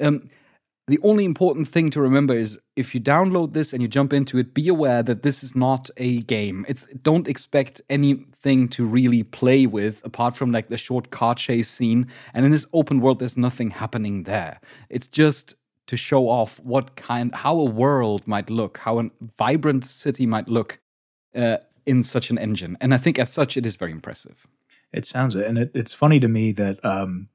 Um, 0.00 0.28
the 0.88 0.98
only 1.04 1.24
important 1.24 1.68
thing 1.68 1.90
to 1.90 2.00
remember 2.00 2.34
is 2.34 2.58
if 2.74 2.92
you 2.92 3.00
download 3.00 3.52
this 3.52 3.72
and 3.72 3.80
you 3.80 3.86
jump 3.86 4.12
into 4.12 4.36
it, 4.38 4.52
be 4.52 4.66
aware 4.66 5.02
that 5.04 5.22
this 5.22 5.44
is 5.44 5.54
not 5.54 5.88
a 5.96 6.22
game. 6.22 6.66
It's 6.68 6.86
don't 7.02 7.28
expect 7.28 7.80
anything 7.88 8.68
to 8.70 8.84
really 8.84 9.22
play 9.22 9.66
with 9.66 10.04
apart 10.04 10.34
from 10.34 10.50
like 10.50 10.70
the 10.70 10.76
short 10.76 11.10
car 11.10 11.36
chase 11.36 11.70
scene. 11.70 12.08
And 12.34 12.44
in 12.44 12.50
this 12.50 12.66
open 12.72 13.00
world, 13.00 13.20
there's 13.20 13.36
nothing 13.36 13.70
happening 13.70 14.24
there. 14.24 14.60
It's 14.90 15.06
just 15.06 15.54
to 15.92 15.96
show 15.98 16.26
off 16.26 16.58
what 16.60 16.96
kind, 16.96 17.34
how 17.34 17.54
a 17.54 17.66
world 17.66 18.26
might 18.26 18.48
look, 18.48 18.78
how 18.78 18.98
a 18.98 19.10
vibrant 19.36 19.84
city 19.84 20.24
might 20.24 20.48
look 20.48 20.80
uh, 21.36 21.58
in 21.84 22.02
such 22.02 22.30
an 22.30 22.38
engine. 22.38 22.78
And 22.80 22.94
I 22.94 22.96
think 22.96 23.18
as 23.18 23.30
such, 23.30 23.58
it 23.58 23.66
is 23.66 23.76
very 23.76 23.92
impressive. 23.92 24.46
It 24.90 25.04
sounds 25.04 25.34
and 25.34 25.58
it, 25.58 25.70
it's 25.74 25.92
funny 25.92 26.18
to 26.18 26.28
me 26.28 26.52
that 26.52 26.82
um, 26.82 27.28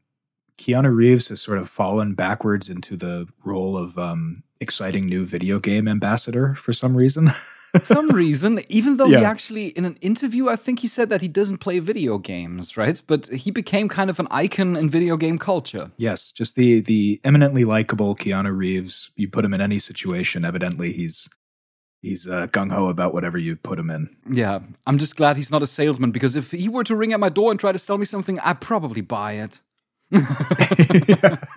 Keanu 0.58 0.91
Reeves 0.91 1.28
has 1.28 1.39
sort 1.39 1.60
of 1.60 1.70
fallen 1.70 2.16
backwards 2.16 2.68
into 2.68 2.97
the 2.97 3.28
role 3.45 3.78
of 3.78 3.95
um, 3.99 4.41
exciting 4.60 5.05
new 5.05 5.24
video 5.24 5.60
game 5.60 5.88
ambassador 5.88 6.55
for 6.55 6.74
some 6.74 6.97
reason. 6.97 7.30
some 7.84 8.09
reason, 8.09 8.59
even 8.70 8.97
though 8.97 9.07
Yeah. 9.07 9.20
he 9.20 9.26
actually, 9.26 9.68
in 9.68 9.86
an 9.86 9.97
interview, 10.01 10.47
I 10.49 10.55
think 10.55 10.80
he 10.80 10.88
said 10.88 11.09
that 11.09 11.22
he 11.22 11.28
doesn't 11.28 11.57
play 11.59 11.80
video 11.80 12.18
games, 12.18 12.78
right? 12.78 13.01
But 13.07 13.28
he 13.28 13.51
became 13.51 13.88
kind 13.89 14.09
of 14.09 14.20
an 14.20 14.28
icon 14.32 14.76
in 14.76 14.89
video 14.89 15.18
game 15.18 15.38
culture. 15.38 15.91
yes, 15.97 16.32
just 16.32 16.55
the 16.55 16.80
the 16.82 17.20
eminently 17.24 17.63
likable 17.65 18.15
Keanu 18.15 18.55
Reeves. 18.55 19.11
You 19.15 19.28
put 19.30 19.43
him 19.45 19.53
in 19.53 19.61
any 19.61 19.80
situation, 19.80 20.43
evidently 20.45 20.91
he's 20.93 21.30
he's 22.01 22.28
uh, 22.28 22.47
gung 22.47 22.72
ho 22.72 22.88
about 22.88 23.13
whatever 23.13 23.38
you 23.38 23.55
put 23.55 23.78
him 23.80 23.89
in. 23.89 24.09
Yeah, 24.30 24.59
I'm 24.86 24.97
just 24.97 25.15
glad 25.15 25.36
he's 25.36 25.51
not 25.51 25.63
a 25.63 25.68
salesman 25.68 26.11
because 26.11 26.36
if 26.36 26.51
he 26.51 26.70
were 26.70 26.84
to 26.86 26.95
ring 26.95 27.11
at 27.13 27.20
my 27.20 27.30
door 27.30 27.51
and 27.51 27.59
try 27.59 27.72
to 27.72 27.80
sell 27.80 27.97
me 27.97 28.05
something, 28.05 28.39
I'd 28.41 28.61
probably 28.61 29.01
buy 29.01 29.34
it. 29.34 29.61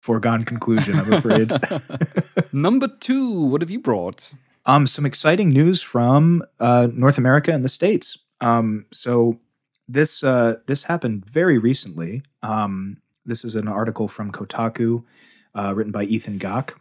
Foregone 0.00 0.42
conclusion, 0.44 0.98
I'm 0.98 1.12
afraid. 1.12 1.52
Number 2.52 2.86
two, 2.86 3.30
what 3.46 3.62
have 3.62 3.70
you 3.70 3.80
brought? 3.80 4.32
Um, 4.66 4.86
some 4.86 5.06
exciting 5.06 5.48
news 5.48 5.80
from 5.80 6.44
uh, 6.60 6.88
North 6.92 7.16
America 7.16 7.50
and 7.50 7.64
the 7.64 7.68
states. 7.68 8.18
Um, 8.40 8.86
so 8.92 9.40
this 9.88 10.22
uh, 10.22 10.56
this 10.66 10.82
happened 10.82 11.24
very 11.24 11.58
recently. 11.58 12.22
Um, 12.42 12.98
this 13.24 13.44
is 13.44 13.54
an 13.54 13.68
article 13.68 14.06
from 14.06 14.32
Kotaku, 14.32 15.02
uh, 15.54 15.72
written 15.74 15.92
by 15.92 16.04
Ethan 16.04 16.38
Gach, 16.38 16.74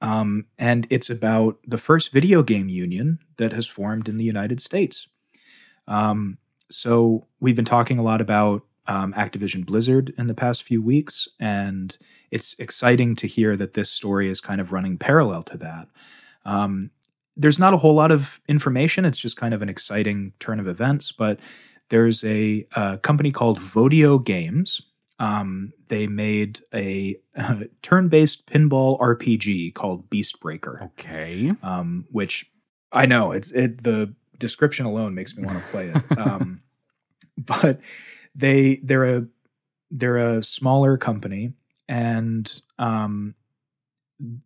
um, 0.00 0.46
and 0.58 0.86
it's 0.90 1.08
about 1.08 1.58
the 1.66 1.78
first 1.78 2.12
video 2.12 2.42
game 2.42 2.68
union 2.68 3.20
that 3.36 3.52
has 3.52 3.66
formed 3.66 4.08
in 4.08 4.16
the 4.16 4.24
United 4.24 4.60
States. 4.60 5.06
Um, 5.86 6.38
so 6.70 7.26
we've 7.40 7.56
been 7.56 7.64
talking 7.64 7.98
a 7.98 8.02
lot 8.02 8.20
about 8.20 8.64
um, 8.86 9.12
Activision 9.14 9.64
Blizzard 9.64 10.12
in 10.18 10.26
the 10.26 10.34
past 10.34 10.62
few 10.62 10.82
weeks, 10.82 11.28
and 11.38 11.96
it's 12.30 12.54
exciting 12.58 13.16
to 13.16 13.26
hear 13.26 13.56
that 13.56 13.72
this 13.74 13.90
story 13.90 14.30
is 14.30 14.40
kind 14.40 14.60
of 14.60 14.72
running 14.72 14.98
parallel 14.98 15.42
to 15.44 15.56
that. 15.58 15.88
Um, 16.44 16.90
there's 17.36 17.58
not 17.58 17.74
a 17.74 17.78
whole 17.78 17.94
lot 17.94 18.10
of 18.10 18.40
information. 18.48 19.04
It's 19.04 19.18
just 19.18 19.36
kind 19.36 19.54
of 19.54 19.62
an 19.62 19.68
exciting 19.68 20.32
turn 20.40 20.60
of 20.60 20.66
events. 20.68 21.12
But 21.12 21.38
there's 21.88 22.22
a, 22.24 22.66
uh 22.74 22.96
company 22.98 23.32
called 23.32 23.58
Vodeo 23.60 24.22
Games. 24.24 24.80
Um, 25.18 25.72
they 25.88 26.06
made 26.06 26.60
a 26.72 27.16
uh, 27.36 27.64
turn-based 27.82 28.46
pinball 28.46 28.98
RPG 29.00 29.74
called 29.74 30.08
Beast 30.08 30.40
Breaker, 30.40 30.80
Okay. 30.98 31.52
um, 31.62 32.06
which 32.10 32.50
I 32.92 33.06
know 33.06 33.32
it's 33.32 33.50
it. 33.50 33.82
The 33.82 34.14
description 34.38 34.86
alone 34.86 35.14
makes 35.14 35.36
me 35.36 35.44
want 35.44 35.58
to 35.58 35.64
play 35.70 35.88
it. 35.90 36.02
Um, 36.18 36.62
but 37.36 37.80
they 38.34 38.76
they're 38.82 39.16
a 39.18 39.26
they're 39.90 40.16
a 40.16 40.42
smaller 40.42 40.96
company 40.96 41.52
and 41.90 42.62
um, 42.78 43.34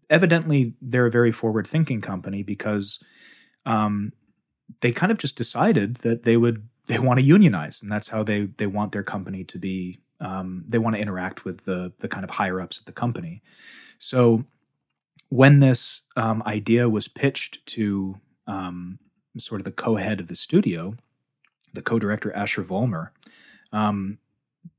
evidently 0.09 0.73
they're 0.81 1.07
a 1.07 1.11
very 1.11 1.31
forward 1.31 1.69
thinking 1.69 2.01
company 2.01 2.43
because 2.43 2.99
um, 3.67 4.13
they 4.81 4.91
kind 4.91 5.13
of 5.13 5.19
just 5.19 5.37
decided 5.37 5.97
that 5.97 6.25
they 6.25 6.39
would 6.39 6.69
they 6.87 6.99
want 6.99 7.19
to 7.19 7.25
unionize 7.25 7.81
and 7.83 7.93
that's 7.93 8.09
how 8.09 8.23
they 8.23 8.43
they 8.43 8.67
want 8.67 8.93
their 8.93 9.03
company 9.03 9.45
to 9.45 9.59
be 9.59 10.01
um, 10.21 10.65
they 10.67 10.79
want 10.79 10.97
to 10.97 11.03
interact 11.03 11.45
with 11.45 11.65
the 11.65 11.93
the 11.99 12.09
kind 12.09 12.25
of 12.25 12.31
higher 12.31 12.61
ups 12.61 12.79
at 12.79 12.87
the 12.87 12.93
company. 12.93 13.43
So 13.99 14.45
when 15.29 15.61
this 15.61 16.03
um, 16.17 16.43
idea 16.47 16.89
was 16.89 17.09
pitched 17.09 17.65
to 17.67 18.21
um, 18.47 18.99
sort 19.39 19.61
of 19.61 19.65
the 19.65 19.73
co-head 19.73 20.21
of 20.21 20.29
the 20.29 20.37
studio 20.37 20.97
the 21.75 21.83
co-director 21.83 22.33
Asher 22.33 22.63
Vollmer 22.63 23.11
um, 23.73 24.19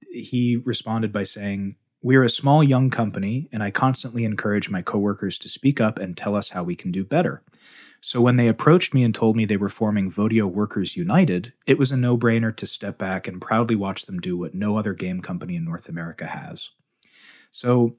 he 0.09 0.55
responded 0.55 1.11
by 1.11 1.23
saying 1.23 1.75
we're 2.05 2.23
a 2.23 2.29
small 2.29 2.63
young 2.63 2.91
company, 2.91 3.49
and 3.51 3.63
I 3.63 3.71
constantly 3.71 4.25
encourage 4.25 4.69
my 4.69 4.83
coworkers 4.83 5.39
to 5.39 5.49
speak 5.49 5.81
up 5.81 5.97
and 5.97 6.15
tell 6.15 6.35
us 6.35 6.49
how 6.49 6.61
we 6.61 6.75
can 6.75 6.91
do 6.91 7.03
better. 7.03 7.41
So 7.99 8.21
when 8.21 8.35
they 8.35 8.47
approached 8.47 8.93
me 8.93 9.03
and 9.03 9.15
told 9.15 9.35
me 9.35 9.43
they 9.43 9.57
were 9.57 9.69
forming 9.69 10.11
Vodeo 10.11 10.45
Workers 10.45 10.95
United, 10.95 11.53
it 11.65 11.79
was 11.79 11.91
a 11.91 11.97
no 11.97 12.15
brainer 12.15 12.55
to 12.57 12.67
step 12.67 12.99
back 12.99 13.27
and 13.27 13.41
proudly 13.41 13.75
watch 13.75 14.05
them 14.05 14.19
do 14.19 14.37
what 14.37 14.53
no 14.53 14.77
other 14.77 14.93
game 14.93 15.19
company 15.19 15.55
in 15.55 15.65
North 15.65 15.89
America 15.89 16.27
has. 16.27 16.69
So 17.49 17.95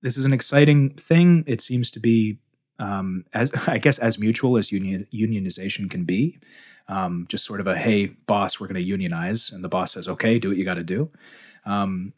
this 0.00 0.16
is 0.16 0.24
an 0.24 0.32
exciting 0.32 0.94
thing. 0.94 1.44
It 1.46 1.60
seems 1.60 1.90
to 1.90 2.00
be, 2.00 2.38
um, 2.78 3.26
as 3.34 3.52
I 3.66 3.76
guess, 3.76 3.98
as 3.98 4.18
mutual 4.18 4.56
as 4.56 4.72
union, 4.72 5.06
unionization 5.12 5.90
can 5.90 6.04
be. 6.04 6.38
Um, 6.88 7.26
just 7.28 7.44
sort 7.44 7.60
of 7.60 7.66
a 7.66 7.76
hey, 7.76 8.06
boss, 8.06 8.58
we're 8.58 8.68
going 8.68 8.82
to 8.82 8.88
unionize, 8.88 9.50
and 9.52 9.62
the 9.62 9.68
boss 9.68 9.92
says, 9.92 10.08
okay, 10.08 10.38
do 10.38 10.48
what 10.48 10.56
you 10.56 10.64
got 10.64 10.74
to 10.74 10.82
do. 10.82 11.10
Um, 11.66 12.14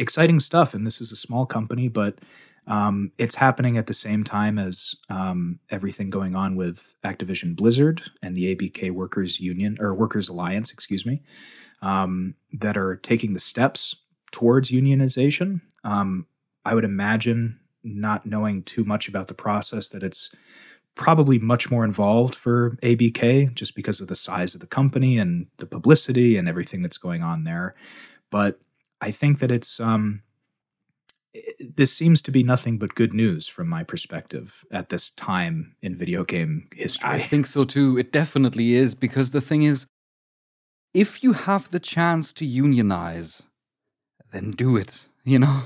exciting 0.00 0.40
stuff. 0.40 0.74
And 0.74 0.86
this 0.86 1.00
is 1.00 1.12
a 1.12 1.16
small 1.16 1.46
company, 1.46 1.88
but 1.88 2.18
um, 2.66 3.12
it's 3.18 3.34
happening 3.34 3.76
at 3.76 3.86
the 3.86 3.94
same 3.94 4.24
time 4.24 4.58
as 4.58 4.94
um, 5.08 5.60
everything 5.70 6.10
going 6.10 6.34
on 6.34 6.56
with 6.56 6.94
Activision 7.04 7.54
Blizzard 7.54 8.02
and 8.22 8.36
the 8.36 8.54
ABK 8.54 8.90
Workers 8.90 9.40
Union 9.40 9.76
or 9.80 9.94
Workers 9.94 10.28
Alliance, 10.28 10.70
excuse 10.70 11.04
me, 11.04 11.22
um, 11.82 12.34
that 12.52 12.76
are 12.76 12.96
taking 12.96 13.34
the 13.34 13.40
steps 13.40 13.94
towards 14.30 14.70
unionization. 14.70 15.60
Um, 15.84 16.26
I 16.64 16.74
would 16.74 16.84
imagine, 16.84 17.58
not 17.82 18.26
knowing 18.26 18.62
too 18.62 18.84
much 18.84 19.08
about 19.08 19.28
the 19.28 19.34
process, 19.34 19.88
that 19.88 20.02
it's 20.02 20.30
probably 20.94 21.38
much 21.38 21.70
more 21.70 21.84
involved 21.84 22.34
for 22.34 22.76
ABK 22.82 23.54
just 23.54 23.74
because 23.74 24.00
of 24.00 24.08
the 24.08 24.16
size 24.16 24.54
of 24.54 24.60
the 24.60 24.66
company 24.66 25.18
and 25.18 25.46
the 25.56 25.66
publicity 25.66 26.36
and 26.36 26.48
everything 26.48 26.82
that's 26.82 26.98
going 26.98 27.22
on 27.22 27.44
there. 27.44 27.74
But 28.30 28.60
I 29.00 29.10
think 29.10 29.38
that 29.38 29.50
it's 29.50 29.80
um, 29.80 30.22
this 31.60 31.92
seems 31.92 32.20
to 32.22 32.30
be 32.30 32.42
nothing 32.42 32.78
but 32.78 32.94
good 32.94 33.12
news 33.12 33.46
from 33.46 33.68
my 33.68 33.84
perspective 33.84 34.64
at 34.70 34.88
this 34.88 35.10
time 35.10 35.76
in 35.82 35.96
video 35.96 36.24
game 36.24 36.68
history. 36.74 37.08
I 37.08 37.18
think 37.18 37.46
so 37.46 37.64
too. 37.64 37.98
It 37.98 38.12
definitely 38.12 38.74
is 38.74 38.94
because 38.94 39.30
the 39.30 39.40
thing 39.40 39.62
is, 39.62 39.86
if 40.92 41.22
you 41.22 41.32
have 41.32 41.70
the 41.70 41.80
chance 41.80 42.32
to 42.34 42.44
unionize, 42.44 43.44
then 44.32 44.50
do 44.52 44.76
it. 44.76 45.06
You 45.24 45.38
know, 45.38 45.64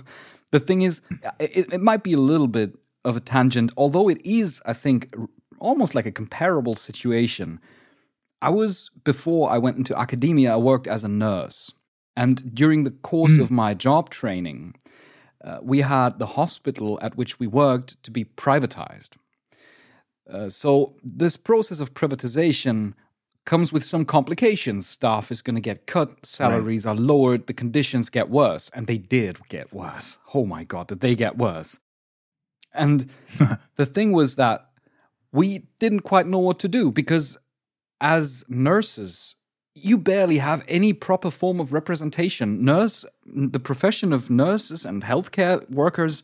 the 0.50 0.60
thing 0.60 0.82
is, 0.82 1.00
it, 1.38 1.72
it 1.72 1.80
might 1.80 2.02
be 2.02 2.12
a 2.12 2.18
little 2.18 2.48
bit 2.48 2.76
of 3.04 3.16
a 3.16 3.20
tangent, 3.20 3.72
although 3.76 4.08
it 4.08 4.20
is, 4.24 4.60
I 4.66 4.72
think, 4.72 5.14
almost 5.58 5.94
like 5.94 6.06
a 6.06 6.12
comparable 6.12 6.74
situation. 6.74 7.60
I 8.42 8.50
was, 8.50 8.90
before 9.04 9.50
I 9.50 9.58
went 9.58 9.78
into 9.78 9.96
academia, 9.98 10.52
I 10.52 10.56
worked 10.56 10.86
as 10.86 11.04
a 11.04 11.08
nurse. 11.08 11.72
And 12.16 12.54
during 12.54 12.84
the 12.84 12.90
course 12.90 13.38
of 13.38 13.50
my 13.50 13.74
job 13.74 14.08
training, 14.10 14.76
uh, 15.42 15.58
we 15.62 15.80
had 15.80 16.18
the 16.18 16.26
hospital 16.26 16.98
at 17.02 17.16
which 17.16 17.38
we 17.38 17.46
worked 17.46 18.02
to 18.04 18.10
be 18.10 18.24
privatized. 18.24 19.10
Uh, 20.30 20.48
so 20.48 20.94
this 21.02 21.36
process 21.36 21.80
of 21.80 21.92
privatization 21.92 22.94
comes 23.44 23.72
with 23.72 23.84
some 23.84 24.04
complications. 24.04 24.86
Staff 24.86 25.30
is 25.30 25.42
going 25.42 25.56
to 25.56 25.60
get 25.60 25.86
cut, 25.86 26.24
salaries 26.24 26.86
are 26.86 26.94
lowered, 26.94 27.46
the 27.46 27.52
conditions 27.52 28.08
get 28.08 28.30
worse, 28.30 28.70
and 28.74 28.86
they 28.86 28.98
did 28.98 29.38
get 29.48 29.72
worse. 29.72 30.18
Oh 30.32 30.46
my 30.46 30.64
god, 30.64 30.88
did 30.88 31.00
they 31.00 31.14
get 31.14 31.36
worse? 31.36 31.78
And 32.72 33.10
the 33.76 33.86
thing 33.86 34.12
was 34.12 34.36
that 34.36 34.70
we 35.30 35.66
didn't 35.78 36.00
quite 36.00 36.26
know 36.26 36.38
what 36.38 36.58
to 36.60 36.68
do 36.68 36.90
because 36.90 37.36
as 38.00 38.44
nurses 38.48 39.34
you 39.74 39.98
barely 39.98 40.38
have 40.38 40.64
any 40.68 40.92
proper 40.92 41.30
form 41.30 41.60
of 41.60 41.72
representation. 41.72 42.64
Nurse, 42.64 43.04
the 43.26 43.58
profession 43.58 44.12
of 44.12 44.30
nurses 44.30 44.84
and 44.84 45.02
healthcare 45.02 45.68
workers, 45.70 46.22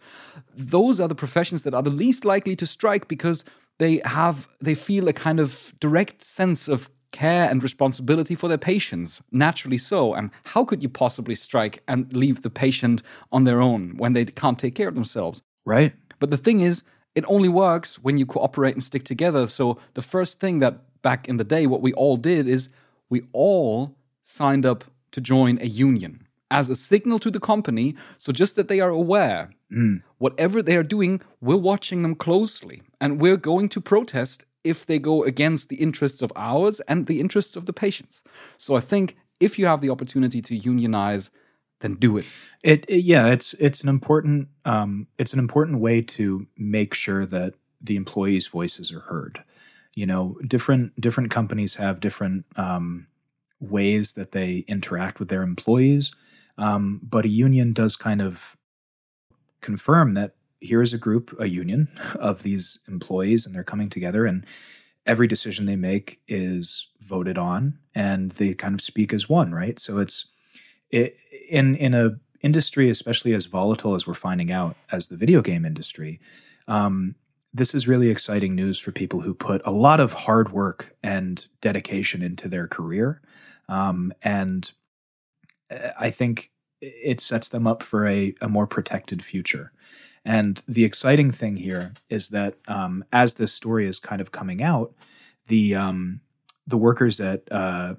those 0.56 1.00
are 1.00 1.08
the 1.08 1.14
professions 1.14 1.62
that 1.64 1.74
are 1.74 1.82
the 1.82 1.90
least 1.90 2.24
likely 2.24 2.54
to 2.56 2.66
strike 2.66 3.08
because 3.08 3.44
they 3.78 4.00
have 4.04 4.48
they 4.60 4.74
feel 4.74 5.08
a 5.08 5.12
kind 5.12 5.40
of 5.40 5.74
direct 5.80 6.22
sense 6.22 6.68
of 6.68 6.90
care 7.12 7.50
and 7.50 7.62
responsibility 7.62 8.36
for 8.36 8.46
their 8.46 8.58
patients 8.58 9.20
naturally 9.32 9.78
so 9.78 10.14
and 10.14 10.30
how 10.44 10.64
could 10.64 10.80
you 10.80 10.88
possibly 10.88 11.34
strike 11.34 11.82
and 11.88 12.14
leave 12.16 12.42
the 12.42 12.50
patient 12.50 13.02
on 13.32 13.42
their 13.42 13.60
own 13.60 13.96
when 13.96 14.12
they 14.12 14.24
can't 14.24 14.60
take 14.60 14.76
care 14.76 14.86
of 14.86 14.94
themselves 14.94 15.42
right? 15.64 15.92
but 16.20 16.30
the 16.30 16.36
thing 16.36 16.60
is, 16.60 16.84
it 17.16 17.24
only 17.26 17.48
works 17.48 17.98
when 17.98 18.16
you 18.18 18.26
cooperate 18.26 18.74
and 18.74 18.84
stick 18.84 19.02
together. 19.02 19.48
So 19.48 19.78
the 19.94 20.02
first 20.02 20.38
thing 20.38 20.60
that 20.60 21.02
back 21.02 21.28
in 21.28 21.38
the 21.38 21.44
day, 21.44 21.66
what 21.66 21.82
we 21.82 21.92
all 21.94 22.16
did 22.16 22.46
is 22.46 22.68
we 23.10 23.22
all 23.32 23.94
signed 24.22 24.64
up 24.64 24.84
to 25.12 25.20
join 25.20 25.58
a 25.60 25.66
union. 25.66 26.26
as 26.52 26.68
a 26.68 26.74
signal 26.74 27.20
to 27.20 27.30
the 27.30 27.38
company. 27.38 27.94
So 28.18 28.32
just 28.32 28.56
that 28.56 28.66
they 28.66 28.80
are 28.80 28.90
aware, 28.90 29.50
Mm. 29.70 30.02
whatever 30.18 30.60
they 30.60 30.76
are 30.76 30.82
doing, 30.96 31.20
we're 31.40 31.56
watching 31.72 32.02
them 32.02 32.16
closely 32.16 32.82
and 33.00 33.20
we're 33.20 33.36
going 33.36 33.68
to 33.68 33.80
protest 33.80 34.46
if 34.64 34.84
they 34.84 34.98
go 34.98 35.22
against 35.22 35.68
the 35.68 35.76
interests 35.76 36.22
of 36.22 36.32
ours 36.34 36.80
and 36.88 37.06
the 37.06 37.20
interests 37.20 37.54
of 37.54 37.66
the 37.66 37.72
patients. 37.72 38.24
So 38.58 38.74
I 38.74 38.80
think 38.80 39.16
if 39.38 39.60
you 39.60 39.66
have 39.66 39.80
the 39.80 39.90
opportunity 39.90 40.42
to 40.42 40.56
unionize, 40.56 41.30
then 41.82 41.94
do 41.94 42.16
it. 42.18 42.34
It, 42.64 42.84
it- 42.88 43.04
yeah, 43.04 43.26
it's 43.34 43.54
it's 43.66 43.80
an 43.84 43.88
important 43.88 44.48
um, 44.64 45.06
it's 45.20 45.32
an 45.32 45.38
important 45.38 45.78
way 45.78 46.02
to 46.16 46.46
make 46.58 46.94
sure 46.94 47.26
that 47.26 47.54
the 47.80 47.94
employees' 47.94 48.48
voices 48.48 48.90
are 48.92 49.04
heard. 49.12 49.44
You 49.94 50.06
know, 50.06 50.36
different 50.46 51.00
different 51.00 51.30
companies 51.30 51.74
have 51.76 52.00
different 52.00 52.44
um, 52.56 53.06
ways 53.58 54.12
that 54.12 54.32
they 54.32 54.64
interact 54.68 55.18
with 55.18 55.28
their 55.28 55.42
employees, 55.42 56.12
um, 56.58 57.00
but 57.02 57.24
a 57.24 57.28
union 57.28 57.72
does 57.72 57.96
kind 57.96 58.22
of 58.22 58.56
confirm 59.60 60.12
that 60.12 60.34
here 60.60 60.82
is 60.82 60.92
a 60.92 60.98
group, 60.98 61.34
a 61.38 61.48
union 61.48 61.88
of 62.14 62.42
these 62.42 62.78
employees, 62.88 63.46
and 63.46 63.54
they're 63.54 63.64
coming 63.64 63.90
together, 63.90 64.26
and 64.26 64.46
every 65.06 65.26
decision 65.26 65.66
they 65.66 65.76
make 65.76 66.20
is 66.28 66.88
voted 67.00 67.36
on, 67.36 67.78
and 67.94 68.32
they 68.32 68.54
kind 68.54 68.74
of 68.74 68.80
speak 68.80 69.12
as 69.12 69.28
one, 69.28 69.52
right? 69.52 69.78
So 69.78 69.98
it's 69.98 70.26
it, 70.90 71.16
in 71.48 71.74
in 71.76 71.94
a 71.94 72.18
industry 72.42 72.88
especially 72.88 73.34
as 73.34 73.46
volatile 73.46 73.94
as 73.94 74.06
we're 74.06 74.14
finding 74.14 74.50
out 74.50 74.76
as 74.90 75.08
the 75.08 75.16
video 75.16 75.42
game 75.42 75.64
industry 75.64 76.20
um, 76.68 77.14
this 77.52 77.74
is 77.74 77.88
really 77.88 78.10
exciting 78.10 78.54
news 78.54 78.78
for 78.78 78.92
people 78.92 79.20
who 79.20 79.34
put 79.34 79.60
a 79.64 79.72
lot 79.72 80.00
of 80.00 80.12
hard 80.12 80.52
work 80.52 80.94
and 81.02 81.46
dedication 81.60 82.22
into 82.22 82.48
their 82.48 82.68
career. 82.68 83.20
Um, 83.68 84.12
and 84.22 84.70
uh, 85.70 85.90
i 85.98 86.10
think 86.10 86.50
it 86.80 87.20
sets 87.20 87.48
them 87.48 87.66
up 87.66 87.82
for 87.82 88.06
a, 88.06 88.34
a 88.40 88.48
more 88.48 88.66
protected 88.66 89.24
future. 89.24 89.72
And 90.24 90.62
the 90.68 90.84
exciting 90.84 91.30
thing 91.30 91.56
here 91.56 91.94
is 92.08 92.28
that 92.28 92.56
um, 92.68 93.04
as 93.12 93.34
this 93.34 93.52
story 93.52 93.86
is 93.86 93.98
kind 93.98 94.20
of 94.20 94.32
coming 94.32 94.62
out 94.62 94.94
the 95.46 95.74
um, 95.74 96.20
the 96.66 96.76
workers 96.76 97.20
at 97.20 97.42
uh, 97.50 97.94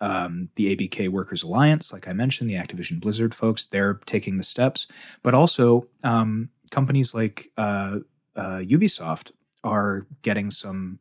um, 0.00 0.50
the 0.56 0.76
ABK 0.76 1.08
Workers 1.08 1.42
Alliance, 1.42 1.92
like 1.92 2.06
I 2.08 2.12
mentioned, 2.12 2.50
the 2.50 2.54
Activision 2.54 3.00
Blizzard 3.00 3.34
folks, 3.34 3.64
they're 3.64 4.00
taking 4.06 4.36
the 4.36 4.42
steps, 4.42 4.86
but 5.22 5.34
also 5.34 5.88
um, 6.04 6.50
companies 6.70 7.14
like 7.14 7.50
uh, 7.56 8.00
uh, 8.36 8.58
Ubisoft 8.58 9.32
are 9.64 10.06
getting 10.22 10.50
some, 10.50 10.98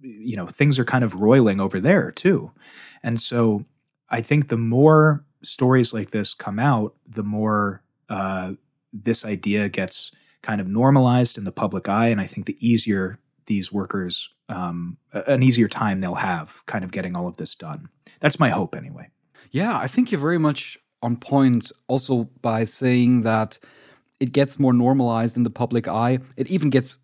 you 0.00 0.36
know, 0.36 0.46
things 0.46 0.78
are 0.78 0.84
kind 0.84 1.04
of 1.04 1.20
roiling 1.20 1.60
over 1.60 1.80
there 1.80 2.10
too. 2.10 2.52
And 3.02 3.20
so 3.20 3.64
I 4.08 4.20
think 4.20 4.48
the 4.48 4.56
more 4.56 5.24
stories 5.42 5.92
like 5.92 6.10
this 6.10 6.34
come 6.34 6.58
out, 6.58 6.94
the 7.06 7.22
more 7.22 7.82
uh, 8.08 8.52
this 8.92 9.24
idea 9.24 9.68
gets 9.68 10.12
kind 10.42 10.60
of 10.60 10.68
normalized 10.68 11.36
in 11.36 11.44
the 11.44 11.52
public 11.52 11.88
eye. 11.88 12.08
And 12.08 12.20
I 12.20 12.26
think 12.26 12.46
the 12.46 12.56
easier 12.66 13.18
these 13.46 13.72
workers, 13.72 14.30
um, 14.48 14.96
an 15.12 15.42
easier 15.42 15.68
time 15.68 16.00
they'll 16.00 16.14
have 16.14 16.64
kind 16.66 16.84
of 16.84 16.92
getting 16.92 17.16
all 17.16 17.26
of 17.28 17.36
this 17.36 17.54
done. 17.54 17.88
That's 18.20 18.40
my 18.40 18.50
hope 18.50 18.74
anyway. 18.74 19.10
Yeah, 19.50 19.76
I 19.76 19.86
think 19.86 20.10
you're 20.10 20.20
very 20.20 20.38
much 20.38 20.78
on 21.02 21.16
point 21.16 21.70
also 21.88 22.24
by 22.42 22.64
saying 22.64 23.22
that 23.22 23.58
it 24.20 24.32
gets 24.32 24.58
more 24.58 24.72
normalized 24.72 25.36
in 25.36 25.42
the 25.42 25.50
public 25.50 25.86
eye. 25.88 26.18
It 26.36 26.48
even 26.48 26.70
gets 26.70 26.98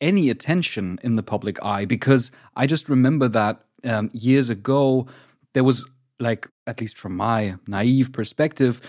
any 0.00 0.30
attention 0.30 0.98
in 1.02 1.14
the 1.14 1.22
public 1.22 1.62
eye 1.64 1.84
because 1.84 2.30
I 2.56 2.66
just 2.66 2.88
remember 2.88 3.28
that 3.28 3.60
um, 3.84 4.10
years 4.12 4.48
ago, 4.48 5.06
there 5.54 5.64
was 5.64 5.84
like, 6.20 6.48
at 6.66 6.80
least 6.80 6.96
from 6.96 7.16
my 7.16 7.56
naive 7.66 8.12
perspective, 8.12 8.80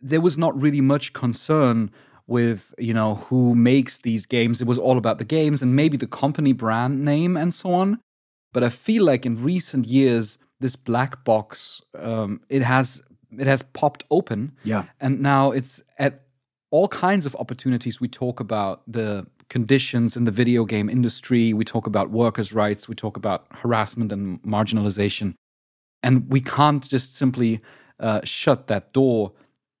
there 0.00 0.20
was 0.20 0.36
not 0.38 0.60
really 0.60 0.80
much 0.80 1.12
concern 1.12 1.90
with 2.28 2.74
you 2.78 2.92
know 2.92 3.16
who 3.28 3.54
makes 3.54 4.00
these 4.00 4.26
games 4.26 4.60
it 4.60 4.66
was 4.66 4.78
all 4.78 4.98
about 4.98 5.18
the 5.18 5.24
games 5.24 5.62
and 5.62 5.76
maybe 5.76 5.96
the 5.96 6.08
company 6.08 6.52
brand 6.52 7.04
name 7.04 7.36
and 7.36 7.54
so 7.54 7.72
on 7.72 8.00
but 8.52 8.64
i 8.64 8.68
feel 8.68 9.04
like 9.04 9.24
in 9.24 9.40
recent 9.40 9.86
years 9.86 10.36
this 10.58 10.74
black 10.74 11.24
box 11.24 11.80
um, 12.00 12.40
it 12.48 12.62
has 12.62 13.00
it 13.38 13.46
has 13.46 13.62
popped 13.74 14.02
open 14.10 14.50
Yeah. 14.64 14.86
and 15.00 15.20
now 15.20 15.52
it's 15.52 15.80
at 16.00 16.25
all 16.76 16.88
kinds 16.88 17.24
of 17.24 17.34
opportunities. 17.36 18.02
We 18.02 18.08
talk 18.08 18.38
about 18.38 18.82
the 18.86 19.26
conditions 19.48 20.14
in 20.14 20.24
the 20.24 20.30
video 20.42 20.66
game 20.66 20.90
industry. 20.90 21.54
We 21.54 21.64
talk 21.64 21.86
about 21.86 22.10
workers 22.10 22.52
rights. 22.52 22.86
We 22.86 22.94
talk 22.94 23.16
about 23.16 23.46
harassment 23.62 24.12
and 24.12 24.42
marginalization. 24.42 25.28
And 26.02 26.30
we 26.30 26.40
can't 26.40 26.86
just 26.86 27.16
simply 27.16 27.62
uh, 27.98 28.20
shut 28.24 28.66
that 28.66 28.92
door 28.92 29.32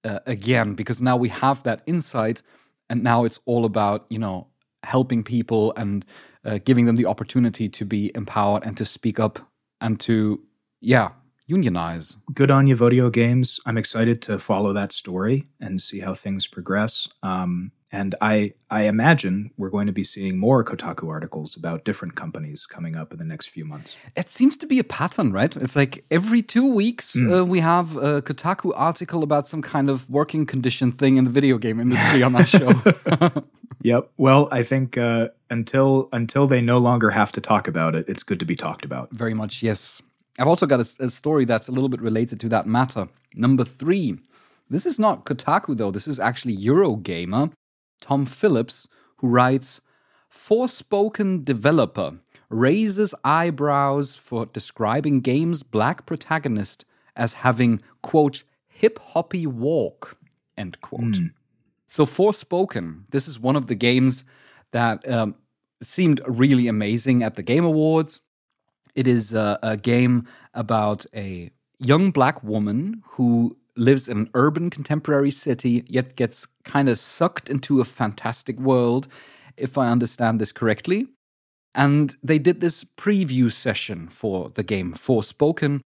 uh, 0.04 0.20
again 0.24 0.74
because 0.74 1.02
now 1.02 1.18
we 1.18 1.28
have 1.28 1.62
that 1.64 1.82
insight 1.84 2.40
and 2.88 3.02
now 3.02 3.24
it's 3.24 3.40
all 3.44 3.64
about 3.66 4.06
you 4.08 4.18
know 4.18 4.46
helping 4.82 5.22
people 5.22 5.74
and 5.76 6.04
uh, 6.46 6.58
giving 6.64 6.86
them 6.86 6.96
the 6.96 7.06
opportunity 7.06 7.68
to 7.68 7.84
be 7.84 8.10
empowered 8.14 8.64
and 8.64 8.76
to 8.76 8.84
speak 8.84 9.20
up 9.20 9.38
and 9.80 10.00
to 10.00 10.40
yeah 10.80 11.10
unionize 11.46 12.16
Good 12.34 12.50
on 12.50 12.66
you, 12.66 12.76
Vodeo 12.76 13.10
Games. 13.10 13.60
I'm 13.66 13.78
excited 13.78 14.20
to 14.22 14.38
follow 14.38 14.72
that 14.72 14.92
story 14.92 15.46
and 15.60 15.80
see 15.80 16.00
how 16.00 16.14
things 16.14 16.46
progress. 16.46 17.08
Um, 17.22 17.72
and 17.92 18.14
I, 18.20 18.54
I 18.68 18.82
imagine 18.82 19.52
we're 19.56 19.70
going 19.70 19.86
to 19.86 19.92
be 19.92 20.02
seeing 20.04 20.38
more 20.38 20.64
Kotaku 20.64 21.08
articles 21.08 21.56
about 21.56 21.84
different 21.84 22.16
companies 22.16 22.66
coming 22.66 22.96
up 22.96 23.12
in 23.12 23.18
the 23.18 23.24
next 23.24 23.46
few 23.46 23.64
months. 23.64 23.96
it 24.16 24.28
seems 24.30 24.56
to 24.58 24.66
be 24.66 24.78
a 24.80 24.84
pattern 24.84 25.32
right 25.32 25.56
it's 25.56 25.76
like 25.76 26.04
every 26.10 26.42
two 26.42 26.66
weeks 26.72 27.16
uh, 27.30 27.44
we 27.44 27.60
have 27.60 27.96
a 27.96 28.20
kotaku 28.22 28.72
article 28.74 29.22
about 29.22 29.46
some 29.46 29.62
kind 29.62 29.88
of 29.88 30.08
working 30.10 30.44
condition 30.44 30.90
thing 30.90 31.16
in 31.16 31.24
the 31.24 31.30
video 31.30 31.58
game 31.58 31.78
industry 31.78 32.22
on 32.22 32.34
our 32.34 32.44
show 32.44 32.72
Yep. 33.82 34.10
Well, 34.16 34.48
I 34.50 34.64
think 34.64 34.98
uh, 34.98 35.28
until 35.48 36.08
until 36.12 36.48
they 36.48 36.60
no 36.60 36.78
longer 36.78 37.10
have 37.10 37.30
to 37.32 37.40
talk 37.40 37.68
about 37.68 37.94
it, 37.94 38.06
it's 38.08 38.24
good 38.24 38.40
to 38.40 38.44
be 38.44 38.56
talked 38.56 38.84
about. 38.84 39.10
Very 39.12 39.32
much, 39.34 39.62
yes. 39.62 40.02
I've 40.38 40.48
also 40.48 40.66
got 40.66 40.80
a, 40.80 41.04
a 41.04 41.08
story 41.08 41.44
that's 41.44 41.68
a 41.68 41.72
little 41.72 41.88
bit 41.88 42.00
related 42.00 42.40
to 42.40 42.48
that 42.50 42.66
matter. 42.66 43.08
Number 43.34 43.64
three. 43.64 44.18
This 44.68 44.84
is 44.84 44.98
not 44.98 45.24
Kotaku, 45.24 45.76
though. 45.76 45.92
This 45.92 46.08
is 46.08 46.18
actually 46.18 46.56
Eurogamer. 46.56 47.52
Tom 48.00 48.26
Phillips, 48.26 48.88
who 49.18 49.28
writes 49.28 49.80
Forspoken 50.30 51.44
developer 51.44 52.18
raises 52.50 53.14
eyebrows 53.24 54.16
for 54.16 54.46
describing 54.46 55.20
game's 55.20 55.62
black 55.62 56.06
protagonist 56.06 56.84
as 57.16 57.32
having, 57.32 57.80
quote, 58.02 58.44
hip 58.68 58.98
hoppy 58.98 59.46
walk, 59.46 60.16
end 60.58 60.80
quote. 60.80 61.16
So, 61.86 62.04
Forspoken, 62.04 63.04
this 63.10 63.28
is 63.28 63.38
one 63.40 63.56
of 63.56 63.68
the 63.68 63.74
games 63.74 64.24
that 64.72 65.08
um, 65.08 65.36
seemed 65.82 66.20
really 66.26 66.68
amazing 66.68 67.22
at 67.22 67.36
the 67.36 67.42
Game 67.42 67.64
Awards. 67.64 68.20
It 68.96 69.06
is 69.06 69.34
a, 69.34 69.58
a 69.62 69.76
game 69.76 70.26
about 70.54 71.06
a 71.14 71.50
young 71.78 72.10
black 72.10 72.42
woman 72.42 73.02
who 73.04 73.56
lives 73.76 74.08
in 74.08 74.16
an 74.16 74.30
urban 74.32 74.70
contemporary 74.70 75.30
city, 75.30 75.84
yet 75.86 76.16
gets 76.16 76.46
kind 76.64 76.88
of 76.88 76.98
sucked 76.98 77.50
into 77.50 77.80
a 77.80 77.84
fantastic 77.84 78.58
world, 78.58 79.06
if 79.58 79.76
I 79.76 79.88
understand 79.88 80.40
this 80.40 80.50
correctly. 80.50 81.06
And 81.74 82.16
they 82.22 82.38
did 82.38 82.62
this 82.62 82.84
preview 82.96 83.52
session 83.52 84.08
for 84.08 84.48
the 84.48 84.62
game 84.62 84.94
Forspoken, 84.94 85.80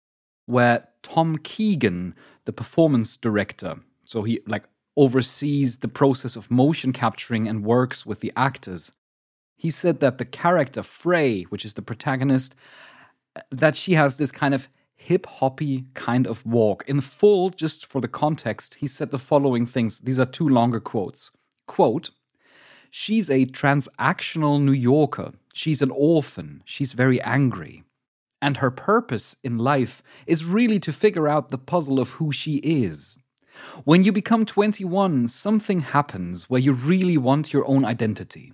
where 0.46 0.86
Tom 1.02 1.36
Keegan, 1.38 2.14
the 2.44 2.52
performance 2.52 3.16
director, 3.16 3.76
so 4.06 4.22
he 4.22 4.40
like 4.46 4.64
oversees 4.96 5.78
the 5.78 5.88
process 5.88 6.36
of 6.36 6.50
motion 6.50 6.92
capturing 6.92 7.48
and 7.48 7.64
works 7.64 8.06
with 8.06 8.20
the 8.20 8.32
actors. 8.36 8.92
He 9.56 9.70
said 9.70 10.00
that 10.00 10.18
the 10.18 10.24
character 10.24 10.82
Frey, 10.82 11.42
which 11.44 11.64
is 11.64 11.74
the 11.74 11.82
protagonist, 11.82 12.54
that 13.51 13.76
she 13.76 13.95
has 13.95 14.16
this 14.16 14.33
kind 14.33 14.55
of 14.55 14.68
hip 14.97 15.26
hoppy 15.26 15.87
kind 15.95 16.26
of 16.26 16.45
walk. 16.45 16.85
In 16.87 17.01
full, 17.01 17.51
just 17.51 17.87
for 17.87 18.01
the 18.01 18.09
context, 18.09 18.74
he 18.74 18.87
said 18.87 19.11
the 19.11 19.18
following 19.18 19.66
things. 19.66 20.01
These 20.01 20.18
are 20.18 20.26
two 20.26 20.49
longer 20.49 20.81
quotes. 20.81 21.31
Quote, 21.66 22.11
She's 22.91 23.31
a 23.31 23.47
transactional 23.47 24.61
New 24.61 24.72
Yorker. 24.72 25.33
She's 25.55 25.81
an 25.81 25.91
orphan. 25.91 26.62
She's 26.64 26.93
very 26.93 27.20
angry. 27.22 27.85
And 28.43 28.57
her 28.57 28.70
purpose 28.70 29.37
in 29.45 29.59
life 29.59 30.03
is 30.26 30.45
really 30.45 30.81
to 30.81 30.93
figure 30.93 31.28
out 31.28 31.51
the 31.51 31.59
puzzle 31.59 32.01
of 32.01 32.11
who 32.11 32.33
she 32.33 32.57
is. 32.57 33.16
When 33.85 34.03
you 34.03 34.12
become 34.12 34.45
21, 34.45 35.28
something 35.28 35.81
happens 35.81 36.49
where 36.49 36.61
you 36.61 36.72
really 36.72 37.18
want 37.18 37.53
your 37.53 37.66
own 37.68 37.85
identity. 37.85 38.53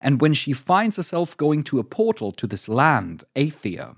And 0.00 0.20
when 0.20 0.34
she 0.34 0.52
finds 0.52 0.96
herself 0.96 1.36
going 1.36 1.62
to 1.64 1.78
a 1.78 1.84
portal 1.84 2.32
to 2.32 2.46
this 2.46 2.68
land, 2.68 3.24
Athia, 3.36 3.96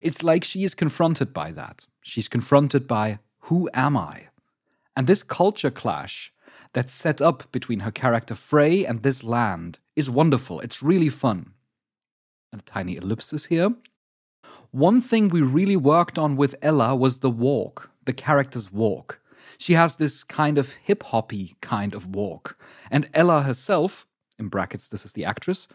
it's 0.00 0.22
like 0.22 0.44
she 0.44 0.64
is 0.64 0.74
confronted 0.74 1.32
by 1.32 1.52
that. 1.52 1.86
She's 2.02 2.28
confronted 2.28 2.86
by 2.86 3.20
who 3.42 3.68
am 3.72 3.96
I? 3.96 4.28
And 4.96 5.06
this 5.06 5.22
culture 5.22 5.70
clash 5.70 6.32
that's 6.72 6.92
set 6.92 7.22
up 7.22 7.50
between 7.52 7.80
her 7.80 7.90
character 7.90 8.34
Frey 8.34 8.84
and 8.84 9.02
this 9.02 9.22
land 9.24 9.78
is 9.96 10.10
wonderful. 10.10 10.60
It's 10.60 10.82
really 10.82 11.08
fun. 11.08 11.52
A 12.52 12.58
tiny 12.58 12.96
ellipsis 12.96 13.46
here. 13.46 13.74
One 14.70 15.00
thing 15.00 15.28
we 15.28 15.40
really 15.40 15.76
worked 15.76 16.18
on 16.18 16.36
with 16.36 16.54
Ella 16.60 16.94
was 16.94 17.18
the 17.18 17.30
walk, 17.30 17.90
the 18.04 18.12
character's 18.12 18.72
walk. 18.72 19.20
She 19.56 19.74
has 19.74 19.96
this 19.96 20.24
kind 20.24 20.58
of 20.58 20.72
hip 20.72 21.02
hoppy 21.04 21.56
kind 21.60 21.94
of 21.94 22.14
walk. 22.14 22.58
And 22.90 23.08
Ella 23.14 23.42
herself, 23.42 24.06
in 24.38 24.48
brackets, 24.48 24.88
this 24.88 25.04
is 25.04 25.12
the 25.12 25.24
actress, 25.24 25.68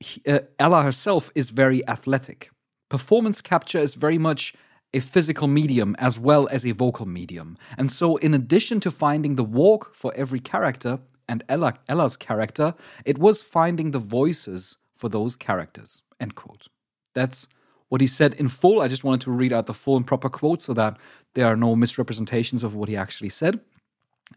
he- 0.00 0.22
uh, 0.26 0.40
Ella 0.58 0.82
herself 0.82 1.30
is 1.34 1.50
very 1.50 1.86
athletic. 1.88 2.50
Performance 2.88 3.40
capture 3.40 3.78
is 3.78 3.94
very 3.94 4.18
much 4.18 4.54
a 4.94 5.00
physical 5.00 5.48
medium 5.48 5.94
as 5.98 6.18
well 6.18 6.48
as 6.50 6.64
a 6.64 6.72
vocal 6.72 7.06
medium. 7.06 7.58
And 7.76 7.92
so, 7.92 8.16
in 8.16 8.32
addition 8.32 8.80
to 8.80 8.90
finding 8.90 9.36
the 9.36 9.44
walk 9.44 9.94
for 9.94 10.14
every 10.14 10.40
character 10.40 10.98
and 11.28 11.44
Ella, 11.48 11.74
Ella's 11.88 12.16
character, 12.16 12.74
it 13.04 13.18
was 13.18 13.42
finding 13.42 13.90
the 13.90 13.98
voices 13.98 14.78
for 14.96 15.10
those 15.10 15.36
characters. 15.36 16.02
End 16.20 16.34
quote. 16.34 16.68
That's 17.14 17.48
what 17.88 18.00
he 18.00 18.06
said 18.06 18.34
in 18.34 18.48
full. 18.48 18.80
I 18.80 18.88
just 18.88 19.04
wanted 19.04 19.22
to 19.22 19.30
read 19.30 19.52
out 19.52 19.66
the 19.66 19.74
full 19.74 19.96
and 19.96 20.06
proper 20.06 20.30
quote 20.30 20.62
so 20.62 20.72
that 20.74 20.96
there 21.34 21.46
are 21.46 21.56
no 21.56 21.76
misrepresentations 21.76 22.64
of 22.64 22.74
what 22.74 22.88
he 22.88 22.96
actually 22.96 23.30
said. 23.30 23.60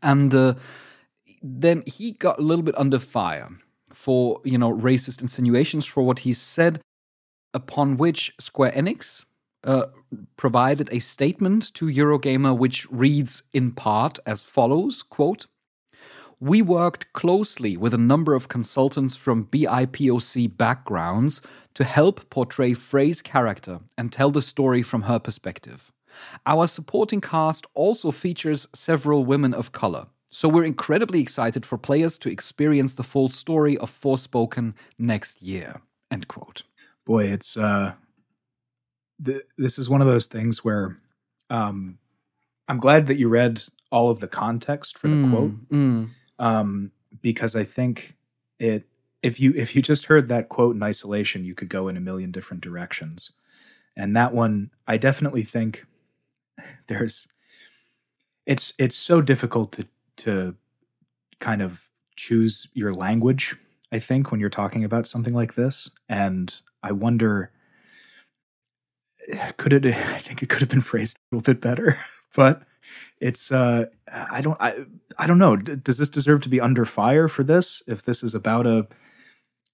And 0.01 0.33
uh, 0.33 0.55
then 1.41 1.83
he 1.85 2.11
got 2.11 2.39
a 2.39 2.43
little 2.43 2.63
bit 2.63 2.77
under 2.77 2.99
fire 2.99 3.49
for, 3.93 4.39
you 4.43 4.57
know, 4.57 4.71
racist 4.71 5.21
insinuations 5.21 5.85
for 5.85 6.03
what 6.03 6.19
he 6.19 6.33
said, 6.33 6.81
upon 7.53 7.97
which 7.97 8.33
Square 8.39 8.71
Enix 8.71 9.25
uh, 9.63 9.87
provided 10.37 10.89
a 10.91 10.99
statement 10.99 11.73
to 11.75 11.85
Eurogamer 11.85 12.57
which 12.57 12.89
reads 12.91 13.43
in 13.53 13.71
part 13.71 14.19
as 14.25 14.41
follows, 14.41 15.03
quote, 15.03 15.47
we 16.39 16.63
worked 16.63 17.13
closely 17.13 17.77
with 17.77 17.93
a 17.93 17.99
number 17.99 18.33
of 18.33 18.47
consultants 18.47 19.15
from 19.15 19.45
BIPOC 19.45 20.57
backgrounds 20.57 21.39
to 21.75 21.83
help 21.83 22.27
portray 22.31 22.73
Frey's 22.73 23.21
character 23.21 23.79
and 23.95 24.11
tell 24.11 24.31
the 24.31 24.41
story 24.41 24.81
from 24.81 25.03
her 25.03 25.19
perspective. 25.19 25.91
Our 26.47 26.65
supporting 26.65 27.21
cast 27.21 27.67
also 27.75 28.09
features 28.09 28.67
several 28.73 29.23
women 29.23 29.53
of 29.53 29.71
color, 29.71 30.07
so 30.31 30.47
we're 30.47 30.63
incredibly 30.63 31.19
excited 31.19 31.65
for 31.65 31.77
players 31.77 32.17
to 32.19 32.29
experience 32.29 32.93
the 32.93 33.03
full 33.03 33.27
story 33.27 33.77
of 33.77 33.91
Forspoken 33.91 34.73
next 34.97 35.41
year. 35.41 35.81
End 36.09 36.27
quote. 36.29 36.63
Boy, 37.05 37.25
it's 37.25 37.57
uh, 37.57 37.93
th- 39.23 39.43
this 39.57 39.77
is 39.77 39.89
one 39.89 39.99
of 39.99 40.07
those 40.07 40.27
things 40.27 40.63
where 40.63 40.97
um, 41.49 41.99
I'm 42.69 42.79
glad 42.79 43.07
that 43.07 43.17
you 43.17 43.27
read 43.27 43.61
all 43.91 44.09
of 44.09 44.21
the 44.21 44.27
context 44.27 44.97
for 44.97 45.09
the 45.09 45.15
Mm, 45.15 45.29
quote 45.29 45.69
mm. 45.69 46.09
um, 46.39 46.91
because 47.21 47.53
I 47.53 47.65
think 47.65 48.15
it 48.57 48.87
if 49.21 49.39
you 49.39 49.53
if 49.55 49.75
you 49.75 49.81
just 49.81 50.05
heard 50.05 50.29
that 50.29 50.47
quote 50.47 50.75
in 50.75 50.81
isolation, 50.81 51.43
you 51.43 51.53
could 51.53 51.69
go 51.69 51.89
in 51.89 51.97
a 51.97 52.01
million 52.01 52.31
different 52.31 52.63
directions. 52.63 53.31
And 53.97 54.15
that 54.15 54.33
one, 54.33 54.71
I 54.87 54.95
definitely 54.95 55.43
think 55.43 55.85
there's 56.87 57.27
it's 58.45 58.73
it's 58.79 58.95
so 58.95 59.21
difficult 59.21 59.73
to 59.73 59.87
to 60.21 60.55
kind 61.39 61.61
of 61.61 61.89
choose 62.15 62.67
your 62.73 62.93
language. 62.93 63.55
I 63.91 63.99
think 63.99 64.31
when 64.31 64.39
you're 64.39 64.49
talking 64.49 64.83
about 64.83 65.07
something 65.07 65.33
like 65.33 65.55
this, 65.55 65.89
and 66.07 66.55
I 66.83 66.91
wonder 66.91 67.51
could 69.57 69.73
it 69.73 69.85
i 69.85 70.17
think 70.17 70.41
it 70.41 70.49
could 70.49 70.61
have 70.61 70.69
been 70.69 70.81
phrased 70.81 71.17
a 71.17 71.35
little 71.35 71.53
bit 71.53 71.61
better 71.61 71.99
but 72.35 72.63
it's 73.19 73.51
uh 73.51 73.85
i 74.11 74.41
don't 74.41 74.57
i 74.59 74.83
i 75.17 75.27
don't 75.27 75.37
know. 75.37 75.55
Does 75.55 75.97
this 75.97 76.09
deserve 76.09 76.41
to 76.41 76.49
be 76.49 76.59
under 76.59 76.85
fire 76.85 77.27
for 77.27 77.43
this? 77.43 77.83
If 77.87 78.03
this 78.03 78.23
is 78.23 78.33
about 78.33 78.65
a, 78.65 78.87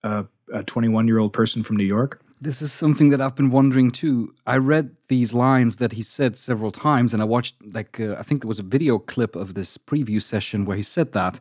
a 0.03 0.63
21 0.63 1.07
year 1.07 1.19
old 1.19 1.33
person 1.33 1.63
from 1.63 1.77
new 1.77 1.85
york 1.85 2.21
This 2.39 2.61
is 2.61 2.71
something 2.71 3.09
that 3.09 3.19
I've 3.19 3.35
been 3.35 3.49
wondering 3.49 3.89
too. 3.89 4.35
I 4.45 4.57
read 4.57 4.95
these 5.07 5.33
lines 5.33 5.77
that 5.77 5.93
he 5.93 6.03
said 6.03 6.37
several 6.37 6.71
times, 6.71 7.13
and 7.13 7.21
I 7.21 7.25
watched, 7.25 7.55
like, 7.73 7.99
uh, 7.99 8.15
I 8.19 8.23
think 8.23 8.41
there 8.41 8.47
was 8.47 8.59
a 8.59 8.63
video 8.63 8.99
clip 8.99 9.35
of 9.35 9.55
this 9.55 9.77
preview 9.77 10.21
session 10.21 10.65
where 10.65 10.77
he 10.77 10.83
said 10.83 11.13
that. 11.13 11.39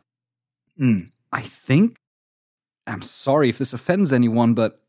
Mm. 0.79 1.11
I 1.31 1.41
think, 1.41 1.97
I'm 2.87 3.03
sorry 3.03 3.49
if 3.49 3.59
this 3.59 3.73
offends 3.73 4.11
anyone, 4.11 4.55
but 4.55 4.81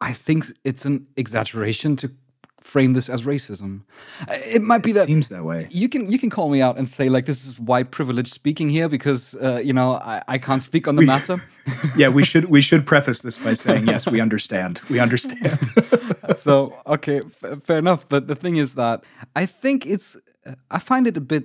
I 0.00 0.12
think 0.12 0.46
it's 0.62 0.84
an 0.84 1.06
exaggeration 1.16 1.96
to 1.96 2.10
frame 2.72 2.92
this 2.94 3.08
as 3.08 3.22
racism. 3.26 3.80
Uh, 4.28 4.34
It 4.56 4.62
might 4.62 4.82
be 4.82 4.90
it 4.90 4.94
that 4.94 5.06
seems 5.06 5.28
that 5.28 5.44
way 5.44 5.60
you 5.82 5.88
can 5.88 6.10
you 6.12 6.18
can 6.18 6.30
call 6.30 6.48
me 6.50 6.60
out 6.66 6.76
and 6.78 6.88
say 6.88 7.08
like 7.08 7.24
this 7.26 7.46
is 7.46 7.60
white 7.60 7.90
privilege 7.90 8.28
speaking 8.40 8.68
here 8.76 8.88
because 8.88 9.22
uh, 9.46 9.60
you 9.68 9.72
know 9.72 9.88
I, 10.14 10.16
I 10.34 10.38
can't 10.38 10.62
speak 10.62 10.88
on 10.88 10.96
the 10.96 11.00
We- 11.02 11.06
matter. 11.06 11.36
yeah 12.02 12.14
we 12.16 12.24
should 12.24 12.44
we 12.56 12.60
should 12.62 12.84
preface 12.86 13.20
this 13.22 13.38
by 13.38 13.54
saying 13.54 13.86
yes 13.88 14.06
we 14.06 14.20
understand 14.26 14.80
we 14.90 14.98
understand 15.02 15.58
so 16.36 16.72
okay, 16.86 17.18
f- 17.42 17.62
fair 17.66 17.78
enough. 17.78 18.08
But 18.08 18.26
the 18.28 18.34
thing 18.34 18.56
is 18.56 18.74
that 18.74 19.04
I 19.42 19.46
think 19.46 19.86
it's 19.86 20.16
I 20.70 20.78
find 20.78 21.06
it 21.06 21.16
a 21.16 21.20
bit 21.20 21.44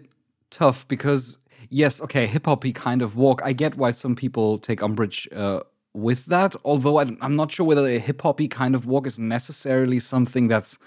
tough 0.49 0.87
because 0.87 1.37
yes, 1.69 2.01
okay, 2.01 2.25
hip 2.27 2.45
hoppy 2.45 2.71
kind 2.73 3.01
of 3.01 3.15
walk. 3.15 3.41
I 3.49 3.53
get 3.53 3.75
why 3.77 3.91
some 3.91 4.15
people 4.15 4.57
take 4.59 4.81
umbrage 4.83 5.27
uh, 5.35 5.59
with 5.93 6.25
that. 6.25 6.55
Although 6.63 6.99
I'm 6.99 7.35
not 7.35 7.51
sure 7.51 7.65
whether 7.65 7.85
a 7.87 7.99
hip 7.99 8.21
hoppy 8.21 8.47
kind 8.47 8.75
of 8.75 8.85
walk 8.85 9.07
is 9.07 9.17
necessarily 9.19 9.99
something 9.99 10.49
that's 10.49 10.77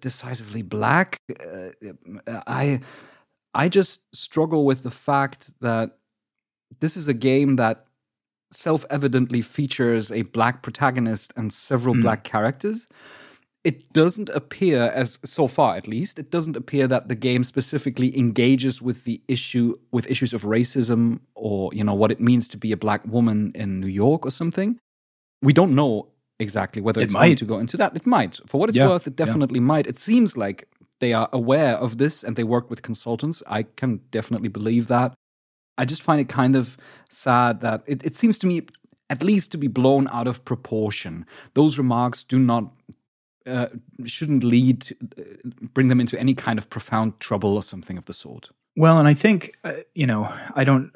decisively 0.00 0.62
black. 0.62 1.16
Uh, 1.40 1.70
I 2.46 2.80
I 3.54 3.68
just 3.68 4.02
struggle 4.14 4.64
with 4.64 4.82
the 4.82 4.90
fact 4.90 5.50
that 5.60 5.98
this 6.80 6.96
is 6.96 7.08
a 7.08 7.14
game 7.14 7.56
that 7.56 7.84
self-evidently 8.50 9.40
features 9.42 10.10
a 10.12 10.22
black 10.22 10.62
protagonist 10.62 11.32
and 11.36 11.52
several 11.52 11.94
Mm. 11.94 12.02
black 12.02 12.24
characters. 12.24 12.86
It 13.64 13.92
doesn't 13.92 14.28
appear 14.30 14.90
as 14.94 15.18
so 15.24 15.46
far 15.46 15.76
at 15.76 15.86
least, 15.86 16.18
it 16.18 16.30
doesn't 16.30 16.56
appear 16.56 16.86
that 16.88 17.08
the 17.08 17.14
game 17.14 17.44
specifically 17.44 18.16
engages 18.18 18.82
with 18.82 19.04
the 19.04 19.22
issue 19.28 19.78
with 19.92 20.10
issues 20.10 20.32
of 20.34 20.42
racism 20.42 21.20
or, 21.34 21.70
you 21.72 21.84
know, 21.84 21.94
what 21.94 22.10
it 22.10 22.20
means 22.20 22.48
to 22.48 22.56
be 22.56 22.72
a 22.72 22.76
black 22.76 23.06
woman 23.06 23.52
in 23.54 23.80
New 23.80 23.86
York 23.86 24.26
or 24.26 24.30
something. 24.30 24.78
We 25.42 25.52
don't 25.52 25.74
know 25.74 26.08
exactly 26.42 26.82
whether 26.82 27.00
It 27.00 27.04
it's 27.04 27.14
going 27.14 27.36
to 27.36 27.44
go 27.46 27.58
into 27.58 27.76
that. 27.78 27.96
It 27.96 28.06
might. 28.06 28.40
For 28.46 28.58
what 28.60 28.68
it's 28.68 28.78
Yeah, 28.78 28.88
worth, 28.88 29.06
it 29.06 29.14
yeah. 29.18 29.24
definitely 29.26 29.60
might. 29.60 29.86
It 29.86 29.98
seems 29.98 30.36
like 30.36 30.68
they 31.00 31.12
are 31.12 31.28
aware 31.32 31.76
of 31.76 31.96
this 31.96 32.22
and 32.24 32.36
they 32.36 32.44
work 32.44 32.68
with 32.70 32.82
consultants. 32.82 33.42
I 33.46 33.62
can 33.76 34.00
definitely 34.10 34.48
believe 34.48 34.86
that. 34.88 35.14
I 35.78 35.84
just 35.84 36.02
find 36.02 36.20
it 36.20 36.28
kind 36.28 36.54
of 36.56 36.76
sad 37.08 37.60
that 37.60 37.82
it, 37.86 38.04
it 38.04 38.16
seems 38.16 38.38
to 38.38 38.46
me, 38.46 38.60
at 39.08 39.22
least, 39.22 39.50
to 39.52 39.58
be 39.58 39.68
blown 39.68 40.06
out 40.12 40.26
of 40.28 40.44
proportion. 40.44 41.24
Those 41.54 41.78
remarks 41.78 42.22
do 42.24 42.38
not. 42.38 42.64
Uh, 43.44 43.66
shouldn't 44.04 44.44
lead 44.44 44.80
to, 44.82 44.94
uh, 45.18 45.22
bring 45.74 45.88
them 45.88 46.00
into 46.00 46.16
any 46.20 46.32
kind 46.32 46.58
of 46.60 46.70
profound 46.70 47.18
trouble 47.18 47.56
or 47.56 47.62
something 47.62 47.98
of 47.98 48.04
the 48.04 48.12
sort. 48.12 48.50
Well, 48.76 49.00
and 49.00 49.08
I 49.08 49.14
think 49.14 49.56
uh, 49.64 49.72
you 49.96 50.06
know, 50.06 50.28
I 50.54 50.62
don't. 50.62 50.92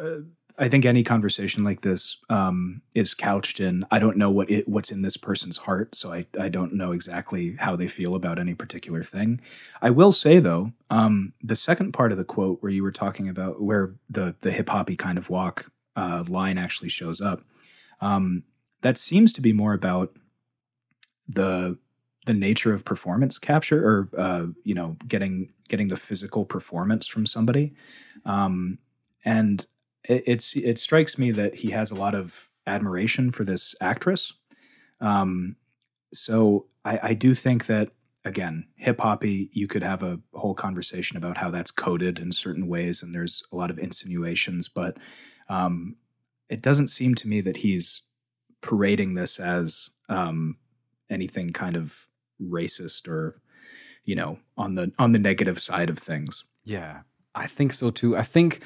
I 0.59 0.69
think 0.69 0.87
any 0.87 1.03
conversation 1.03 1.65
like 1.65 1.83
this 1.83 2.17
um, 2.31 2.81
is 2.95 3.15
couched 3.15 3.61
in. 3.61 3.85
I 3.91 3.99
don't 3.99 4.17
know 4.17 4.31
what 4.31 4.51
it, 4.51 4.67
what's 4.67 4.91
in 4.91 5.03
this 5.03 5.17
person's 5.19 5.59
heart, 5.59 5.95
so 5.95 6.13
I 6.13 6.27
I 6.41 6.49
don't 6.49 6.73
know 6.75 6.93
exactly 6.93 7.57
how 7.59 7.77
they 7.77 7.89
feel 7.89 8.15
about 8.15 8.39
any 8.39 8.55
particular 8.55 9.03
thing. 9.03 9.41
I 9.83 9.91
will 9.91 10.13
say 10.13 10.39
though, 10.39 10.73
um, 10.89 11.35
the 11.43 11.57
second 11.57 11.93
part 11.93 12.11
of 12.11 12.19
the 12.19 12.25
quote 12.25 12.63
where 12.63 12.73
you 12.73 12.83
were 12.83 12.93
talking 12.93 13.29
about 13.29 13.61
where 13.61 13.95
the 14.09 14.35
the 14.41 14.51
hip 14.51 14.71
hoppy 14.71 14.97
kind 14.97 15.19
of 15.19 15.29
walk 15.29 15.71
uh, 15.95 16.25
line 16.27 16.57
actually 16.57 16.89
shows 16.89 17.21
up, 17.21 17.43
um, 18.01 18.43
that 18.81 18.97
seems 18.97 19.33
to 19.35 19.43
be 19.43 19.53
more 19.53 19.75
about 19.75 20.17
the 21.29 21.79
the 22.25 22.35
nature 22.35 22.73
of 22.73 22.85
performance 22.85 23.39
capture 23.39 23.87
or 23.87 24.09
uh, 24.17 24.47
you 24.65 24.75
know 24.75 24.97
getting 25.07 25.53
getting 25.69 25.89
the 25.89 25.97
physical 25.97 26.45
performance 26.45 27.07
from 27.07 27.27
somebody 27.27 27.75
um, 28.25 28.79
and 29.25 29.67
it, 30.09 30.23
it's 30.27 30.57
it 30.57 30.79
strikes 30.79 31.19
me 31.19 31.31
that 31.33 31.55
he 31.57 31.71
has 31.71 31.91
a 31.91 31.95
lot 31.95 32.15
of 32.15 32.51
admiration 32.67 33.31
for 33.31 33.45
this 33.45 33.75
actress 33.81 34.33
um, 35.01 35.57
so 36.13 36.67
I, 36.85 37.01
I 37.03 37.15
do 37.15 37.35
think 37.35 37.67
that 37.67 37.91
again 38.25 38.67
hip 38.77 39.01
hoppy 39.01 39.51
you 39.53 39.69
could 39.69 39.83
have 39.83 40.03
a 40.03 40.21
whole 40.35 40.55
conversation 40.55 41.17
about 41.17 41.37
how 41.37 41.51
that's 41.51 41.71
coded 41.71 42.19
in 42.19 42.33
certain 42.33 42.67
ways 42.67 43.03
and 43.03 43.15
there's 43.15 43.43
a 43.53 43.57
lot 43.57 43.71
of 43.71 43.79
insinuations 43.79 44.69
but 44.69 44.97
um, 45.49 45.97
it 46.49 46.61
doesn't 46.61 46.89
seem 46.89 47.15
to 47.15 47.29
me 47.29 47.41
that 47.41 47.59
he's 47.59 48.03
parading 48.63 49.15
this 49.15 49.39
as 49.39 49.91
um, 50.09 50.57
anything 51.09 51.53
kind 51.53 51.77
of 51.77 52.09
racist 52.43 53.09
or 53.09 53.41
you 54.05 54.15
know 54.15 54.39
on 54.57 54.75
the 54.75 54.93
on 54.99 55.13
the 55.13 55.19
negative 55.19 55.61
side 55.61 55.89
of 55.89 55.99
things 55.99 56.45
Yeah, 56.67 57.03
I 57.35 57.47
think 57.47 57.73
so 57.73 57.91
too. 57.91 58.17
I 58.17 58.23
think 58.23 58.61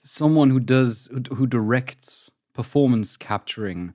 someone 0.00 0.50
who 0.50 0.60
does 0.60 1.08
who, 1.34 1.46
directs 1.46 2.30
performance 2.54 3.16
capturing 3.16 3.92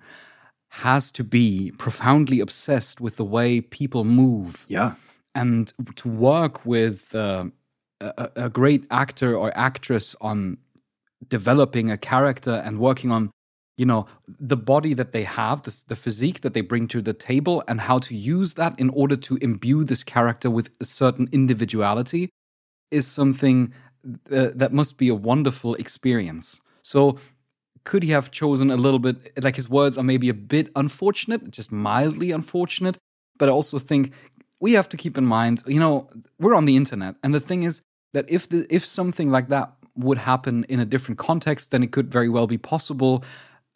has 0.70 1.12
to 1.12 1.24
be 1.24 1.72
profoundly 1.78 2.40
obsessed 2.40 3.02
with 3.02 3.18
the 3.18 3.26
way 3.26 3.60
people 3.62 4.04
move. 4.04 4.66
Yeah. 4.70 4.94
And 5.36 5.74
to 5.98 6.10
work 6.10 6.66
with 6.66 7.14
uh, 7.14 7.46
a, 8.00 8.30
a 8.36 8.50
great 8.50 8.86
actor 8.92 9.36
or 9.36 9.56
actress 9.58 10.16
on 10.22 10.58
developing 11.28 11.92
a 11.92 11.98
character 11.98 12.62
and 12.66 12.80
working 12.80 13.12
on 13.12 13.32
you 13.78 13.86
know 13.86 14.06
the 14.28 14.58
body 14.58 14.94
that 14.94 15.12
they 15.12 15.24
have 15.24 15.64
the, 15.64 15.84
the 15.88 15.96
physique 15.96 16.42
that 16.42 16.54
they 16.54 16.62
bring 16.62 16.88
to 16.88 17.02
the 17.02 17.14
table 17.14 17.64
and 17.68 17.82
how 17.82 18.00
to 18.00 18.14
use 18.14 18.56
that 18.56 18.80
in 18.80 18.90
order 18.90 19.16
to 19.16 19.38
imbue 19.38 19.84
this 19.84 20.04
character 20.04 20.50
with 20.50 20.70
a 20.80 20.86
certain 20.86 21.30
individuality 21.32 22.30
is 22.92 23.08
something 23.08 23.74
uh, 24.32 24.50
that 24.56 24.74
must 24.74 24.98
be 24.98 25.10
a 25.10 25.16
wonderful 25.16 25.76
experience. 25.76 26.62
So, 26.82 27.18
could 27.84 28.04
he 28.04 28.12
have 28.12 28.30
chosen 28.30 28.70
a 28.70 28.78
little 28.78 29.00
bit, 29.00 29.44
like 29.44 29.56
his 29.56 29.68
words 29.68 29.98
are 29.98 30.04
maybe 30.04 30.30
a 30.30 30.34
bit 30.34 30.70
unfortunate, 30.76 31.50
just 31.52 31.72
mildly 31.72 32.32
unfortunate? 32.32 32.98
But 33.38 33.50
I 33.50 33.52
also 33.52 33.80
think 33.80 34.14
we 34.60 34.74
have 34.74 34.88
to 34.90 34.98
keep 34.98 35.18
in 35.18 35.26
mind, 35.26 35.64
you 35.66 35.80
know, 35.80 36.08
we're 36.40 36.54
on 36.54 36.66
the 36.66 36.78
internet. 36.78 37.16
And 37.24 37.34
the 37.34 37.40
thing 37.40 37.64
is 37.64 37.82
that 38.14 38.26
if, 38.30 38.48
the, 38.48 38.68
if 38.70 38.86
something 38.86 39.32
like 39.32 39.50
that 39.50 39.74
would 39.96 40.20
happen 40.20 40.64
in 40.70 40.80
a 40.80 40.86
different 40.86 41.18
context, 41.18 41.72
then 41.72 41.82
it 41.84 41.92
could 41.92 42.12
very 42.12 42.30
well 42.30 42.46
be 42.46 42.58
possible 42.58 43.24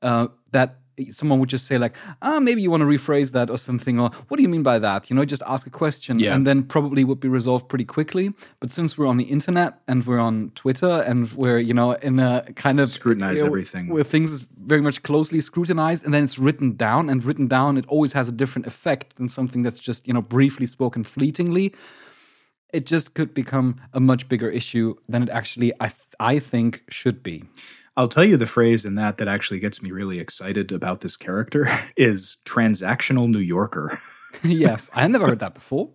uh, 0.01 0.27
that 0.51 0.79
someone 1.11 1.39
would 1.39 1.49
just 1.49 1.65
say 1.65 1.77
like 1.77 1.93
ah 2.21 2.39
maybe 2.39 2.61
you 2.61 2.71
want 2.71 2.81
to 2.81 2.87
rephrase 2.87 3.31
that 3.33 3.49
or 3.49 3.57
something 3.57 3.99
or 3.99 4.09
what 4.27 4.37
do 4.37 4.43
you 4.43 4.49
mean 4.49 4.63
by 4.63 4.79
that 4.79 5.09
you 5.09 5.15
know 5.15 5.25
just 5.25 5.41
ask 5.45 5.67
a 5.67 5.69
question 5.69 6.19
Yeah. 6.19 6.33
and 6.33 6.45
then 6.47 6.63
probably 6.63 7.03
would 7.03 7.19
be 7.19 7.27
resolved 7.27 7.67
pretty 7.67 7.85
quickly 7.85 8.33
but 8.59 8.71
since 8.71 8.97
we're 8.97 9.07
on 9.07 9.17
the 9.17 9.25
internet 9.25 9.79
and 9.87 10.05
we're 10.07 10.19
on 10.19 10.51
twitter 10.55 11.01
and 11.07 11.31
we're 11.33 11.59
you 11.59 11.73
know 11.73 11.91
in 11.93 12.19
a 12.19 12.43
kind 12.55 12.79
of 12.79 12.87
Scrutinize 12.89 13.37
you 13.37 13.43
know, 13.43 13.47
everything. 13.47 13.89
where 13.89 14.03
things 14.03 14.31
is 14.31 14.47
very 14.65 14.81
much 14.81 15.03
closely 15.03 15.41
scrutinized 15.41 16.05
and 16.05 16.13
then 16.13 16.23
it's 16.23 16.39
written 16.39 16.75
down 16.75 17.09
and 17.09 17.23
written 17.23 17.47
down 17.47 17.77
it 17.77 17.85
always 17.87 18.13
has 18.13 18.27
a 18.27 18.31
different 18.31 18.65
effect 18.65 19.15
than 19.17 19.27
something 19.27 19.61
that's 19.63 19.79
just 19.79 20.07
you 20.07 20.13
know 20.13 20.21
briefly 20.21 20.65
spoken 20.65 21.03
fleetingly 21.03 21.73
it 22.73 22.85
just 22.85 23.13
could 23.13 23.33
become 23.33 23.79
a 23.93 23.99
much 23.99 24.27
bigger 24.27 24.49
issue 24.49 24.95
than 25.07 25.23
it 25.23 25.29
actually 25.29 25.71
i 25.79 25.87
th- 25.87 26.15
i 26.19 26.39
think 26.39 26.83
should 26.89 27.21
be 27.21 27.43
I'll 27.97 28.07
tell 28.09 28.25
you 28.25 28.37
the 28.37 28.45
phrase 28.45 28.85
in 28.85 28.95
that 28.95 29.17
that 29.17 29.27
actually 29.27 29.59
gets 29.59 29.81
me 29.81 29.91
really 29.91 30.19
excited 30.19 30.71
about 30.71 31.01
this 31.01 31.15
character 31.17 31.67
is 31.97 32.37
transactional 32.45 33.27
New 33.29 33.39
Yorker. 33.39 33.99
yes 34.43 34.89
i 34.93 35.07
never 35.07 35.27
heard 35.27 35.39
that 35.39 35.53
before 35.53 35.89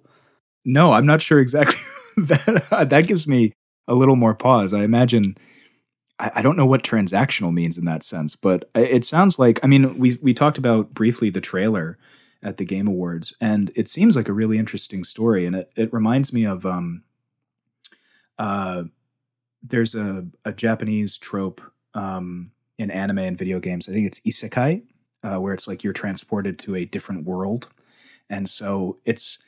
No, 0.64 0.92
I'm 0.92 1.06
not 1.06 1.22
sure 1.22 1.38
exactly. 1.38 1.78
that 2.16 2.88
that 2.90 3.06
gives 3.06 3.26
me 3.26 3.52
a 3.88 3.94
little 3.94 4.16
more 4.16 4.34
pause. 4.34 4.72
I 4.72 4.82
imagine. 4.84 5.36
I, 6.18 6.30
I 6.36 6.42
don't 6.42 6.56
know 6.56 6.66
what 6.66 6.82
transactional 6.82 7.52
means 7.52 7.78
in 7.78 7.84
that 7.86 8.02
sense, 8.02 8.36
but 8.36 8.70
it 8.74 9.04
sounds 9.04 9.38
like. 9.38 9.58
I 9.62 9.66
mean, 9.66 9.98
we 9.98 10.18
we 10.22 10.34
talked 10.34 10.58
about 10.58 10.92
briefly 10.94 11.30
the 11.30 11.40
trailer 11.40 11.98
at 12.42 12.56
the 12.56 12.64
Game 12.64 12.88
Awards, 12.88 13.34
and 13.40 13.70
it 13.74 13.88
seems 13.88 14.16
like 14.16 14.28
a 14.28 14.32
really 14.34 14.58
interesting 14.58 15.04
story, 15.04 15.46
and 15.46 15.56
it 15.56 15.70
it 15.76 15.92
reminds 15.92 16.32
me 16.32 16.44
of 16.44 16.64
um. 16.66 17.02
Uh, 18.38 18.84
there's 19.62 19.94
a 19.94 20.26
a 20.44 20.52
Japanese 20.52 21.18
trope 21.18 21.60
um 21.94 22.52
in 22.78 22.90
anime 22.90 23.18
and 23.18 23.38
video 23.38 23.60
games. 23.60 23.88
I 23.88 23.92
think 23.92 24.06
it's 24.06 24.20
isekai, 24.20 24.82
uh, 25.22 25.38
where 25.38 25.52
it's 25.52 25.68
like 25.68 25.84
you're 25.84 25.92
transported 25.92 26.58
to 26.60 26.76
a 26.76 26.84
different 26.86 27.26
world, 27.26 27.68
and 28.28 28.48
so 28.48 28.98
it's 29.04 29.38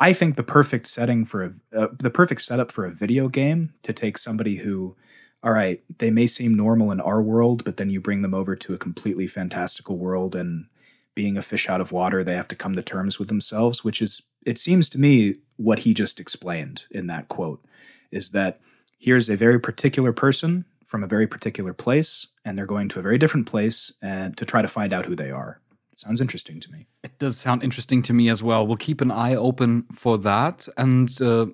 I 0.00 0.14
think 0.14 0.36
the 0.36 0.42
perfect 0.42 0.86
setting 0.86 1.26
for 1.26 1.44
a 1.44 1.78
uh, 1.78 1.88
the 1.98 2.10
perfect 2.10 2.40
setup 2.42 2.72
for 2.72 2.86
a 2.86 2.90
video 2.90 3.28
game 3.28 3.74
to 3.82 3.92
take 3.92 4.16
somebody 4.16 4.56
who, 4.56 4.96
all 5.42 5.52
right, 5.52 5.82
they 5.98 6.10
may 6.10 6.26
seem 6.26 6.54
normal 6.56 6.90
in 6.90 7.00
our 7.00 7.20
world, 7.20 7.64
but 7.64 7.76
then 7.76 7.90
you 7.90 8.00
bring 8.00 8.22
them 8.22 8.34
over 8.34 8.56
to 8.56 8.72
a 8.72 8.78
completely 8.78 9.26
fantastical 9.26 9.98
world, 9.98 10.34
and 10.34 10.66
being 11.14 11.36
a 11.36 11.42
fish 11.42 11.68
out 11.68 11.82
of 11.82 11.92
water, 11.92 12.24
they 12.24 12.34
have 12.34 12.48
to 12.48 12.56
come 12.56 12.74
to 12.76 12.82
terms 12.82 13.18
with 13.18 13.28
themselves. 13.28 13.84
Which 13.84 14.00
is, 14.00 14.22
it 14.46 14.58
seems 14.58 14.88
to 14.90 14.98
me, 14.98 15.36
what 15.56 15.80
he 15.80 15.92
just 15.92 16.18
explained 16.18 16.84
in 16.90 17.06
that 17.08 17.28
quote 17.28 17.62
is 18.10 18.30
that 18.30 18.60
here's 18.98 19.28
a 19.28 19.36
very 19.36 19.60
particular 19.60 20.12
person 20.12 20.64
from 20.90 21.04
a 21.04 21.06
very 21.06 21.28
particular 21.28 21.72
place, 21.72 22.26
and 22.44 22.58
they're 22.58 22.66
going 22.66 22.88
to 22.88 22.98
a 22.98 23.02
very 23.02 23.16
different 23.16 23.46
place 23.46 23.92
and 24.02 24.36
to 24.36 24.44
try 24.44 24.60
to 24.60 24.66
find 24.66 24.92
out 24.92 25.06
who 25.06 25.14
they 25.14 25.30
are. 25.30 25.60
sounds 25.94 26.20
interesting 26.20 26.58
to 26.58 26.68
me. 26.72 26.88
It 27.04 27.16
does 27.20 27.36
sound 27.38 27.62
interesting 27.62 28.02
to 28.02 28.12
me 28.12 28.28
as 28.28 28.42
well. 28.42 28.66
We'll 28.66 28.76
keep 28.76 29.00
an 29.00 29.12
eye 29.12 29.36
open 29.36 29.84
for 29.94 30.18
that. 30.18 30.66
And, 30.76 31.08
uh, 31.22 31.46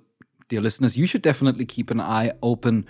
dear 0.49 0.62
listeners, 0.62 0.97
you 0.97 1.07
should 1.07 1.20
definitely 1.20 1.66
keep 1.66 1.91
an 1.91 2.01
eye 2.01 2.32
open 2.43 2.87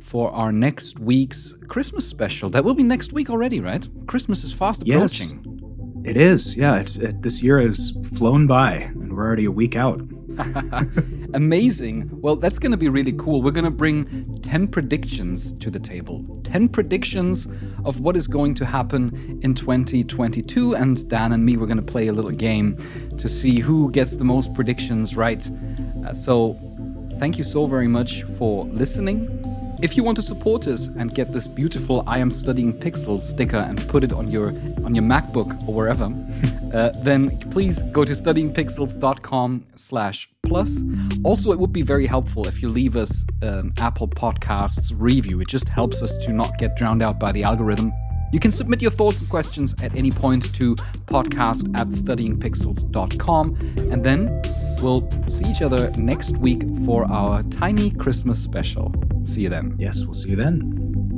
for 0.00 0.30
our 0.32 0.52
next 0.52 0.98
week's 0.98 1.54
Christmas 1.68 2.08
special. 2.08 2.48
That 2.48 2.64
will 2.64 2.78
be 2.82 2.82
next 2.82 3.12
week 3.12 3.28
already, 3.28 3.60
right? 3.60 3.86
Christmas 4.06 4.42
is 4.42 4.54
fast 4.54 4.80
approaching. 4.80 5.44
Yes. 5.44 6.10
It 6.10 6.16
is, 6.16 6.56
yeah. 6.56 6.80
It, 6.80 6.96
it, 6.96 7.20
this 7.20 7.42
year 7.42 7.60
has 7.60 7.92
flown 8.16 8.46
by, 8.46 8.72
and 8.76 9.14
we're 9.14 9.26
already 9.26 9.44
a 9.44 9.52
week 9.52 9.76
out. 9.76 10.00
Amazing. 11.34 12.10
Well, 12.20 12.36
that's 12.36 12.58
going 12.58 12.72
to 12.72 12.78
be 12.78 12.88
really 12.88 13.12
cool. 13.12 13.42
We're 13.42 13.50
going 13.50 13.64
to 13.64 13.70
bring 13.70 14.40
10 14.42 14.68
predictions 14.68 15.52
to 15.54 15.70
the 15.70 15.78
table. 15.78 16.24
10 16.44 16.68
predictions 16.68 17.46
of 17.84 18.00
what 18.00 18.16
is 18.16 18.26
going 18.26 18.54
to 18.54 18.66
happen 18.66 19.40
in 19.42 19.54
2022. 19.54 20.74
And 20.74 21.08
Dan 21.08 21.32
and 21.32 21.44
me, 21.44 21.56
we're 21.56 21.66
going 21.66 21.76
to 21.76 21.82
play 21.82 22.08
a 22.08 22.12
little 22.12 22.30
game 22.30 22.76
to 23.18 23.28
see 23.28 23.60
who 23.60 23.90
gets 23.90 24.16
the 24.16 24.24
most 24.24 24.54
predictions 24.54 25.16
right. 25.16 25.48
Uh, 26.06 26.14
so, 26.14 26.58
thank 27.18 27.38
you 27.38 27.44
so 27.44 27.66
very 27.66 27.88
much 27.88 28.22
for 28.38 28.64
listening. 28.66 29.49
If 29.82 29.96
you 29.96 30.04
want 30.04 30.16
to 30.16 30.22
support 30.22 30.66
us 30.66 30.88
and 30.88 31.14
get 31.14 31.32
this 31.32 31.46
beautiful 31.46 32.04
I 32.06 32.18
am 32.18 32.30
studying 32.30 32.78
pixels 32.78 33.22
sticker 33.22 33.56
and 33.56 33.88
put 33.88 34.04
it 34.04 34.12
on 34.12 34.30
your 34.30 34.48
on 34.84 34.94
your 34.94 35.04
MacBook 35.04 35.66
or 35.66 35.74
wherever, 35.74 36.04
uh, 36.74 36.90
then 37.02 37.38
please 37.50 37.82
go 37.84 38.04
to 38.04 38.12
studyingpixels.com 38.12 39.66
slash 39.76 40.28
plus. 40.42 40.82
Also, 41.24 41.50
it 41.52 41.58
would 41.58 41.72
be 41.72 41.80
very 41.80 42.06
helpful 42.06 42.46
if 42.46 42.60
you 42.60 42.68
leave 42.68 42.94
us 42.94 43.24
an 43.40 43.72
Apple 43.78 44.08
Podcasts 44.08 44.92
review. 44.94 45.40
It 45.40 45.48
just 45.48 45.68
helps 45.68 46.02
us 46.02 46.14
to 46.26 46.32
not 46.32 46.58
get 46.58 46.76
drowned 46.76 47.02
out 47.02 47.18
by 47.18 47.32
the 47.32 47.42
algorithm. 47.42 47.90
You 48.32 48.40
can 48.40 48.52
submit 48.52 48.80
your 48.80 48.90
thoughts 48.90 49.20
and 49.20 49.28
questions 49.28 49.74
at 49.82 49.94
any 49.96 50.10
point 50.10 50.54
to 50.54 50.74
podcast 51.06 51.76
at 51.78 51.88
studyingpixels.com. 51.88 53.56
And 53.90 54.04
then 54.04 54.42
we'll 54.82 55.08
see 55.28 55.44
each 55.46 55.62
other 55.62 55.90
next 55.98 56.36
week 56.38 56.62
for 56.84 57.04
our 57.10 57.42
tiny 57.44 57.90
Christmas 57.90 58.40
special. 58.40 58.94
See 59.24 59.42
you 59.42 59.48
then. 59.48 59.74
Yes, 59.78 60.04
we'll 60.04 60.14
see 60.14 60.30
you 60.30 60.36
then. 60.36 61.09